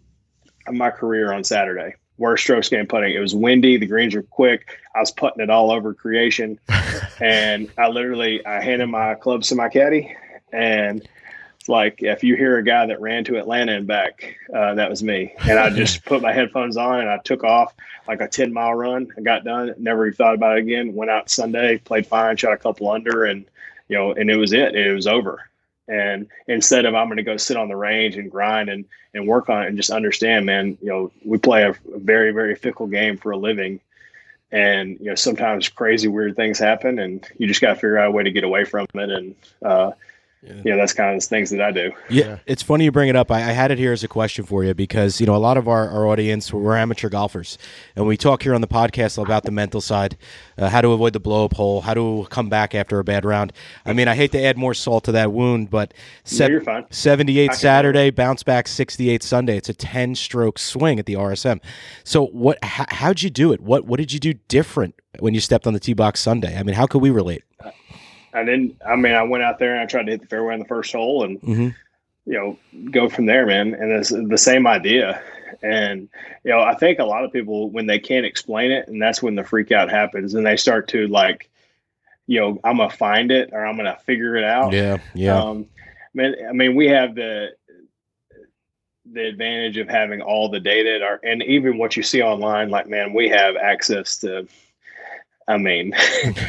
my 0.71 0.89
career 0.89 1.33
on 1.33 1.43
Saturday. 1.43 1.95
Worst 2.17 2.43
strokes 2.43 2.69
game 2.69 2.87
putting. 2.87 3.13
It 3.13 3.19
was 3.19 3.35
windy. 3.35 3.77
The 3.77 3.85
greens 3.85 4.15
were 4.15 4.23
quick. 4.23 4.79
I 4.95 4.99
was 4.99 5.11
putting 5.11 5.41
it 5.41 5.51
all 5.51 5.71
over 5.71 5.93
creation, 5.93 6.59
and 7.21 7.69
I 7.77 7.89
literally 7.89 8.43
I 8.45 8.61
handed 8.61 8.87
my 8.87 9.13
clubs 9.15 9.49
to 9.49 9.55
my 9.55 9.69
caddy, 9.69 10.15
and 10.51 11.07
like 11.69 12.01
if 12.01 12.23
you 12.23 12.35
hear 12.35 12.57
a 12.57 12.63
guy 12.63 12.85
that 12.85 13.01
ran 13.01 13.23
to 13.25 13.37
Atlanta 13.37 13.73
and 13.73 13.87
back, 13.87 14.37
uh, 14.53 14.73
that 14.75 14.89
was 14.89 15.03
me. 15.03 15.33
And 15.41 15.59
I 15.59 15.69
just 15.69 16.05
put 16.05 16.21
my 16.21 16.31
headphones 16.31 16.77
on 16.77 17.01
and 17.01 17.09
I 17.09 17.17
took 17.17 17.43
off 17.43 17.73
like 18.07 18.21
a 18.21 18.27
10 18.27 18.53
mile 18.53 18.73
run. 18.73 19.07
I 19.17 19.21
got 19.21 19.43
done, 19.43 19.73
never 19.77 20.07
even 20.07 20.15
thought 20.15 20.35
about 20.35 20.57
it 20.57 20.61
again. 20.61 20.93
Went 20.93 21.11
out 21.11 21.29
Sunday, 21.29 21.77
played 21.79 22.07
fine, 22.07 22.37
shot 22.37 22.53
a 22.53 22.57
couple 22.57 22.89
under, 22.89 23.25
and 23.25 23.45
you 23.89 23.97
know, 23.97 24.11
and 24.11 24.29
it 24.29 24.37
was 24.37 24.53
it. 24.53 24.75
It 24.75 24.93
was 24.93 25.07
over. 25.07 25.49
And 25.87 26.27
instead 26.47 26.85
of 26.85 26.95
I'm 26.95 27.07
going 27.07 27.17
to 27.17 27.23
go 27.23 27.37
sit 27.37 27.57
on 27.57 27.69
the 27.69 27.75
range 27.75 28.17
and 28.17 28.29
grind 28.29 28.69
and 28.69 28.85
and 29.17 29.27
work 29.27 29.49
on 29.49 29.63
it 29.63 29.67
and 29.67 29.77
just 29.77 29.89
understand, 29.89 30.45
man, 30.45 30.77
you 30.81 30.89
know, 30.89 31.11
we 31.25 31.37
play 31.37 31.63
a, 31.63 31.75
very 31.85 32.31
very 32.31 32.55
fickle 32.55 32.87
game 32.87 33.17
for 33.17 33.31
a 33.31 33.37
living. 33.37 33.79
And 34.49 34.97
you 34.99 35.07
know, 35.07 35.15
sometimes 35.15 35.67
crazy 35.67 36.07
weird 36.07 36.37
things 36.37 36.57
happen, 36.57 36.99
and 36.99 37.27
you 37.37 37.47
just 37.47 37.59
got 37.59 37.69
to 37.69 37.75
figure 37.75 37.97
out 37.97 38.07
a 38.07 38.11
way 38.11 38.23
to 38.23 38.31
get 38.31 38.45
away 38.45 38.63
from 38.63 38.85
it. 38.93 39.09
And 39.09 39.35
uh, 39.61 39.91
yeah. 40.47 40.61
you 40.63 40.71
know 40.71 40.77
that's 40.77 40.93
kind 40.93 41.15
of 41.15 41.21
the 41.21 41.27
things 41.27 41.49
that 41.49 41.61
I 41.61 41.71
do. 41.71 41.91
Yeah, 42.09 42.39
it's 42.45 42.63
funny 42.63 42.85
you 42.85 42.91
bring 42.91 43.09
it 43.09 43.15
up. 43.15 43.31
I, 43.31 43.37
I, 43.37 43.51
had 43.51 43.71
it 43.71 43.77
here 43.77 43.91
as 43.91 44.03
a 44.03 44.07
question 44.07 44.45
for 44.45 44.63
you 44.63 44.73
because 44.73 45.19
you 45.19 45.27
know 45.27 45.35
a 45.35 45.37
lot 45.37 45.57
of 45.57 45.67
our, 45.67 45.89
our 45.89 46.07
audience 46.07 46.53
we're 46.53 46.77
amateur 46.77 47.09
golfers, 47.09 47.57
and 47.95 48.07
we 48.07 48.17
talk 48.17 48.43
here 48.43 48.53
on 48.53 48.61
the 48.61 48.67
podcast 48.67 49.21
about 49.21 49.43
the 49.43 49.51
mental 49.51 49.81
side, 49.81 50.17
uh, 50.57 50.69
how 50.69 50.81
to 50.81 50.91
avoid 50.91 51.13
the 51.13 51.19
blow 51.19 51.45
up 51.45 51.53
hole, 51.53 51.81
how 51.81 51.93
to 51.93 52.27
come 52.29 52.49
back 52.49 52.73
after 52.73 52.99
a 52.99 53.03
bad 53.03 53.25
round. 53.25 53.51
I 53.85 53.93
mean, 53.93 54.07
I 54.07 54.15
hate 54.15 54.31
to 54.31 54.41
add 54.41 54.57
more 54.57 54.73
salt 54.73 55.03
to 55.05 55.11
that 55.13 55.31
wound, 55.31 55.69
but 55.69 55.93
se- 56.23 56.47
no, 56.47 56.85
78 56.89 57.53
Saturday, 57.53 58.09
bounce 58.09 58.43
back 58.43 58.67
68 58.67 59.23
Sunday. 59.23 59.57
It's 59.57 59.69
a 59.69 59.73
10 59.73 60.15
stroke 60.15 60.59
swing 60.59 60.99
at 60.99 61.05
the 61.05 61.15
RSM. 61.15 61.61
So 62.03 62.27
what? 62.27 62.57
H- 62.63 62.87
how'd 62.89 63.21
you 63.21 63.29
do 63.29 63.51
it? 63.51 63.61
What 63.61 63.85
What 63.85 63.97
did 63.97 64.13
you 64.13 64.19
do 64.19 64.33
different 64.47 64.95
when 65.19 65.33
you 65.33 65.39
stepped 65.39 65.67
on 65.67 65.73
the 65.73 65.79
tee 65.79 65.93
box 65.93 66.19
Sunday? 66.19 66.57
I 66.57 66.63
mean, 66.63 66.75
how 66.75 66.87
could 66.87 67.01
we 67.01 67.09
relate? 67.09 67.43
I 68.37 68.43
didn't. 68.43 68.77
I 68.85 68.95
mean, 68.95 69.13
I 69.13 69.23
went 69.23 69.43
out 69.43 69.59
there 69.59 69.73
and 69.73 69.81
I 69.81 69.85
tried 69.85 70.05
to 70.05 70.11
hit 70.11 70.21
the 70.21 70.27
fairway 70.27 70.53
on 70.53 70.59
the 70.59 70.65
first 70.65 70.93
hole, 70.93 71.23
and 71.23 71.41
mm-hmm. 71.41 71.69
you 72.25 72.33
know, 72.33 72.57
go 72.91 73.09
from 73.09 73.25
there, 73.25 73.45
man. 73.45 73.73
And 73.73 73.91
it's 73.91 74.09
the 74.09 74.37
same 74.37 74.67
idea. 74.67 75.21
And 75.63 76.07
you 76.43 76.51
know, 76.51 76.61
I 76.61 76.75
think 76.75 76.99
a 76.99 77.05
lot 77.05 77.23
of 77.23 77.33
people 77.33 77.69
when 77.69 77.87
they 77.87 77.99
can't 77.99 78.25
explain 78.25 78.71
it, 78.71 78.87
and 78.87 79.01
that's 79.01 79.23
when 79.23 79.35
the 79.35 79.43
freak 79.43 79.71
out 79.71 79.89
happens, 79.89 80.33
and 80.33 80.45
they 80.45 80.57
start 80.57 80.87
to 80.89 81.07
like, 81.07 81.49
you 82.27 82.39
know, 82.39 82.59
I'm 82.63 82.77
gonna 82.77 82.89
find 82.89 83.31
it 83.31 83.49
or 83.51 83.65
I'm 83.65 83.77
gonna 83.77 83.97
figure 84.05 84.35
it 84.35 84.43
out. 84.43 84.73
Yeah, 84.73 84.97
yeah. 85.15 85.39
Um, 85.39 85.65
man, 86.13 86.35
I 86.47 86.53
mean, 86.53 86.75
we 86.75 86.87
have 86.87 87.15
the 87.15 87.55
the 89.13 89.25
advantage 89.25 89.77
of 89.77 89.87
having 89.87 90.21
all 90.21 90.49
the 90.49 90.59
data 90.59 90.95
at 90.95 91.01
our, 91.01 91.19
and 91.23 91.41
even 91.43 91.77
what 91.77 91.95
you 91.95 92.03
see 92.03 92.21
online. 92.21 92.69
Like, 92.69 92.87
man, 92.87 93.13
we 93.13 93.29
have 93.29 93.55
access 93.55 94.17
to 94.17 94.47
I 95.47 95.57
mean, 95.57 95.93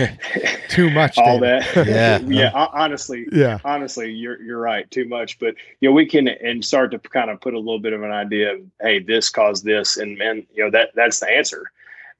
too 0.69 0.91
much. 0.91 1.19
all 1.19 1.39
that. 1.41 1.67
Yeah. 1.89 2.19
yeah. 2.19 2.51
Honestly. 2.55 3.27
Yeah. 3.31 3.59
Honestly, 3.65 4.11
you're 4.11 4.41
you're 4.43 4.59
right. 4.59 4.91
Too 4.91 5.07
much, 5.07 5.39
but 5.39 5.55
you 5.81 5.89
know, 5.89 5.93
we 5.93 6.07
can 6.07 6.29
and 6.29 6.65
start 6.65 6.91
to 6.91 6.99
kind 6.99 7.31
of 7.31 7.41
put 7.41 7.55
a 7.55 7.59
little 7.59 7.79
bit 7.79 7.93
of 7.93 8.03
an 8.03 8.11
idea 8.11 8.55
of, 8.55 8.61
hey, 8.81 8.99
this 8.99 9.31
caused 9.31 9.65
this, 9.65 9.97
and 9.97 10.19
man, 10.19 10.47
you 10.53 10.65
know 10.65 10.71
that 10.71 10.91
that's 10.95 11.21
the 11.21 11.31
answer. 11.31 11.71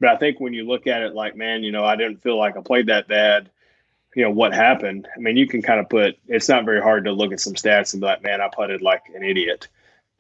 But 0.01 0.11
I 0.11 0.17
think 0.17 0.39
when 0.39 0.53
you 0.53 0.67
look 0.67 0.87
at 0.87 1.03
it 1.03 1.15
like, 1.15 1.37
man, 1.37 1.65
you 1.65 1.73
know, 1.73 1.85
I 1.85 1.97
didn't 1.97 2.23
feel 2.23 2.39
like 2.39 2.57
I 2.57 2.61
played 2.61 2.87
that 2.87 3.09
bad. 3.09 3.51
You 4.15 4.25
know 4.25 4.31
what 4.31 4.55
happened? 4.55 5.09
I 5.15 5.19
mean, 5.19 5.37
you 5.37 5.47
can 5.47 5.61
kind 5.61 5.81
of 5.81 5.89
put. 5.89 6.17
It's 6.29 6.49
not 6.49 6.65
very 6.65 6.81
hard 6.81 7.05
to 7.05 7.13
look 7.13 7.33
at 7.33 7.41
some 7.41 7.55
stats 7.55 7.93
and 7.93 8.01
be 8.01 8.07
like, 8.07 8.23
man, 8.23 8.41
I 8.41 8.49
putted 8.49 8.83
like 8.83 9.03
an 9.15 9.25
idiot 9.25 9.69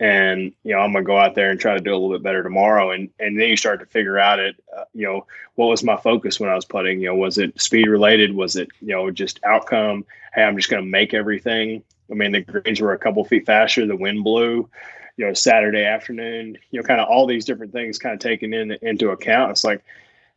and 0.01 0.53
you 0.63 0.75
know 0.75 0.81
i'm 0.81 0.93
gonna 0.93 1.05
go 1.05 1.19
out 1.19 1.35
there 1.35 1.51
and 1.51 1.59
try 1.59 1.75
to 1.75 1.81
do 1.81 1.91
a 1.91 1.97
little 1.97 2.11
bit 2.11 2.23
better 2.23 2.43
tomorrow. 2.43 2.91
And 2.91 3.11
and 3.19 3.39
then 3.39 3.49
you 3.49 3.57
start 3.57 3.81
to 3.81 3.87
figure 3.87 4.19
out 4.19 4.39
it 4.39 4.57
uh, 4.77 4.85
you 4.95 5.07
know 5.07 5.27
what 5.57 5.67
was 5.67 5.83
my 5.83 5.97
focus 5.97 6.39
when 6.39 6.51
i 6.51 6.55
was 6.55 6.65
putting 6.65 7.01
you 7.01 7.09
know 7.09 7.15
was 7.15 7.39
it 7.39 7.61
speed 7.61 7.89
related? 7.89 8.35
Was 8.35 8.57
it 8.57 8.69
you 8.81 8.95
know 8.95 9.11
just 9.11 9.41
outcome? 9.45 10.05
Hey 10.35 10.45
i'm 10.45 10.57
just 10.57 10.71
gonna 10.71 10.83
make 10.83 11.15
everything. 11.15 11.83
I 12.11 12.15
mean 12.15 12.33
the 12.33 12.43
greens 12.43 12.81
were 12.81 12.93
a 12.93 12.99
couple 12.99 13.25
feet 13.25 13.47
faster 13.47 13.87
the 13.87 13.97
wind 13.97 14.25
blew 14.25 14.69
you 15.17 15.27
know 15.27 15.35
saturday 15.35 15.85
afternoon 15.85 16.57
you 16.71 16.81
know 16.81 16.87
kind 16.87 17.01
of 17.01 17.09
all 17.09 17.27
these 17.27 17.45
different 17.45 17.73
things 17.73 17.99
kind 17.99 18.15
of 18.15 18.21
taken 18.21 18.55
in 18.55 18.73
into 18.83 19.11
account. 19.11 19.51
It's 19.51 19.65
like 19.65 19.83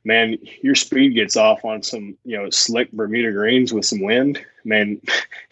man 0.03 0.39
your 0.63 0.73
speed 0.73 1.13
gets 1.13 1.37
off 1.37 1.63
on 1.63 1.83
some 1.83 2.17
you 2.25 2.35
know 2.35 2.49
slick 2.49 2.91
bermuda 2.91 3.31
greens 3.31 3.71
with 3.71 3.85
some 3.85 4.01
wind. 4.01 4.43
Man 4.63 4.99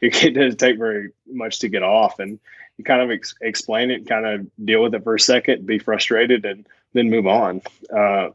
it 0.00 0.34
doesn't 0.34 0.58
take 0.58 0.78
very 0.78 1.10
much 1.26 1.58
to 1.58 1.68
get 1.68 1.82
off. 1.82 2.20
And 2.20 2.38
you 2.78 2.84
kind 2.84 3.02
of 3.02 3.10
ex- 3.10 3.34
explain 3.40 3.90
it, 3.90 4.06
kind 4.06 4.26
of 4.26 4.46
deal 4.64 4.82
with 4.82 4.94
it 4.94 5.04
for 5.04 5.14
a 5.14 5.20
second, 5.20 5.66
be 5.66 5.78
frustrated, 5.78 6.44
and 6.44 6.66
then 6.92 7.10
move 7.10 7.26
on. 7.26 7.62
Uh, 7.94 8.30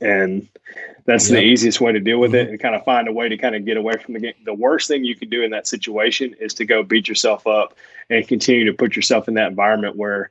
and 0.00 0.48
that's 1.04 1.30
yep. 1.30 1.38
the 1.38 1.44
easiest 1.44 1.80
way 1.80 1.92
to 1.92 2.00
deal 2.00 2.18
with 2.18 2.32
mm-hmm. 2.32 2.48
it 2.48 2.50
and 2.50 2.60
kind 2.60 2.74
of 2.74 2.84
find 2.84 3.06
a 3.06 3.12
way 3.12 3.28
to 3.28 3.36
kind 3.36 3.54
of 3.54 3.64
get 3.64 3.76
away 3.76 3.94
from 3.94 4.14
the 4.14 4.20
game. 4.20 4.34
The 4.44 4.54
worst 4.54 4.88
thing 4.88 5.04
you 5.04 5.14
can 5.14 5.28
do 5.28 5.42
in 5.42 5.50
that 5.52 5.66
situation 5.66 6.34
is 6.40 6.54
to 6.54 6.64
go 6.64 6.82
beat 6.82 7.08
yourself 7.08 7.46
up 7.46 7.76
and 8.10 8.26
continue 8.26 8.64
to 8.64 8.72
put 8.72 8.96
yourself 8.96 9.28
in 9.28 9.34
that 9.34 9.48
environment 9.48 9.96
where 9.96 10.30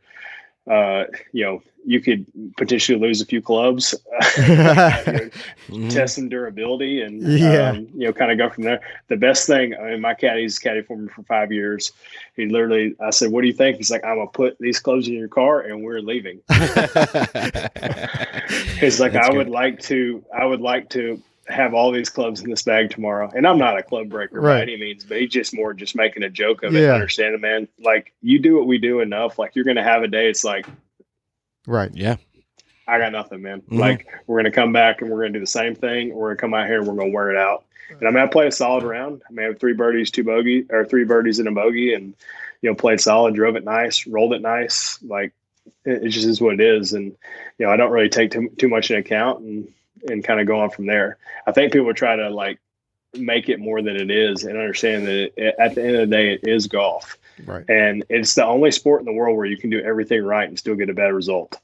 uh, 0.67 1.05
you 1.31 1.43
know, 1.43 1.61
you 1.85 2.01
could 2.01 2.25
potentially 2.57 2.97
lose 2.97 3.21
a 3.21 3.25
few 3.25 3.41
clubs, 3.41 3.93
mm-hmm. 4.21 5.87
test 5.89 6.15
some 6.15 6.29
durability, 6.29 7.01
and 7.01 7.21
yeah. 7.21 7.69
um, 7.69 7.87
you 7.93 8.07
know, 8.07 8.13
kind 8.13 8.31
of 8.31 8.37
go 8.37 8.49
from 8.49 8.63
there. 8.63 8.81
The 9.07 9.17
best 9.17 9.45
thing, 9.47 9.75
I 9.75 9.91
mean, 9.91 10.01
my 10.01 10.15
caddy's 10.15 10.57
caddy 10.57 10.81
for 10.81 10.97
me 10.97 11.07
for 11.09 11.23
five 11.23 11.51
years. 11.51 11.91
He 12.35 12.47
literally, 12.47 12.95
I 12.99 13.11
said, 13.11 13.31
"What 13.31 13.41
do 13.41 13.47
you 13.47 13.53
think?" 13.53 13.77
He's 13.77 13.91
like, 13.91 14.03
"I'm 14.03 14.17
gonna 14.17 14.27
put 14.27 14.57
these 14.59 14.79
clothes 14.79 15.07
in 15.07 15.13
your 15.13 15.27
car, 15.27 15.61
and 15.61 15.83
we're 15.83 16.01
leaving." 16.01 16.41
He's 18.79 18.99
like, 18.99 19.13
That's 19.13 19.27
"I 19.27 19.31
good. 19.31 19.37
would 19.37 19.49
like 19.49 19.79
to, 19.81 20.23
I 20.33 20.45
would 20.45 20.61
like 20.61 20.89
to 20.89 21.21
have 21.47 21.73
all 21.73 21.91
these 21.91 22.09
clubs 22.09 22.41
in 22.41 22.49
this 22.49 22.63
bag 22.63 22.89
tomorrow. 22.89 23.31
And 23.35 23.45
I'm 23.45 23.57
not 23.57 23.77
a 23.77 23.83
club 23.83 24.09
breaker 24.09 24.41
right. 24.41 24.57
by 24.57 24.61
any 24.63 24.77
means, 24.77 25.03
but 25.03 25.19
he's 25.19 25.29
just 25.29 25.53
more 25.53 25.73
just 25.73 25.95
making 25.95 26.23
a 26.23 26.29
joke 26.29 26.63
of 26.63 26.75
it. 26.75 26.89
Understand 26.89 27.35
it, 27.35 27.41
man. 27.41 27.67
Like 27.79 28.13
you 28.21 28.39
do 28.39 28.57
what 28.57 28.67
we 28.67 28.77
do 28.77 28.99
enough. 28.99 29.37
Like 29.37 29.55
you're 29.55 29.65
gonna 29.65 29.83
have 29.83 30.01
a 30.03 30.07
day. 30.07 30.27
It's 30.27 30.43
like, 30.43 30.65
right, 31.67 31.91
yeah. 31.93 32.17
I 32.87 32.99
got 32.99 33.11
nothing, 33.11 33.41
man. 33.41 33.61
Mm-hmm. 33.61 33.79
Like 33.79 34.07
we're 34.27 34.39
gonna 34.39 34.51
come 34.51 34.71
back 34.71 35.01
and 35.01 35.09
we're 35.09 35.21
gonna 35.21 35.33
do 35.33 35.39
the 35.39 35.47
same 35.47 35.75
thing. 35.75 36.13
We're 36.13 36.29
gonna 36.29 36.41
come 36.41 36.53
out 36.53 36.67
here 36.67 36.79
and 36.79 36.87
we're 36.87 36.95
gonna 36.95 37.11
wear 37.11 37.31
it 37.31 37.37
out. 37.37 37.65
And 37.89 38.07
I 38.07 38.11
mean, 38.11 38.23
I 38.23 38.27
play 38.27 38.47
a 38.47 38.51
solid 38.51 38.83
round. 38.83 39.21
I 39.27 39.31
mean, 39.31 39.45
I 39.45 39.49
have 39.49 39.59
three 39.59 39.73
birdies, 39.73 40.11
two 40.11 40.23
bogey, 40.23 40.65
or 40.69 40.85
three 40.85 41.03
birdies 41.03 41.39
and 41.39 41.47
a 41.47 41.51
bogey, 41.51 41.93
and 41.93 42.13
you 42.61 42.69
know, 42.69 42.75
played 42.75 42.99
solid, 43.01 43.35
drove 43.35 43.55
it 43.55 43.63
nice, 43.63 44.07
rolled 44.07 44.33
it 44.33 44.41
nice. 44.41 44.99
Like 45.03 45.33
it, 45.83 46.03
it 46.03 46.09
just 46.09 46.27
is 46.27 46.41
what 46.41 46.55
it 46.55 46.61
is. 46.61 46.93
And 46.93 47.15
you 47.57 47.65
know, 47.65 47.71
I 47.71 47.77
don't 47.77 47.91
really 47.91 48.09
take 48.09 48.31
too, 48.31 48.49
too 48.57 48.69
much 48.69 48.91
in 48.91 48.97
account. 48.97 49.39
And 49.39 49.67
and 50.07 50.23
kind 50.23 50.39
of 50.39 50.47
go 50.47 50.59
on 50.59 50.69
from 50.69 50.85
there. 50.85 51.17
I 51.47 51.51
think 51.51 51.73
people 51.73 51.93
try 51.93 52.15
to 52.15 52.29
like 52.29 52.59
make 53.13 53.49
it 53.49 53.59
more 53.59 53.81
than 53.81 53.95
it 53.95 54.11
is 54.11 54.43
and 54.43 54.57
understand 54.57 55.07
that 55.07 55.31
it, 55.37 55.55
at 55.59 55.75
the 55.75 55.83
end 55.83 55.95
of 55.95 56.09
the 56.09 56.15
day, 56.15 56.33
it 56.33 56.47
is 56.47 56.67
golf. 56.67 57.17
Right. 57.45 57.65
And 57.69 58.03
it's 58.09 58.35
the 58.35 58.45
only 58.45 58.71
sport 58.71 59.01
in 59.01 59.05
the 59.05 59.13
world 59.13 59.35
where 59.37 59.45
you 59.45 59.57
can 59.57 59.69
do 59.69 59.81
everything 59.81 60.23
right 60.23 60.47
and 60.47 60.57
still 60.57 60.75
get 60.75 60.89
a 60.89 60.93
bad 60.93 61.13
result. 61.13 61.59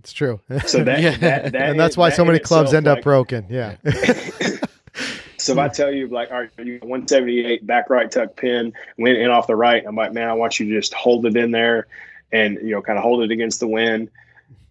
It's 0.00 0.12
true. 0.12 0.40
So 0.66 0.84
that, 0.84 1.00
yeah. 1.02 1.16
that, 1.18 1.52
that 1.52 1.70
and 1.70 1.80
that's 1.80 1.96
why 1.96 2.10
that 2.10 2.16
so 2.16 2.24
many 2.24 2.38
clubs 2.38 2.74
end 2.74 2.86
like, 2.86 2.98
up 2.98 3.04
broken. 3.04 3.46
Yeah. 3.48 3.76
so 5.38 5.52
if 5.52 5.58
I 5.58 5.68
tell 5.68 5.92
you 5.92 6.08
like, 6.08 6.30
all 6.30 6.40
right, 6.40 6.50
you 6.58 6.78
178 6.80 7.66
back 7.66 7.88
right 7.88 8.10
tuck 8.10 8.36
pin, 8.36 8.72
went 8.98 9.18
in 9.18 9.30
off 9.30 9.46
the 9.46 9.56
right, 9.56 9.84
I'm 9.86 9.96
like, 9.96 10.12
man, 10.12 10.28
I 10.28 10.34
want 10.34 10.60
you 10.60 10.66
to 10.66 10.72
just 10.72 10.92
hold 10.92 11.24
it 11.26 11.36
in 11.36 11.52
there 11.52 11.86
and 12.32 12.58
you 12.62 12.70
know, 12.70 12.82
kind 12.82 12.98
of 12.98 13.02
hold 13.02 13.22
it 13.22 13.30
against 13.30 13.60
the 13.60 13.68
wind 13.68 14.10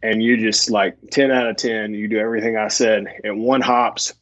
and 0.03 0.23
you 0.23 0.37
just 0.37 0.69
like 0.69 0.97
10 1.11 1.31
out 1.31 1.47
of 1.47 1.57
10 1.57 1.93
you 1.93 2.07
do 2.07 2.17
everything 2.17 2.57
i 2.57 2.67
said 2.67 3.05
and 3.23 3.41
one 3.41 3.61
hops 3.61 4.13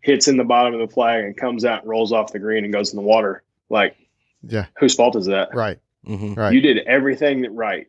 hits 0.00 0.28
in 0.28 0.36
the 0.36 0.44
bottom 0.44 0.74
of 0.74 0.80
the 0.80 0.92
flag 0.92 1.24
and 1.24 1.36
comes 1.36 1.64
out 1.64 1.82
and 1.82 1.90
rolls 1.90 2.12
off 2.12 2.32
the 2.32 2.38
green 2.38 2.64
and 2.64 2.72
goes 2.72 2.92
in 2.92 2.96
the 2.96 3.02
water 3.02 3.42
like 3.68 3.96
yeah. 4.48 4.66
Whose 4.78 4.94
fault 4.94 5.16
is 5.16 5.26
that? 5.26 5.54
Right. 5.54 5.78
Mm-hmm. 6.06 6.34
right. 6.34 6.52
You 6.52 6.60
did 6.60 6.78
everything 6.86 7.54
right. 7.54 7.86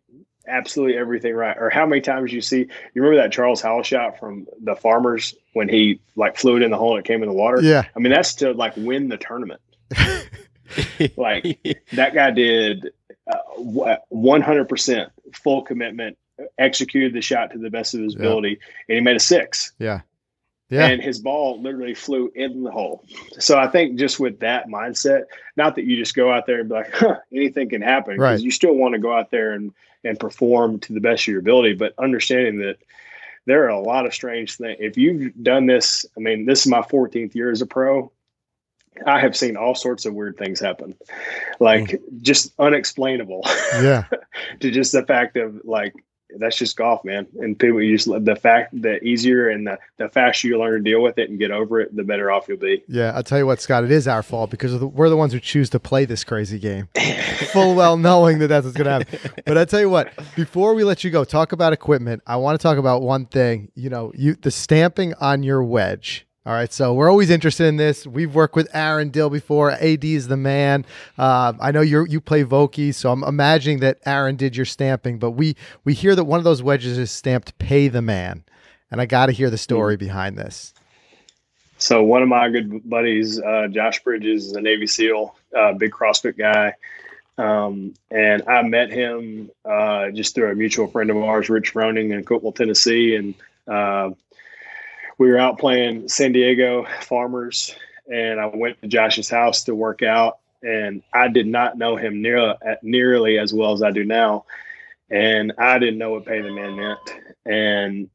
Absolutely 0.47 0.97
everything 0.97 1.33
right. 1.33 1.57
Or 1.57 1.69
how 1.69 1.85
many 1.85 2.01
times 2.01 2.31
you 2.31 2.41
see 2.41 2.67
you 2.93 3.01
remember 3.01 3.21
that 3.21 3.33
charles 3.33 3.61
howell 3.61 3.83
shot 3.83 4.19
from 4.19 4.47
the 4.61 4.75
farmers 4.75 5.35
when 5.53 5.67
he 5.67 5.99
like 6.15 6.37
flew 6.37 6.55
it 6.55 6.63
in 6.63 6.71
the 6.71 6.77
hole 6.77 6.95
and 6.95 7.05
it 7.05 7.07
came 7.07 7.21
in 7.21 7.29
the 7.29 7.35
water? 7.35 7.61
Yeah. 7.61 7.83
I 7.95 7.99
mean 7.99 8.11
that's 8.11 8.35
to 8.35 8.53
like 8.53 8.73
win 8.77 9.09
the 9.09 9.17
tournament. 9.17 9.61
Like 11.15 11.43
that 11.93 12.13
guy 12.13 12.31
did 12.31 12.91
uh, 13.31 13.97
100% 14.11 15.09
full 15.33 15.61
commitment 15.63 16.17
executed 16.57 17.13
the 17.13 17.21
shot 17.21 17.51
to 17.51 17.57
the 17.57 17.69
best 17.69 17.93
of 17.93 18.01
his 18.01 18.13
yeah. 18.13 18.19
ability, 18.19 18.59
and 18.87 18.95
he 18.95 19.01
made 19.01 19.15
a 19.15 19.19
six. 19.19 19.73
Yeah. 19.79 20.01
Yeah. 20.69 20.87
And 20.87 21.01
his 21.01 21.19
ball 21.19 21.61
literally 21.61 21.93
flew 21.93 22.29
in 22.35 22.63
the 22.63 22.71
hole. 22.71 23.05
So 23.39 23.57
I 23.57 23.67
think 23.67 23.97
just 23.97 24.19
with 24.19 24.39
that 24.41 24.67
mindset, 24.67 25.23
not 25.55 25.75
that 25.75 25.85
you 25.85 25.95
just 25.95 26.13
go 26.13 26.31
out 26.31 26.45
there 26.45 26.59
and 26.59 26.67
be 26.67 26.75
like, 26.75 26.93
huh, 26.93 27.17
anything 27.33 27.69
can 27.69 27.81
happen, 27.81 28.15
because 28.15 28.21
right. 28.21 28.39
you 28.41 28.51
still 28.51 28.73
want 28.73 28.93
to 28.93 28.99
go 28.99 29.13
out 29.13 29.31
there 29.31 29.53
and, 29.53 29.73
and 30.03 30.19
perform 30.19 30.79
to 30.81 30.93
the 30.93 30.99
best 30.99 31.23
of 31.23 31.27
your 31.27 31.39
ability, 31.39 31.73
but 31.73 31.93
understanding 31.97 32.59
that 32.59 32.77
there 33.45 33.63
are 33.63 33.69
a 33.69 33.79
lot 33.79 34.05
of 34.05 34.13
strange 34.13 34.57
things. 34.57 34.77
If 34.79 34.97
you've 34.97 35.31
done 35.41 35.67
this, 35.67 36.05
I 36.17 36.19
mean, 36.19 36.45
this 36.45 36.65
is 36.65 36.67
my 36.67 36.81
14th 36.81 37.33
year 37.33 37.49
as 37.49 37.61
a 37.61 37.65
pro. 37.65 38.11
I 39.05 39.19
have 39.19 39.37
seen 39.37 39.55
all 39.55 39.75
sorts 39.75 40.05
of 40.05 40.13
weird 40.15 40.37
things 40.37 40.59
happen, 40.59 40.95
like 41.59 41.85
mm. 41.85 42.21
just 42.21 42.51
unexplainable. 42.59 43.41
Yeah. 43.73 44.05
to 44.59 44.71
just 44.71 44.91
the 44.91 45.03
fact 45.03 45.37
of 45.37 45.61
like 45.63 45.93
that's 46.37 46.57
just 46.57 46.75
golf, 46.75 47.03
man. 47.05 47.27
And 47.39 47.57
people 47.57 47.81
you 47.81 47.97
just 47.97 48.25
the 48.25 48.35
fact 48.35 48.79
the 48.79 49.03
easier 49.03 49.49
and 49.49 49.67
the, 49.67 49.79
the 49.97 50.09
faster 50.09 50.47
you 50.47 50.59
learn 50.59 50.83
to 50.83 50.89
deal 50.89 51.01
with 51.01 51.17
it 51.17 51.29
and 51.29 51.39
get 51.39 51.51
over 51.51 51.79
it, 51.79 51.95
the 51.95 52.03
better 52.03 52.29
off 52.29 52.47
you'll 52.47 52.57
be. 52.57 52.83
Yeah, 52.87 53.11
I'll 53.15 53.23
tell 53.23 53.37
you 53.37 53.45
what, 53.45 53.61
Scott, 53.61 53.83
it 53.83 53.91
is 53.91 54.07
our 54.07 54.23
fault 54.23 54.51
because 54.51 54.77
the, 54.77 54.87
we're 54.87 55.09
the 55.09 55.17
ones 55.17 55.33
who 55.33 55.39
choose 55.39 55.69
to 55.71 55.79
play 55.79 56.05
this 56.05 56.23
crazy 56.23 56.59
game, 56.59 56.89
full 57.51 57.75
well 57.75 57.97
knowing 57.97 58.39
that 58.39 58.47
that's 58.47 58.65
what's 58.65 58.77
going 58.77 58.85
to 58.85 58.91
happen. 58.91 59.43
But 59.45 59.57
I 59.57 59.65
tell 59.65 59.79
you 59.79 59.89
what, 59.89 60.13
before 60.35 60.73
we 60.73 60.83
let 60.83 61.03
you 61.03 61.11
go, 61.11 61.23
talk 61.23 61.51
about 61.51 61.73
equipment. 61.73 62.21
I 62.27 62.35
want 62.37 62.59
to 62.59 62.63
talk 62.63 62.77
about 62.77 63.01
one 63.01 63.25
thing. 63.25 63.71
You 63.75 63.89
know, 63.89 64.11
you 64.15 64.35
the 64.35 64.51
stamping 64.51 65.13
on 65.15 65.43
your 65.43 65.63
wedge 65.63 66.26
all 66.47 66.53
right, 66.53 66.71
so 66.71 66.93
we're 66.93 67.09
always 67.09 67.29
interested 67.29 67.65
in 67.65 67.75
this. 67.75 68.07
We've 68.07 68.33
worked 68.33 68.55
with 68.55 68.69
Aaron 68.73 69.09
Dill 69.09 69.29
before. 69.29 69.71
AD 69.71 70.05
is 70.05 70.29
the 70.29 70.37
man. 70.37 70.85
Uh, 71.17 71.51
I 71.59 71.71
know 71.71 71.81
you 71.81 72.05
you 72.05 72.21
play 72.21 72.45
Vokey, 72.45 72.95
so 72.95 73.11
I'm 73.11 73.21
imagining 73.25 73.79
that 73.81 73.99
Aaron 74.05 74.37
did 74.37 74.55
your 74.55 74.65
stamping. 74.65 75.19
But 75.19 75.31
we 75.31 75.57
we 75.83 75.93
hear 75.93 76.15
that 76.15 76.23
one 76.23 76.37
of 76.37 76.45
those 76.45 76.63
wedges 76.63 76.97
is 76.97 77.11
stamped 77.11 77.59
"Pay 77.59 77.89
the 77.89 78.01
Man," 78.01 78.45
and 78.89 79.01
I 79.01 79.05
got 79.05 79.25
to 79.25 79.33
hear 79.33 79.49
the 79.49 79.57
story 79.57 79.95
mm-hmm. 79.95 80.05
behind 80.05 80.37
this. 80.37 80.73
So 81.79 82.01
one 82.01 82.21
of 82.21 82.29
my 82.29 82.47
good 82.47 82.89
buddies, 82.89 83.41
uh, 83.41 83.67
Josh 83.69 84.01
Bridges, 84.01 84.45
is 84.45 84.53
a 84.53 84.61
Navy 84.61 84.87
SEAL, 84.87 85.35
uh, 85.53 85.73
big 85.73 85.91
CrossFit 85.91 86.37
guy. 86.37 86.75
Um, 87.37 87.93
and 88.09 88.43
I 88.47 88.61
met 88.61 88.89
him 88.89 89.51
uh, 89.65 90.11
just 90.11 90.33
through 90.33 90.49
a 90.49 90.55
mutual 90.55 90.87
friend 90.87 91.09
of 91.09 91.17
ours, 91.17 91.49
Rich 91.49 91.73
Froning 91.73 92.13
in 92.13 92.23
Cookeville, 92.23 92.55
Tennessee, 92.55 93.17
and 93.17 93.35
uh, 93.67 94.11
we 95.17 95.29
were 95.29 95.37
out 95.37 95.59
playing 95.59 96.07
San 96.07 96.31
Diego 96.31 96.85
Farmers, 97.01 97.75
and 98.11 98.39
I 98.39 98.45
went 98.47 98.81
to 98.81 98.87
Josh's 98.87 99.29
house 99.29 99.63
to 99.63 99.75
work 99.75 100.03
out, 100.03 100.39
and 100.61 101.01
I 101.13 101.27
did 101.27 101.47
not 101.47 101.77
know 101.77 101.95
him 101.95 102.21
near, 102.21 102.55
nearly 102.81 103.39
as 103.39 103.53
well 103.53 103.73
as 103.73 103.81
I 103.81 103.91
do 103.91 104.03
now, 104.03 104.45
and 105.09 105.53
I 105.57 105.79
didn't 105.79 105.97
know 105.97 106.11
what 106.11 106.25
pay 106.25 106.41
the 106.41 106.51
man 106.51 106.75
meant, 106.75 107.21
and 107.45 108.09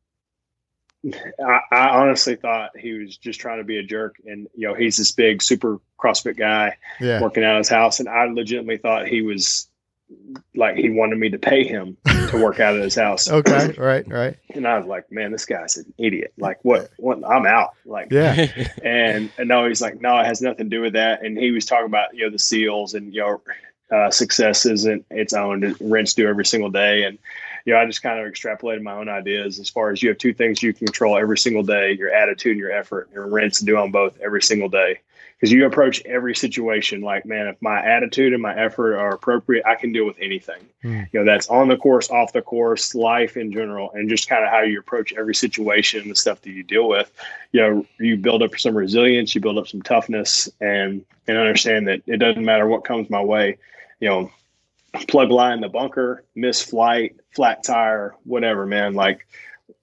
I, 1.45 1.61
I, 1.73 1.89
honestly 1.89 2.37
thought 2.37 2.79
he 2.79 2.93
was 2.93 3.17
just 3.17 3.41
trying 3.41 3.59
to 3.59 3.65
be 3.65 3.79
a 3.79 3.83
jerk, 3.83 4.17
and 4.25 4.47
you 4.55 4.69
know 4.69 4.75
he's 4.75 4.97
this 4.97 5.11
big 5.11 5.43
super 5.43 5.81
CrossFit 5.99 6.37
guy 6.37 6.77
yeah. 7.01 7.21
working 7.21 7.45
out 7.45 7.59
his 7.59 7.69
house, 7.69 7.99
and 7.99 8.09
I 8.09 8.27
legitimately 8.27 8.79
thought 8.79 9.09
he 9.09 9.23
was 9.23 9.69
like 10.55 10.77
he 10.77 10.91
wanted 10.91 11.19
me 11.19 11.31
to 11.31 11.39
pay 11.39 11.65
him 11.65 11.97
to 12.31 12.41
work 12.43 12.61
out 12.61 12.77
of 12.77 12.83
his 12.83 12.95
house. 12.95 13.31
okay, 13.31 13.73
right, 13.79 14.07
right. 14.09 14.37
And 14.51 14.67
I 14.67 14.79
was 14.79 14.87
like, 14.87 15.11
man, 15.11 15.33
this 15.33 15.45
guy's 15.45 15.77
an 15.77 15.93
idiot. 15.99 16.33
Like, 16.39 16.59
what? 16.63 16.91
What? 16.99 17.25
I'm 17.27 17.47
out. 17.47 17.71
Like, 17.85 18.11
yeah. 18.11 18.47
and, 18.85 19.31
and 19.39 19.49
no, 19.49 19.67
he's 19.67 19.81
like, 19.81 20.01
no, 20.01 20.19
it 20.19 20.27
has 20.27 20.41
nothing 20.41 20.71
to 20.71 20.77
do 20.77 20.83
with 20.83 20.95
that. 20.95 21.25
And 21.25 21.37
he 21.39 21.51
was 21.51 21.65
talking 21.65 21.87
about 21.87 22.15
you 22.15 22.25
know 22.25 22.31
the 22.31 22.39
seals 22.39 22.95
and 22.95 23.15
you 23.15 23.21
know 23.21 23.41
uh, 23.93 24.11
success 24.11 24.65
isn't 24.67 25.05
its 25.11 25.33
own. 25.33 25.77
Rents 25.81 26.15
due 26.15 26.29
every 26.29 26.47
single 26.47 26.71
day, 26.71 27.05
and 27.05 27.19
you 27.67 27.73
know 27.73 27.79
I 27.79 27.87
just 27.87 28.03
kind 28.03 28.19
of 28.19 28.33
extrapolated 28.33 28.83
my 28.83 28.95
own 28.95 29.09
ideas 29.09 29.59
as 29.59 29.69
far 29.69 29.91
as 29.91 30.03
you 30.03 30.09
have 30.09 30.19
two 30.19 30.33
things 30.33 30.63
you 30.63 30.73
can 30.73 30.87
control 30.87 31.19
every 31.19 31.37
single 31.37 31.63
day: 31.63 31.93
your 31.93 32.11
attitude 32.11 32.53
and 32.53 32.61
your 32.61 32.73
effort. 32.73 33.11
Your 33.13 33.27
rents 33.27 33.61
due 33.61 33.77
on 33.77 33.91
both 33.91 34.19
every 34.21 34.43
single 34.43 34.71
day 34.71 35.01
because 35.43 35.53
you 35.53 35.67
approach 35.67 36.01
every 36.07 36.37
situation 36.37 37.01
like, 37.01 37.27
man, 37.27 37.49
if 37.49 37.61
my 37.61 37.85
attitude 37.85 38.33
and 38.33 38.41
my 38.41 38.57
effort 38.57 38.97
are 38.97 39.13
appropriate, 39.13 39.67
I 39.67 39.75
can 39.75 39.91
deal 39.91 40.07
with 40.07 40.17
anything. 40.21 40.69
Mm. 40.85 41.09
You 41.13 41.19
know, 41.19 41.27
that's 41.27 41.49
on 41.49 41.67
the 41.67 41.77
course, 41.77 42.11
off 42.11 42.33
the 42.33 42.43
course, 42.43 42.95
life 42.95 43.37
in 43.37 43.51
general, 43.51 43.91
and 43.93 44.09
just 44.09 44.29
kind 44.29 44.45
of 44.45 44.51
how 44.51 44.61
you 44.61 44.79
approach 44.79 45.13
every 45.15 45.35
situation, 45.35 46.03
and 46.03 46.11
the 46.13 46.15
stuff 46.15 46.43
that 46.43 46.51
you 46.51 46.63
deal 46.63 46.87
with. 46.87 47.11
You 47.51 47.61
know, 47.61 47.87
you 47.99 48.19
build 48.19 48.45
up 48.45 48.57
some 48.57 48.77
resilience, 48.77 49.35
you 49.35 49.41
build 49.41 49.59
up 49.59 49.67
some 49.67 49.83
toughness, 49.83 50.49
and 50.61 51.05
and 51.27 51.37
understand 51.37 51.89
that 51.89 52.03
it 52.07 52.19
doesn't 52.19 52.45
matter 52.45 52.69
what 52.69 52.85
comes 52.85 53.11
my 53.11 53.21
way. 53.21 53.59
You 53.99 54.09
know, 54.11 54.31
plug 55.09 55.33
line 55.33 55.61
the 55.61 55.69
bunker, 55.69 56.23
miss 56.37 56.63
flight, 56.63 57.17
flat 57.35 57.65
tire, 57.65 58.15
whatever, 58.23 58.65
man. 58.65 58.95
Like, 58.95 59.27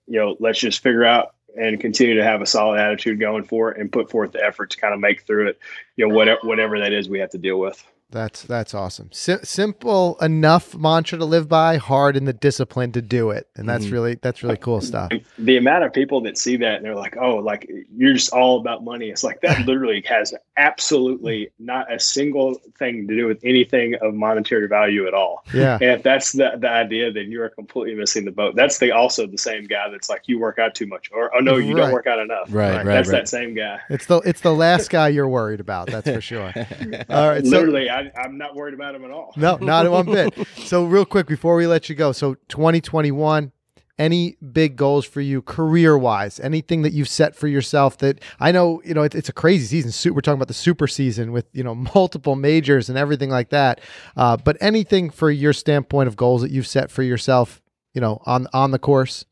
you 0.07 0.19
know, 0.19 0.37
let's 0.39 0.59
just 0.59 0.81
figure 0.81 1.03
out 1.03 1.35
and 1.57 1.79
continue 1.79 2.15
to 2.15 2.23
have 2.23 2.41
a 2.41 2.45
solid 2.45 2.79
attitude 2.79 3.19
going 3.19 3.43
for 3.43 3.71
it 3.71 3.79
and 3.79 3.91
put 3.91 4.09
forth 4.09 4.31
the 4.31 4.43
effort 4.43 4.71
to 4.71 4.77
kind 4.77 4.93
of 4.93 4.99
make 4.99 5.25
through 5.25 5.49
it, 5.49 5.59
you 5.95 6.07
know, 6.07 6.13
whatever, 6.13 6.39
whatever 6.43 6.79
that 6.79 6.93
is 6.93 7.09
we 7.09 7.19
have 7.19 7.31
to 7.31 7.37
deal 7.37 7.59
with. 7.59 7.83
That's 8.11 8.41
that's 8.43 8.73
awesome. 8.73 9.09
simple 9.11 10.17
enough 10.19 10.75
mantra 10.75 11.19
to 11.19 11.25
live 11.25 11.47
by, 11.47 11.77
hard 11.77 12.17
in 12.17 12.25
the 12.25 12.33
discipline 12.33 12.91
to 12.93 13.03
do 13.03 13.29
it, 13.29 13.47
and 13.55 13.69
that's 13.69 13.85
mm 13.85 13.89
really 13.89 14.15
that's 14.21 14.43
really 14.43 14.57
cool 14.57 14.81
stuff. 14.81 15.11
The 15.39 15.57
amount 15.57 15.83
of 15.83 15.93
people 15.93 16.21
that 16.21 16.37
see 16.37 16.57
that 16.57 16.75
and 16.77 16.85
they're 16.85 16.95
like, 16.95 17.17
"Oh, 17.17 17.37
like 17.37 17.67
you're 17.95 18.13
just 18.13 18.31
all 18.31 18.59
about 18.59 18.83
money." 18.83 19.09
It's 19.09 19.23
like 19.23 19.41
that 19.41 19.65
literally 19.65 20.03
has 20.07 20.33
absolutely 20.57 21.49
not 21.57 21.91
a 21.91 21.99
single 21.99 22.55
thing 22.77 23.07
to 23.07 23.15
do 23.15 23.25
with 23.25 23.39
anything 23.43 23.95
of 24.01 24.13
monetary 24.13 24.67
value 24.67 25.07
at 25.07 25.15
all. 25.15 25.43
Yeah. 25.53 25.75
And 25.75 25.91
if 25.91 26.03
that's 26.03 26.33
the 26.33 26.51
the 26.57 26.69
idea, 26.69 27.11
then 27.11 27.31
you 27.31 27.41
are 27.41 27.49
completely 27.49 27.95
missing 27.95 28.25
the 28.25 28.31
boat. 28.31 28.55
That's 28.55 28.77
the 28.77 28.91
also 28.91 29.25
the 29.25 29.37
same 29.37 29.65
guy 29.65 29.89
that's 29.89 30.09
like, 30.09 30.23
"You 30.27 30.39
work 30.39 30.59
out 30.59 30.75
too 30.75 30.85
much," 30.85 31.09
or 31.11 31.35
"Oh 31.35 31.39
no, 31.39 31.57
you 31.57 31.75
right. 31.75 31.81
don't 31.83 31.91
work 31.91 32.05
out 32.05 32.19
enough." 32.19 32.47
Right, 32.49 32.77
right. 32.77 32.85
That's 32.85 33.09
right. 33.09 33.19
that 33.19 33.29
same 33.29 33.55
guy. 33.55 33.79
It's 33.89 34.05
the 34.05 34.17
it's 34.19 34.41
the 34.41 34.53
last 34.53 34.89
guy 34.89 35.09
you're 35.09 35.29
worried 35.29 35.59
about. 35.59 35.87
That's 35.87 36.09
for 36.09 36.21
sure. 36.21 36.53
all 37.09 37.29
right, 37.29 37.43
literally. 37.43 37.87
So, 37.87 37.93
I, 37.93 37.98
am 38.15 38.37
not 38.37 38.55
worried 38.55 38.73
about 38.73 38.95
him 38.95 39.05
at 39.05 39.11
all. 39.11 39.33
No, 39.35 39.55
not 39.61 39.89
one 39.89 40.05
bit. 40.05 40.33
So, 40.57 40.85
real 40.85 41.05
quick 41.05 41.27
before 41.27 41.55
we 41.55 41.67
let 41.67 41.89
you 41.89 41.95
go, 41.95 42.11
so 42.11 42.35
2021, 42.49 43.51
any 43.99 44.37
big 44.53 44.77
goals 44.77 45.05
for 45.05 45.21
you 45.21 45.41
career 45.41 45.97
wise? 45.97 46.39
Anything 46.39 46.81
that 46.83 46.93
you've 46.93 47.09
set 47.09 47.35
for 47.35 47.47
yourself 47.47 47.97
that 47.97 48.19
I 48.39 48.51
know, 48.51 48.81
you 48.85 48.93
know, 48.93 49.03
it, 49.03 49.13
it's 49.13 49.29
a 49.29 49.33
crazy 49.33 49.65
season. 49.65 50.13
We're 50.15 50.21
talking 50.21 50.37
about 50.37 50.47
the 50.47 50.53
super 50.53 50.87
season 50.87 51.33
with, 51.33 51.45
you 51.51 51.63
know, 51.63 51.75
multiple 51.95 52.35
majors 52.35 52.89
and 52.89 52.97
everything 52.97 53.29
like 53.29 53.49
that. 53.49 53.81
Uh, 54.15 54.37
but 54.37 54.57
anything 54.61 55.09
for 55.09 55.29
your 55.29 55.53
standpoint 55.53 56.07
of 56.07 56.15
goals 56.15 56.41
that 56.41 56.51
you've 56.51 56.67
set 56.67 56.89
for 56.89 57.03
yourself, 57.03 57.61
you 57.93 58.01
know, 58.01 58.21
on, 58.25 58.47
on 58.53 58.71
the 58.71 58.79
course? 58.79 59.25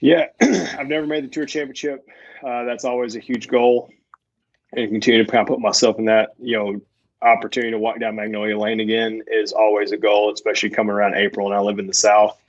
Yeah, 0.00 0.26
I've 0.40 0.86
never 0.86 1.06
made 1.06 1.24
the 1.24 1.28
tour 1.28 1.46
championship. 1.46 2.06
Uh, 2.46 2.64
that's 2.64 2.84
always 2.84 3.16
a 3.16 3.20
huge 3.20 3.48
goal 3.48 3.90
and 4.72 4.90
continue 4.90 5.24
to 5.24 5.30
kind 5.30 5.42
of 5.42 5.48
put 5.48 5.60
myself 5.60 5.98
in 5.98 6.04
that, 6.04 6.34
you 6.38 6.56
know, 6.56 6.80
opportunity 7.22 7.72
to 7.72 7.78
walk 7.78 7.98
down 7.98 8.16
Magnolia 8.16 8.58
Lane 8.58 8.80
again 8.80 9.22
is 9.26 9.52
always 9.52 9.92
a 9.92 9.96
goal, 9.96 10.32
especially 10.32 10.70
coming 10.70 10.92
around 10.92 11.14
April. 11.14 11.48
And 11.48 11.56
I 11.56 11.60
live 11.60 11.78
in 11.78 11.86
the 11.86 11.94
South. 11.94 12.40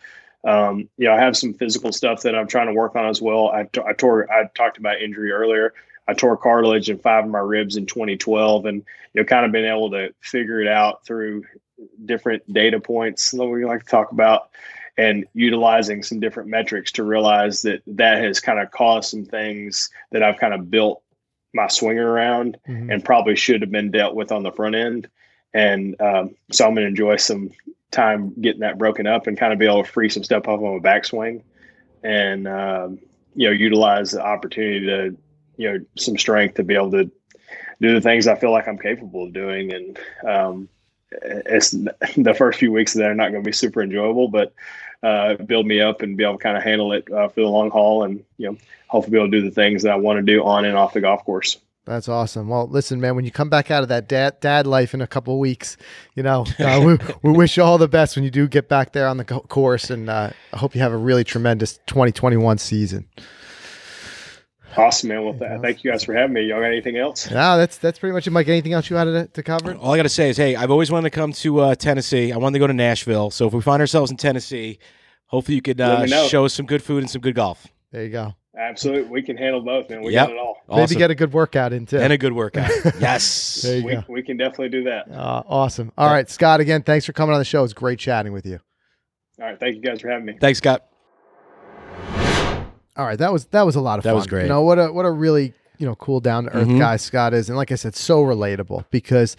Um, 0.44 0.90
you 0.98 1.08
know, 1.08 1.14
I 1.14 1.20
have 1.20 1.36
some 1.36 1.54
physical 1.54 1.92
stuff 1.92 2.22
that 2.22 2.36
I'm 2.36 2.48
trying 2.48 2.68
to 2.68 2.74
work 2.74 2.96
on 2.96 3.06
as 3.06 3.22
well. 3.22 3.50
I, 3.50 3.64
t- 3.64 3.82
I 3.86 3.94
tore, 3.94 4.32
I 4.32 4.46
talked 4.56 4.78
about 4.78 5.02
injury 5.02 5.32
earlier. 5.32 5.74
I 6.08 6.14
tore 6.14 6.38
cartilage 6.38 6.90
in 6.90 6.98
five 6.98 7.26
of 7.26 7.30
my 7.30 7.40
ribs 7.40 7.76
in 7.76 7.86
2012, 7.86 8.66
and 8.66 8.84
you 9.14 9.22
know, 9.22 9.26
kind 9.26 9.46
of 9.46 9.52
been 9.52 9.66
able 9.66 9.92
to 9.92 10.12
figure 10.22 10.60
it 10.60 10.68
out 10.68 11.06
through 11.06 11.44
different 12.06 12.52
data 12.52 12.80
points 12.80 13.30
that 13.32 13.46
we 13.46 13.64
like 13.64 13.84
to 13.84 13.90
talk 13.90 14.12
about, 14.12 14.50
and 14.98 15.26
utilizing 15.34 16.02
some 16.02 16.20
different 16.20 16.50
metrics 16.50 16.92
to 16.94 17.04
realize 17.04 17.62
that 17.62 17.84
that 17.86 18.24
has 18.24 18.40
kind 18.40 18.60
of 18.60 18.72
caused 18.72 19.10
some 19.10 19.24
things 19.24 19.92
that 20.12 20.24
I've 20.24 20.40
kind 20.40 20.54
of 20.54 20.72
built 20.72 21.04
my 21.54 21.68
swing 21.68 21.98
around 21.98 22.58
mm-hmm. 22.68 22.92
and 22.92 23.04
probably 23.04 23.36
should 23.36 23.62
have 23.62 23.72
been 23.72 23.92
dealt 23.92 24.16
with 24.16 24.32
on 24.32 24.44
the 24.44 24.52
front 24.52 24.76
end. 24.76 25.08
And 25.54 26.00
um, 26.00 26.36
so 26.52 26.66
I'm 26.66 26.76
going 26.76 26.84
to 26.84 26.90
enjoy 26.90 27.18
some 27.18 27.52
time 27.92 28.34
getting 28.40 28.62
that 28.62 28.78
broken 28.78 29.08
up 29.08 29.28
and 29.28 29.38
kind 29.38 29.52
of 29.52 29.60
be 29.60 29.66
able 29.66 29.84
to 29.84 29.90
free 29.90 30.10
some 30.10 30.24
stuff 30.24 30.48
off 30.48 30.62
on 30.62 30.82
my 30.82 30.90
backswing 30.90 31.42
and, 32.04 32.48
um, 32.48 33.00
you 33.36 33.48
know, 33.48 33.54
utilize 33.54 34.12
the 34.12 34.24
opportunity 34.24 34.86
to, 34.86 35.18
you 35.58 35.72
know, 35.72 35.86
some 35.98 36.18
strength 36.18 36.56
to 36.56 36.64
be 36.64 36.76
able 36.76 36.92
to 36.92 37.12
do 37.82 37.94
the 37.94 38.02
things 38.02 38.28
I 38.28 38.36
feel 38.36 38.52
like 38.52 38.68
I'm 38.68 38.78
capable 38.78 39.24
of 39.24 39.34
doing. 39.34 39.74
And 39.74 40.00
um, 40.28 40.70
it's 41.12 41.72
the 41.72 42.36
first 42.38 42.60
few 42.60 42.72
weeks 42.72 42.94
that 42.94 43.10
are 43.10 43.16
not 43.16 43.32
going 43.32 43.44
to 43.44 43.48
be 43.48 43.54
super 43.54 43.82
enjoyable, 43.82 44.28
but 44.28 44.54
uh, 45.04 45.36
build 45.36 45.66
me 45.66 45.82
up 45.82 46.02
and 46.02 46.18
be 46.18 46.24
able 46.24 46.38
to 46.38 46.44
kind 46.44 46.58
of 46.58 46.64
handle 46.64 46.92
it 46.94 47.10
uh, 47.12 47.28
for 47.30 47.42
the 47.42 47.48
long 47.48 47.70
haul 47.70 48.04
and, 48.04 48.24
you 48.38 48.50
know, 48.50 48.58
hopefully 48.88 49.12
be 49.12 49.18
able 49.18 49.32
to 49.32 49.40
do 49.40 49.44
the 49.44 49.54
things 49.54 49.84
that 49.84 49.92
I 49.92 49.96
want 49.96 50.18
to 50.18 50.24
do 50.24 50.44
on 50.44 50.66
and 50.66 50.76
off 50.76 50.94
the 50.94 51.02
golf 51.02 51.24
course. 51.24 51.58
That's 51.86 52.08
awesome. 52.08 52.50
Well, 52.50 52.68
listen, 52.68 53.02
man, 53.02 53.16
when 53.16 53.26
you 53.26 53.32
come 53.32 53.50
back 53.50 53.72
out 53.72 53.82
of 53.82 53.90
that 53.90 54.08
dad, 54.08 54.40
dad 54.42 54.68
life 54.68 54.94
in 54.94 55.02
a 55.02 55.08
couple 55.08 55.34
of 55.34 55.40
weeks, 55.40 55.76
you 56.14 56.22
know, 56.22 56.46
uh, 56.60 56.82
we, 56.86 56.98
we 57.24 57.36
wish 57.36 57.58
you 57.58 57.64
all 57.64 57.80
the 57.80 57.88
best 57.88 58.16
when 58.16 58.24
you 58.24 58.30
do 58.30 58.48
get 58.48 58.70
back 58.70 58.92
there 58.92 59.08
on 59.08 59.18
the 59.18 59.26
course. 59.26 59.90
And 59.90 60.08
uh, 60.08 60.30
I 60.54 60.58
hope 60.58 60.76
you 60.76 60.82
have 60.82 60.92
a 60.92 60.98
really 60.98 61.24
tremendous 61.24 61.80
2021 61.88 62.60
season. 62.60 63.08
Awesome, 64.78 65.10
man. 65.10 65.24
Well, 65.24 65.34
th- 65.34 65.62
thank 65.62 65.84
you 65.84 65.92
guys 65.92 66.04
for 66.04 66.14
having 66.14 66.34
me. 66.34 66.44
Y'all 66.44 66.60
got 66.60 66.68
anything 66.68 66.98
else? 66.98 67.30
No, 67.30 67.58
that's 67.58 67.78
that's 67.78 68.00
pretty 68.00 68.14
much 68.14 68.28
it. 68.28 68.32
Mike, 68.32 68.48
anything 68.48 68.74
else 68.74 68.90
you 68.90 68.96
wanted 68.96 69.28
to, 69.28 69.34
to 69.34 69.44
cover? 69.44 69.74
All 69.76 69.94
I 69.94 69.98
got 69.98 70.04
to 70.04 70.10
say 70.10 70.30
is, 70.30 70.38
hey, 70.38 70.56
I've 70.56 70.72
always 70.72 70.92
wanted 70.92 71.12
to 71.12 71.16
come 71.16 71.34
to 71.34 71.60
uh, 71.60 71.76
Tennessee. 71.76 72.32
I 72.32 72.38
wanted 72.38 72.54
to 72.56 72.60
go 72.60 72.68
to 72.68 72.74
Nashville. 72.74 73.32
So 73.32 73.48
if 73.48 73.54
we 73.54 73.62
find 73.62 73.82
ourselves 73.82 74.12
in 74.12 74.18
Tennessee, 74.18 74.80
hopefully 75.26 75.56
you 75.56 75.62
could 75.62 75.82
uh, 75.82 76.06
show 76.28 76.46
us 76.46 76.54
some 76.54 76.66
good 76.66 76.84
food 76.84 77.00
and 77.00 77.10
some 77.10 77.22
good 77.22 77.36
golf. 77.36 77.68
There 77.92 78.04
you 78.04 78.10
go. 78.10 78.36
Absolutely, 78.58 79.10
we 79.10 79.22
can 79.22 79.38
handle 79.38 79.62
both, 79.62 79.90
man. 79.90 80.02
We 80.02 80.14
yep. 80.14 80.28
got 80.28 80.36
it 80.36 80.40
all. 80.40 80.58
Awesome. 80.68 80.82
Maybe 80.82 80.96
get 80.96 81.12
a 81.12 81.16
good 81.16 81.32
workout 81.32 81.72
in 81.72 81.86
too, 81.86 81.98
and 81.98 82.12
a 82.12 82.18
good 82.18 82.34
workout. 82.34 82.70
yes, 83.00 83.62
there 83.62 83.78
you 83.78 83.86
we, 83.86 83.94
go. 83.94 84.04
we 84.10 84.22
can 84.22 84.36
definitely 84.36 84.70
do 84.70 84.84
that. 84.84 85.10
Uh, 85.10 85.44
awesome. 85.48 85.94
All 85.98 86.12
right, 86.12 86.30
Scott. 86.30 86.60
Again, 86.60 86.84
thanks 86.84 87.06
for 87.06 87.14
coming 87.14 87.34
on 87.34 87.40
the 87.40 87.46
show. 87.46 87.64
It's 87.64 87.74
great 87.74 88.00
chatting 88.00 88.34
with 88.34 88.46
you. 88.46 88.60
All 89.40 89.46
right, 89.46 89.60
thank 89.60 89.76
you 89.76 89.82
guys 89.82 90.02
for 90.02 90.10
having 90.10 90.26
me. 90.26 90.38
Thanks, 90.40 90.58
Scott. 90.58 90.89
All 93.00 93.06
right, 93.06 93.18
that 93.18 93.32
was 93.34 93.46
that 93.46 93.66
was 93.66 93.76
a 93.76 93.82
lot 93.82 93.98
of 94.00 94.04
That 94.04 94.10
fun. 94.12 94.16
was 94.18 94.28
great. 94.28 94.44
You 94.44 94.50
know 94.50 94.62
what 94.62 94.78
a 94.78 94.92
what 94.92 95.06
a 95.06 95.12
really 95.12 95.54
you 95.78 95.86
know 95.88 95.96
cool 95.96 96.20
down 96.20 96.44
to 96.46 96.54
earth 96.56 96.68
Mhm. 96.68 96.78
guy 96.80 96.98
Scott 96.98 97.34
is, 97.34 97.50
and 97.50 97.58
like 97.58 97.72
I 97.72 97.76
said, 97.76 97.96
so 97.96 98.22
relatable 98.24 98.86
because, 98.92 99.38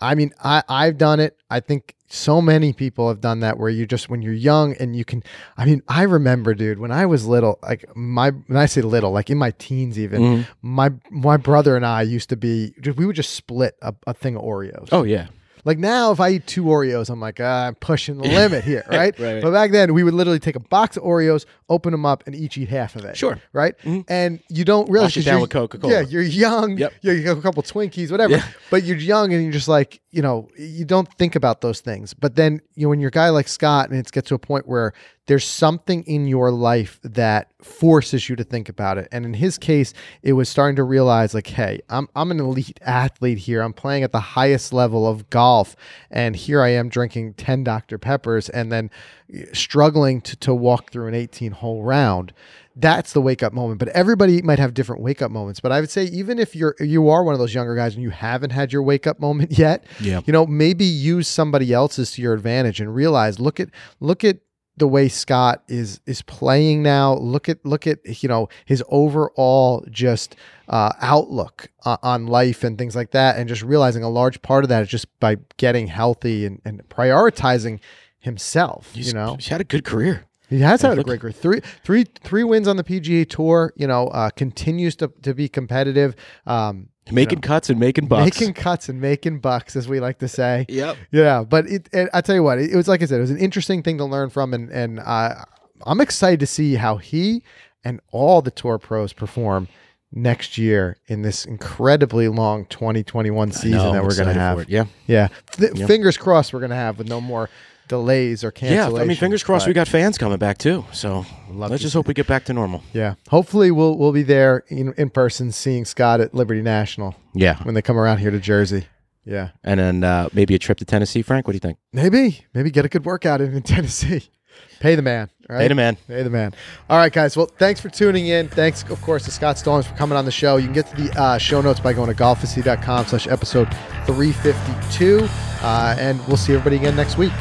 I 0.00 0.14
mean, 0.14 0.32
I 0.44 0.62
I've 0.68 0.98
done 0.98 1.18
it. 1.18 1.36
I 1.50 1.60
think 1.60 1.94
so 2.10 2.40
many 2.40 2.72
people 2.72 3.08
have 3.08 3.20
done 3.20 3.40
that 3.40 3.58
where 3.58 3.68
you 3.68 3.86
just 3.86 4.08
when 4.08 4.22
you're 4.22 4.32
young 4.32 4.74
and 4.74 4.94
you 4.96 5.04
can. 5.04 5.22
I 5.58 5.64
mean, 5.66 5.82
I 5.88 6.02
remember, 6.04 6.54
dude, 6.54 6.78
when 6.78 6.90
I 6.90 7.04
was 7.06 7.26
little, 7.26 7.58
like 7.62 7.84
my 7.96 8.30
when 8.30 8.56
I 8.58 8.66
say 8.66 8.80
little, 8.82 9.10
like 9.12 9.28
in 9.30 9.38
my 9.38 9.50
teens 9.52 9.98
even, 9.98 10.20
Mhm. 10.22 10.46
my 10.62 10.90
my 11.10 11.36
brother 11.36 11.76
and 11.76 11.84
I 11.86 12.02
used 12.02 12.28
to 12.30 12.36
be 12.36 12.72
we 12.96 13.04
would 13.06 13.16
just 13.16 13.34
split 13.34 13.74
a, 13.82 13.94
a 14.06 14.14
thing 14.14 14.36
of 14.36 14.42
Oreos. 14.42 14.88
Oh 14.92 15.02
yeah. 15.04 15.26
Like 15.64 15.78
now, 15.78 16.12
if 16.12 16.20
I 16.20 16.30
eat 16.30 16.46
two 16.46 16.64
Oreos, 16.64 17.10
I'm 17.10 17.20
like, 17.20 17.38
ah, 17.40 17.66
I'm 17.66 17.74
pushing 17.76 18.18
the 18.18 18.28
limit 18.28 18.64
here, 18.64 18.84
right? 18.90 19.18
Right. 19.18 19.42
But 19.42 19.50
back 19.52 19.70
then, 19.70 19.94
we 19.94 20.02
would 20.02 20.14
literally 20.14 20.38
take 20.38 20.56
a 20.56 20.60
box 20.60 20.96
of 20.96 21.02
Oreos, 21.02 21.46
open 21.68 21.92
them 21.92 22.06
up, 22.06 22.24
and 22.26 22.34
each 22.34 22.56
eat 22.58 22.68
half 22.68 22.96
of 22.96 23.04
it. 23.04 23.16
Sure. 23.16 23.40
Right? 23.52 23.76
Mhm. 23.84 24.04
And 24.08 24.40
you 24.48 24.64
don't 24.64 24.88
realize 24.90 25.16
Wash 25.16 25.18
it 25.18 25.24
down 25.26 25.40
with 25.40 25.50
Coca-Cola. 25.50 25.92
Yeah, 25.92 26.00
you're 26.00 26.22
young. 26.22 26.78
Yep. 26.78 26.92
Yeah, 27.02 27.12
you 27.12 27.28
have 27.28 27.38
a 27.38 27.42
couple 27.42 27.62
Twinkies, 27.62 28.10
whatever. 28.10 28.34
Yeah. 28.34 28.44
But 28.70 28.84
you're 28.84 28.96
young, 28.96 29.32
and 29.32 29.42
you're 29.42 29.52
just 29.52 29.68
like, 29.68 30.00
you 30.10 30.22
know, 30.22 30.48
you 30.58 30.84
don't 30.84 31.12
think 31.14 31.34
about 31.36 31.60
those 31.60 31.80
things. 31.80 32.14
But 32.14 32.34
then, 32.36 32.60
you 32.74 32.84
know, 32.86 32.90
when 32.90 33.00
you're 33.00 33.08
a 33.08 33.12
guy 33.12 33.28
like 33.30 33.48
Scott, 33.48 33.90
and 33.90 33.98
it 33.98 34.10
gets 34.10 34.28
to 34.28 34.34
a 34.34 34.38
point 34.38 34.66
where 34.66 34.92
there's 35.28 35.44
something 35.46 36.02
in 36.04 36.26
your 36.26 36.50
life 36.50 36.98
that 37.04 37.52
forces 37.62 38.28
you 38.28 38.34
to 38.36 38.42
think 38.44 38.68
about 38.68 38.98
it. 38.98 39.06
And 39.12 39.24
in 39.24 39.34
his 39.34 39.58
case, 39.58 39.92
it 40.22 40.32
was 40.32 40.48
starting 40.48 40.76
to 40.76 40.82
realize, 40.82 41.34
like, 41.34 41.46
hey, 41.46 41.80
I'm 41.88 42.08
I'm 42.16 42.30
an 42.32 42.40
elite 42.40 42.80
athlete 42.82 43.38
here. 43.38 43.62
I'm 43.62 43.72
playing 43.72 44.02
at 44.02 44.10
the 44.12 44.20
highest 44.20 44.72
level 44.72 45.06
of 45.06 45.30
golf, 45.30 45.76
and 46.10 46.34
here 46.34 46.60
I 46.62 46.70
am 46.70 46.88
drinking 46.88 47.34
ten 47.34 47.62
Dr 47.62 47.98
Peppers, 47.98 48.48
and 48.48 48.72
then 48.72 48.90
eh, 49.32 49.44
struggling 49.52 50.20
to 50.22 50.36
to 50.36 50.52
walk 50.54 50.90
through 50.90 51.06
an 51.06 51.14
18 51.14 51.52
hole 51.52 51.82
round. 51.84 52.32
That's 52.74 53.12
the 53.12 53.20
wake 53.20 53.42
up 53.42 53.52
moment. 53.52 53.80
But 53.80 53.88
everybody 53.88 54.40
might 54.40 54.60
have 54.60 54.72
different 54.72 55.02
wake 55.02 55.20
up 55.20 55.32
moments. 55.32 55.58
But 55.60 55.72
I 55.72 55.80
would 55.80 55.90
say 55.90 56.04
even 56.04 56.38
if 56.38 56.54
you're 56.56 56.74
you 56.80 57.08
are 57.10 57.22
one 57.24 57.34
of 57.34 57.40
those 57.40 57.52
younger 57.52 57.74
guys 57.74 57.94
and 57.94 58.02
you 58.02 58.10
haven't 58.10 58.50
had 58.50 58.72
your 58.72 58.82
wake 58.82 59.06
up 59.06 59.18
moment 59.20 59.58
yet, 59.58 59.84
Yeah. 60.00 60.20
you 60.24 60.32
know, 60.32 60.46
maybe 60.46 60.84
use 60.84 61.28
somebody 61.28 61.72
else's 61.72 62.12
to 62.12 62.22
your 62.22 62.34
advantage 62.34 62.80
and 62.80 62.94
realize 62.94 63.38
look 63.40 63.58
at 63.60 63.68
look 64.00 64.24
at 64.24 64.38
the 64.78 64.88
way 64.88 65.08
Scott 65.08 65.62
is 65.68 66.00
is 66.06 66.22
playing 66.22 66.82
now. 66.82 67.14
Look 67.14 67.48
at 67.48 67.64
look 67.64 67.86
at 67.86 68.22
you 68.22 68.28
know 68.28 68.48
his 68.64 68.82
overall 68.88 69.84
just 69.90 70.36
uh, 70.68 70.92
outlook 71.00 71.68
uh, 71.84 71.96
on 72.02 72.26
life 72.26 72.64
and 72.64 72.78
things 72.78 72.94
like 72.94 73.10
that, 73.12 73.36
and 73.36 73.48
just 73.48 73.62
realizing 73.62 74.02
a 74.02 74.08
large 74.08 74.42
part 74.42 74.64
of 74.64 74.68
that 74.68 74.82
is 74.82 74.88
just 74.88 75.06
by 75.20 75.36
getting 75.56 75.86
healthy 75.86 76.46
and, 76.46 76.60
and 76.64 76.88
prioritizing 76.88 77.80
himself. 78.18 78.92
He's, 78.94 79.08
you 79.08 79.14
know, 79.14 79.34
he's 79.36 79.48
had 79.48 79.60
a 79.60 79.64
good 79.64 79.84
career. 79.84 80.24
he 80.48 80.60
has 80.60 80.82
had 80.82 80.98
a 80.98 81.02
great 81.02 81.20
career. 81.20 81.32
Three, 81.32 81.60
three, 81.82 82.04
three 82.04 82.44
wins 82.44 82.68
on 82.68 82.76
the 82.76 82.84
PGA 82.84 83.28
Tour. 83.28 83.72
You 83.76 83.86
know, 83.86 84.08
uh, 84.08 84.30
continues 84.30 84.96
to, 84.96 85.08
to 85.22 85.34
be 85.34 85.48
competitive. 85.48 86.14
Um, 86.46 86.88
Making 87.12 87.40
cuts 87.40 87.70
and 87.70 87.78
making 87.80 88.06
bucks. 88.06 88.38
making 88.40 88.54
cuts 88.54 88.88
and 88.88 89.00
making 89.00 89.38
bucks, 89.40 89.76
as 89.76 89.88
we 89.88 90.00
like 90.00 90.18
to 90.18 90.28
say. 90.28 90.66
Yep. 90.68 90.96
Yeah, 91.10 91.44
but 91.44 91.66
it, 91.66 91.88
it, 91.92 92.08
I 92.12 92.20
tell 92.20 92.34
you 92.34 92.42
what, 92.42 92.58
it, 92.58 92.74
was 92.74 92.88
like 92.88 93.02
I 93.02 93.06
said, 93.06 93.18
it 93.18 93.22
was 93.22 93.30
an 93.30 93.38
interesting 93.38 93.82
thing 93.82 93.98
to 93.98 94.04
learn 94.04 94.30
from, 94.30 94.54
and 94.54 94.70
and 94.70 95.00
uh, 95.00 95.44
I'm 95.86 96.00
excited 96.00 96.40
to 96.40 96.46
see 96.46 96.74
how 96.74 96.96
he 96.96 97.42
and 97.84 98.00
all 98.12 98.42
the 98.42 98.50
tour 98.50 98.78
pros 98.78 99.12
perform 99.12 99.68
next 100.12 100.56
year 100.56 100.96
in 101.06 101.22
this 101.22 101.44
incredibly 101.44 102.28
long 102.28 102.64
2021 102.66 103.52
season 103.52 103.72
No, 103.72 103.92
that 103.92 104.02
we're 104.02 104.14
going 104.16 104.28
to 104.28 104.34
have. 104.34 104.68
Yeah. 104.68 104.84
Yeah, 105.06 105.28
Th- 105.52 105.72
Yeah. 105.74 105.86
fingers 105.86 106.16
crossed 106.16 106.52
we're 106.52 106.60
going 106.60 106.70
to 106.70 106.76
have 106.76 106.96
with 106.98 107.08
no 107.08 107.20
more 107.20 107.50
delays 107.88 108.44
or 108.44 108.52
cancellations. 108.52 108.94
Yeah. 108.96 109.00
I 109.00 109.04
mean, 109.04 109.16
fingers 109.16 109.42
crossed 109.42 109.64
but- 109.64 109.70
we 109.70 109.74
got 109.74 109.88
fans 109.88 110.18
coming 110.18 110.38
back 110.38 110.58
too. 110.58 110.84
So 110.92 111.24
let's 111.50 111.82
just 111.82 111.94
hope 111.94 112.06
we 112.06 112.14
get 112.14 112.26
back 112.26 112.44
to 112.46 112.52
normal. 112.52 112.82
Yeah, 112.92 113.14
hopefully 113.28 113.70
we'll 113.70 113.96
we'll 113.98 114.12
be 114.12 114.22
there 114.22 114.64
in, 114.68 114.92
in 114.96 115.10
person, 115.10 115.50
seeing 115.52 115.84
Scott 115.84 116.20
at 116.20 116.34
Liberty 116.34 116.62
National 116.62 117.16
Yeah. 117.34 117.62
when 117.64 117.74
they 117.74 117.82
come 117.82 117.96
around 117.98 118.18
here 118.18 118.30
to 118.30 118.38
Jersey. 118.38 118.86
Yeah, 119.24 119.50
And 119.62 119.78
then 119.78 120.04
uh, 120.04 120.30
maybe 120.32 120.54
a 120.54 120.58
trip 120.58 120.78
to 120.78 120.86
Tennessee, 120.86 121.20
Frank. 121.20 121.46
What 121.46 121.52
do 121.52 121.56
you 121.56 121.60
think? 121.60 121.76
maybe 121.92 122.46
maybe 122.54 122.70
get 122.70 122.86
a 122.86 122.88
good 122.88 123.04
workout 123.04 123.40
in, 123.42 123.52
in 123.54 123.62
Tennessee. 123.62 124.22
Pay 124.80 124.94
the 124.94 125.02
man, 125.02 125.28
right? 125.48 125.62
Hey, 125.62 125.68
the 125.68 125.74
man. 125.74 125.96
Pay 126.06 126.22
the 126.22 126.30
man. 126.30 126.54
All 126.88 126.96
right, 126.98 127.12
guys. 127.12 127.36
Well, 127.36 127.46
thanks 127.58 127.80
for 127.80 127.88
tuning 127.90 128.28
in. 128.28 128.48
Thanks, 128.48 128.84
of 128.84 129.02
course, 129.02 129.24
to 129.24 129.30
Scott 129.32 129.58
Stallings 129.58 129.86
for 129.88 129.94
coming 129.96 130.16
on 130.16 130.24
the 130.24 130.30
show. 130.30 130.56
You 130.56 130.64
can 130.64 130.72
get 130.72 130.86
to 130.86 130.96
the 131.02 131.20
uh, 131.20 131.36
show 131.38 131.60
notes 131.60 131.80
by 131.80 131.92
going 131.92 132.08
to 132.08 132.14
golficity.com 132.14 133.06
slash 133.06 133.26
episode 133.26 133.68
352. 134.06 135.28
Uh, 135.62 135.96
and 135.98 136.24
we'll 136.28 136.36
see 136.36 136.52
everybody 136.54 136.76
again 136.76 136.96
next 136.96 137.18
week. 137.18 137.32